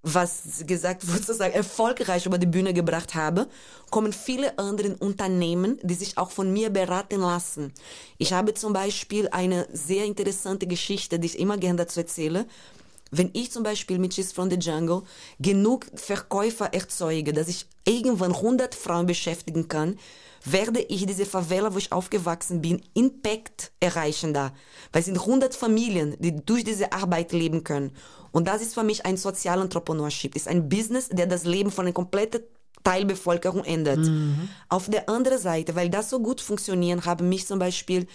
[0.02, 3.48] was gesagt wurde, sozusagen erfolgreich über die Bühne gebracht habe,
[3.90, 7.74] kommen viele andere Unternehmen, die sich auch von mir beraten lassen.
[8.18, 12.46] Ich habe zum Beispiel eine sehr interessante Geschichte, die ich immer gerne dazu erzähle.
[13.12, 15.02] Wenn ich zum Beispiel mit She's from the Jungle
[15.40, 19.98] genug Verkäufer erzeuge, dass ich irgendwann 100 Frauen beschäftigen kann,
[20.46, 24.54] werde ich diese Favela, wo ich aufgewachsen bin, Impact erreichen da.
[24.92, 27.92] Weil es sind 100 Familien, die durch diese Arbeit leben können.
[28.32, 30.34] Und das ist für mich ein Sozialentrepreneurship.
[30.34, 32.42] Das ist ein Business, der das Leben von einer kompletten
[32.84, 34.00] Teilbevölkerung ändert.
[34.70, 38.08] Auf der anderen Seite, weil das so gut funktioniert, haben mich zum Beispiel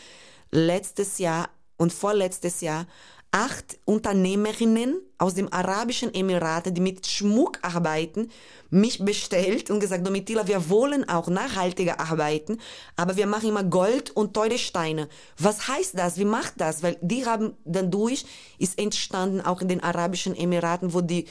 [0.50, 2.86] letztes Jahr und vorletztes Jahr
[3.34, 8.30] acht Unternehmerinnen aus dem Arabischen Emirate, die mit Schmuck arbeiten,
[8.70, 12.60] mich bestellt und gesagt, Domitila, wir wollen auch nachhaltiger arbeiten,
[12.94, 15.08] aber wir machen immer Gold und teure Steine.
[15.36, 16.16] Was heißt das?
[16.16, 16.84] Wie macht das?
[16.84, 18.24] Weil die haben dadurch
[18.58, 21.26] ist entstanden auch in den Arabischen Emiraten, wo die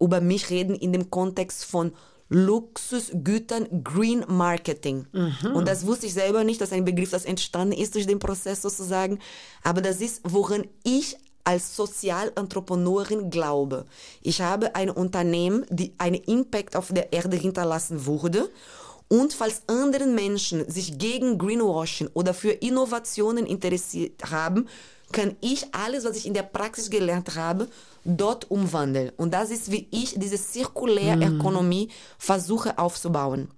[0.00, 1.92] über mich reden in dem Kontext von
[2.32, 5.06] Luxusgütern Green Marketing.
[5.12, 5.54] Mhm.
[5.54, 8.62] Und das wusste ich selber nicht, dass ein Begriff, das entstanden ist durch den Prozess
[8.62, 9.18] sozusagen.
[9.62, 13.84] Aber das ist, woran ich als Sozialentrepreneurin glaube.
[14.22, 18.50] Ich habe ein Unternehmen, die einen Impact auf der Erde hinterlassen wurde.
[19.08, 24.68] Und falls anderen Menschen sich gegen Greenwashing oder für Innovationen interessiert haben,
[25.10, 27.68] kann ich alles, was ich in der Praxis gelernt habe,
[28.04, 29.10] dort umwandeln.
[29.16, 31.36] Und das ist, wie ich diese zirkuläre Mhm.
[31.38, 31.88] Ökonomie
[32.18, 33.48] versuche aufzubauen.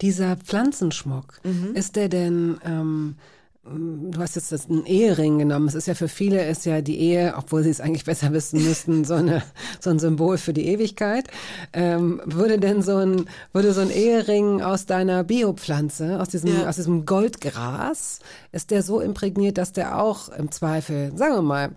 [0.00, 1.74] Dieser Pflanzenschmuck, Mhm.
[1.74, 3.16] ist der denn, ähm,
[3.64, 5.68] du hast jetzt das einen Ehering genommen.
[5.68, 8.60] Es ist ja für viele ist ja die Ehe, obwohl sie es eigentlich besser wissen
[8.64, 9.40] müssten, so, eine,
[9.80, 11.28] so ein Symbol für die Ewigkeit.
[11.72, 16.68] Ähm, würde denn so ein, würde so ein Ehering aus deiner Biopflanze, aus diesem, Ja.
[16.68, 18.18] aus diesem Goldgras,
[18.50, 21.70] ist der so imprägniert, dass der auch im Zweifel, sagen wir mal,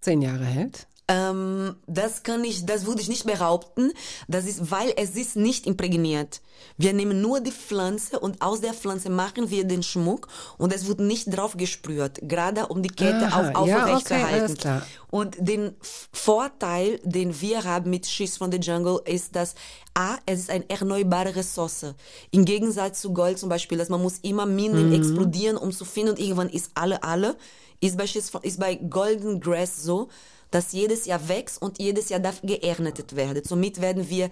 [0.00, 0.87] zehn Jahre hält?
[1.10, 3.92] Ähm, das kann ich, das würde ich nicht behaupten.
[4.28, 6.42] Das ist, weil es ist nicht imprägniert.
[6.76, 10.28] Wir nehmen nur die Pflanze und aus der Pflanze machen wir den Schmuck
[10.58, 14.14] und es wird nicht drauf gesprüht, gerade um die Kette Aha, auf, ja, aufrecht zu
[14.14, 14.82] okay, alles klar.
[15.10, 15.74] Und den
[16.12, 19.54] Vorteil, den wir haben mit Schiss von the Jungle, ist, dass
[19.94, 21.94] A, es ist eine erneuerbare Ressource.
[22.32, 24.92] Im Gegensatz zu Gold zum Beispiel, dass man muss immer Minen Mhm.
[24.92, 27.36] explodieren, um zu finden und irgendwann ist alle, alle.
[27.80, 30.08] Ist bei, Schiss von, ist bei Golden Grass so,
[30.50, 33.42] dass jedes Jahr wächst und jedes Jahr darf geerntet werden.
[33.44, 34.30] Somit werden wir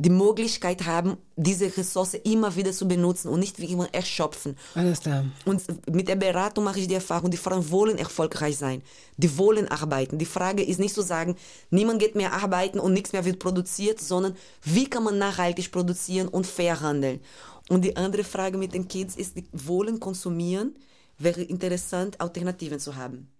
[0.00, 4.56] die Möglichkeit haben, diese Ressource immer wieder zu benutzen und nicht wie immer erschöpfen.
[4.74, 5.26] Alles klar.
[5.44, 8.82] Und mit der Beratung mache ich die Erfahrung, die Frauen wollen erfolgreich sein.
[9.18, 10.16] Die wollen arbeiten.
[10.16, 11.36] Die Frage ist nicht zu sagen,
[11.68, 16.28] niemand geht mehr arbeiten und nichts mehr wird produziert, sondern wie kann man nachhaltig produzieren
[16.28, 17.20] und fair handeln.
[17.68, 20.76] Und die andere Frage mit den Kids ist, die wollen konsumieren,
[21.18, 23.30] wäre interessant, Alternativen zu haben.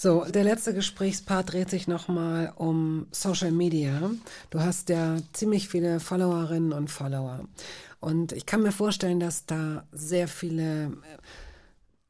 [0.00, 4.12] So, der letzte Gesprächspart dreht sich nochmal um Social Media.
[4.48, 7.40] Du hast ja ziemlich viele Followerinnen und Follower.
[7.98, 10.92] Und ich kann mir vorstellen, dass da sehr viele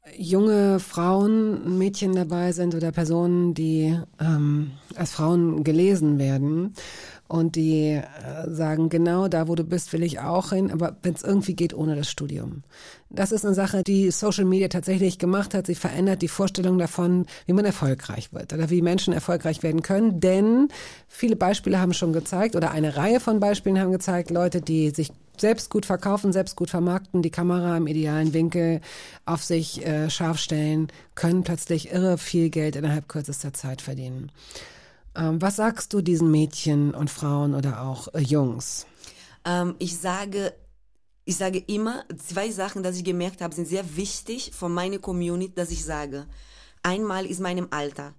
[0.02, 6.74] äh, junge Frauen, Mädchen dabei sind oder Personen, die ähm, als Frauen gelesen werden
[7.29, 8.03] und die äh,
[8.51, 11.75] sagen, genau da, wo du bist, will ich auch hin, aber wenn es irgendwie geht
[11.75, 12.63] ohne das Studium.
[13.11, 15.67] Das ist eine Sache, die Social Media tatsächlich gemacht hat.
[15.67, 20.21] Sie verändert die Vorstellung davon, wie man erfolgreich wird oder wie Menschen erfolgreich werden können.
[20.21, 20.69] Denn
[21.07, 25.13] viele Beispiele haben schon gezeigt oder eine Reihe von Beispielen haben gezeigt, Leute, die sich
[25.39, 28.81] selbst gut verkaufen, selbst gut vermarkten, die Kamera im idealen Winkel
[29.25, 34.33] auf sich äh, scharf stellen, können plötzlich irre viel Geld innerhalb kürzester Zeit verdienen.
[35.15, 38.87] Ähm, was sagst du diesen Mädchen und Frauen oder auch äh, Jungs?
[39.45, 40.55] Ähm, ich sage,
[41.25, 45.55] ich sage immer, zwei Sachen, dass ich gemerkt habe, sind sehr wichtig für meine Community,
[45.55, 46.27] dass ich sage.
[46.83, 48.15] Einmal ist meinem Alter.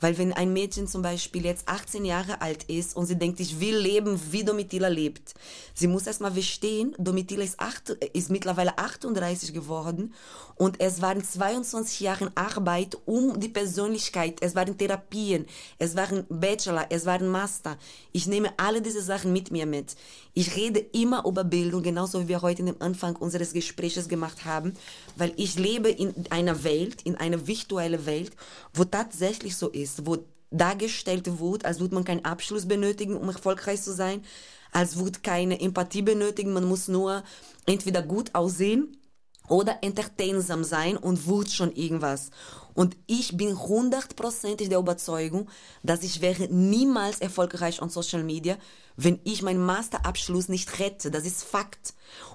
[0.00, 3.60] Weil wenn ein Mädchen zum Beispiel jetzt 18 Jahre alt ist und sie denkt, ich
[3.60, 5.34] will leben, wie Domitila lebt,
[5.74, 10.12] sie muss erstmal verstehen, Domitila ist, acht, ist mittlerweile 38 geworden
[10.56, 15.46] und es waren 22 Jahre Arbeit um die Persönlichkeit, es waren Therapien,
[15.78, 17.78] es waren Bachelor, es waren Master.
[18.12, 19.96] Ich nehme alle diese Sachen mit mir mit.
[20.34, 24.72] Ich rede immer über Bildung, genauso wie wir heute am Anfang unseres Gesprächs gemacht haben,
[25.16, 28.32] weil ich lebe in einer Welt, in einer virtuellen Welt,
[28.72, 30.18] wo tatsächlich so ist, wo
[30.50, 34.22] dargestellt wird, als würde man keinen Abschluss benötigen, um erfolgreich zu sein,
[34.70, 37.22] als würde keine Empathie benötigen, man muss nur
[37.66, 38.96] entweder gut aussehen
[39.48, 42.30] oder entertainsam sein und wird schon irgendwas.
[42.74, 45.48] Und ich bin hundertprozentig der Überzeugung,
[45.82, 48.56] dass ich wäre niemals erfolgreich on Social Media,
[48.96, 51.10] wenn ich meinen Masterabschluss nicht hätte.
[51.10, 51.94] Das ist Fakt.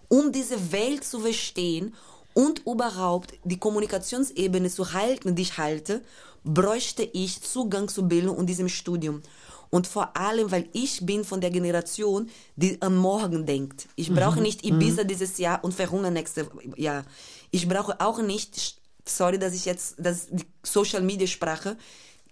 [0.10, 1.96] Um diese Welt zu verstehen
[2.34, 6.04] und überhaupt die Kommunikationsebene zu halten, die ich halte,
[6.48, 9.22] bräuchte ich Zugang zu Bildung und diesem Studium.
[9.70, 13.88] Und vor allem, weil ich bin von der Generation, die am Morgen denkt.
[13.96, 15.08] Ich brauche Mhm, nicht Ibiza mhm.
[15.08, 16.48] dieses Jahr und verhungern nächstes
[16.78, 17.06] Jahr.
[17.52, 21.78] Ich brauche auch nicht, sorry, dass ich jetzt das die Social Media sprache,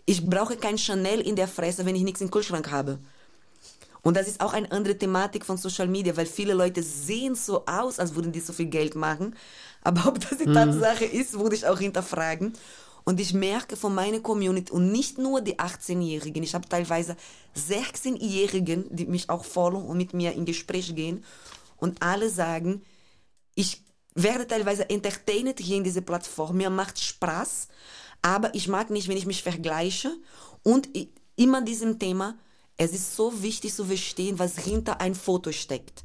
[0.06, 3.00] ich brauche kein Chanel in der Fresse, wenn ich nichts im Kühlschrank habe.
[4.02, 7.66] Und das ist auch eine andere Thematik von Social Media, weil viele Leute sehen so
[7.66, 9.36] aus, als würden die so viel Geld machen.
[9.82, 10.54] Aber ob das die Mhm.
[10.54, 12.54] Tatsache ist, würde ich auch hinterfragen.
[13.06, 17.16] Und ich merke von meiner Community und nicht nur die 18-Jährigen, ich habe teilweise
[17.56, 21.24] 16-Jährigen, die mich auch folgen und mit mir in Gespräch gehen.
[21.78, 22.82] Und alle sagen,
[23.54, 23.84] ich
[24.16, 27.68] werde teilweise entertained hier in dieser Plattform, mir macht Spaß,
[28.26, 30.12] Aber ich mag nicht, wenn ich mich vergleiche
[30.64, 30.90] und
[31.36, 32.36] immer diesem Thema,
[32.76, 36.04] es ist so wichtig zu verstehen, was hinter ein Foto steckt.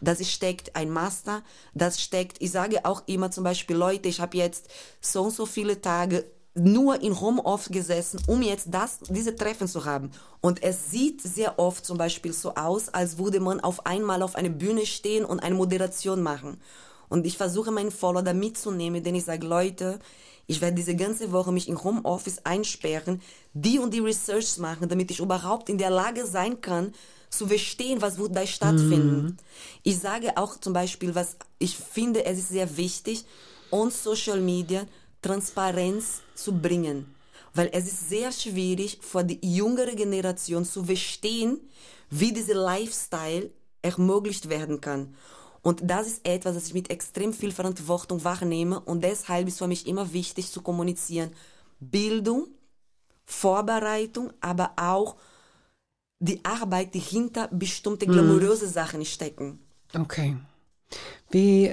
[0.00, 1.42] Das steckt ein Master,
[1.74, 4.68] das steckt, ich sage auch immer zum Beispiel, Leute, ich habe jetzt
[5.02, 6.24] so und so viele Tage
[6.58, 10.10] nur in Homeoffice gesessen, um jetzt das, diese Treffen zu haben.
[10.40, 14.34] Und es sieht sehr oft zum Beispiel so aus, als würde man auf einmal auf
[14.34, 16.60] einer Bühne stehen und eine Moderation machen.
[17.08, 19.98] Und ich versuche meinen Follower da mitzunehmen, denn ich sage, Leute,
[20.46, 23.20] ich werde diese ganze Woche mich in Homeoffice einsperren,
[23.52, 26.92] die und die Research machen, damit ich überhaupt in der Lage sein kann,
[27.30, 29.36] zu verstehen, was wird da stattfinden.
[29.82, 33.24] Ich sage auch zum Beispiel, was ich finde, es ist sehr wichtig,
[33.70, 34.86] on Social Media
[35.22, 37.14] Transparenz zu bringen.
[37.54, 41.60] Weil es ist sehr schwierig für die jüngere Generation zu verstehen,
[42.10, 43.50] wie dieser Lifestyle
[43.82, 45.14] ermöglicht werden kann.
[45.62, 49.66] Und das ist etwas, das ich mit extrem viel Verantwortung wahrnehme und deshalb ist für
[49.66, 51.30] mich immer wichtig zu kommunizieren.
[51.80, 52.48] Bildung,
[53.24, 55.16] Vorbereitung, aber auch
[56.20, 59.60] die Arbeit, die hinter bestimmte glamouröse Sachen stecken.
[59.94, 60.36] Okay.
[61.30, 61.70] Wie,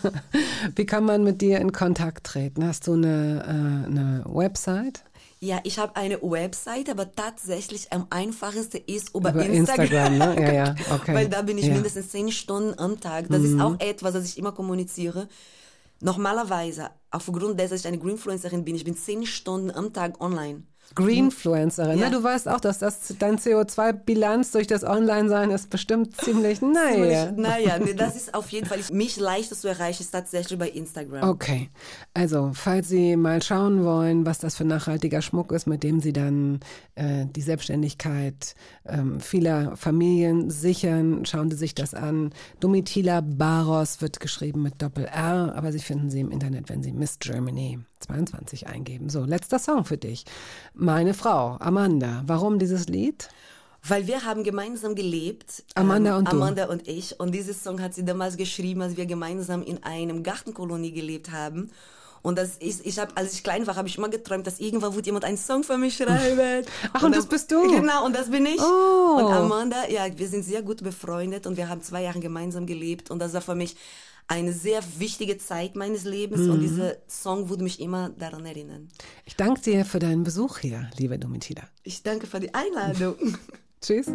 [0.76, 2.66] wie kann man mit dir in Kontakt treten?
[2.66, 5.04] Hast du eine, äh, eine Website?
[5.40, 9.84] Ja, ich habe eine Website, aber tatsächlich am einfachsten ist über, Über Instagram.
[10.12, 10.42] Instagram, ne?
[10.42, 11.14] Ja, ja, okay.
[11.14, 11.74] Weil da bin ich Ja.
[11.74, 13.26] mindestens zehn Stunden am Tag.
[13.28, 13.60] Das ist Mhm.
[13.60, 15.28] auch etwas, das ich immer kommuniziere.
[16.00, 20.62] Normalerweise, aufgrund dessen, dass ich eine Greenfluencerin bin, ich bin zehn Stunden am Tag online.
[20.94, 21.98] Greenfluencerin.
[21.98, 22.08] Ja.
[22.08, 22.16] Ne?
[22.16, 27.26] Du weißt auch, dass das dein CO2-Bilanz durch das Online-Sein ist bestimmt ziemlich, naja.
[27.26, 30.68] Ziemlich- Naja, nee, das ist auf jeden Fall, mich leichter zu erreichen, ist tatsächlich bei
[30.68, 31.28] Instagram.
[31.28, 31.70] Okay,
[32.18, 36.12] also falls Sie mal schauen wollen, was das für nachhaltiger Schmuck ist, mit dem Sie
[36.12, 36.58] dann
[36.96, 42.32] äh, die Selbstständigkeit ähm, vieler Familien sichern, schauen Sie sich das an.
[42.58, 47.20] Domitila Baros wird geschrieben mit Doppel-R, aber Sie finden sie im Internet, wenn Sie Miss
[47.20, 49.10] Germany 22 eingeben.
[49.10, 50.24] So, letzter Song für dich.
[50.74, 52.24] Meine Frau, Amanda.
[52.26, 53.28] Warum dieses Lied?
[53.86, 55.62] Weil wir haben gemeinsam gelebt.
[55.76, 56.36] Amanda und du.
[56.36, 57.20] Amanda und ich.
[57.20, 61.70] Und dieses Song hat sie damals geschrieben, als wir gemeinsam in einem Gartenkolonie gelebt haben.
[62.22, 64.94] Und das ist, ich habe, als ich klein war, habe ich immer geträumt, dass irgendwann
[64.94, 66.64] wird jemand einen Song für mich schreiben.
[66.92, 67.62] Ach, und das dann- bist du?
[67.70, 68.60] Genau, und das bin ich.
[68.60, 69.16] Oh.
[69.18, 73.10] Und Amanda, ja, wir sind sehr gut befreundet und wir haben zwei Jahre gemeinsam gelebt.
[73.10, 73.76] Und das war für mich
[74.30, 76.40] eine sehr wichtige Zeit meines Lebens.
[76.48, 76.60] Und Mhm.
[76.60, 78.88] dieser Song würde mich immer daran erinnern.
[79.24, 81.62] Ich danke dir für deinen Besuch hier, liebe Domitila.
[81.82, 83.14] Ich danke für die Einladung.
[83.80, 84.06] Tschüss.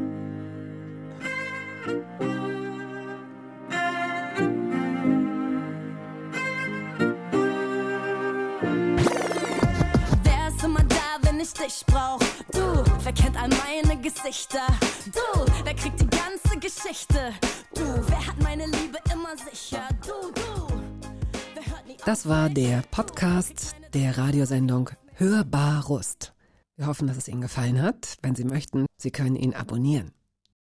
[11.44, 12.20] Ich dich brauch?
[12.54, 14.66] Du, wer kennt all meine Gesichter?
[15.08, 17.34] Du, wer kriegt die ganze Geschichte?
[17.76, 19.88] Du, wer hat meine Liebe immer sicher?
[20.06, 20.84] Du, du.
[22.06, 26.34] Das war der Podcast der Radiosendung Hörbar Rust.
[26.78, 28.18] Wir hoffen, dass es Ihnen gefallen hat.
[28.22, 30.12] Wenn Sie möchten, Sie können ihn abonnieren.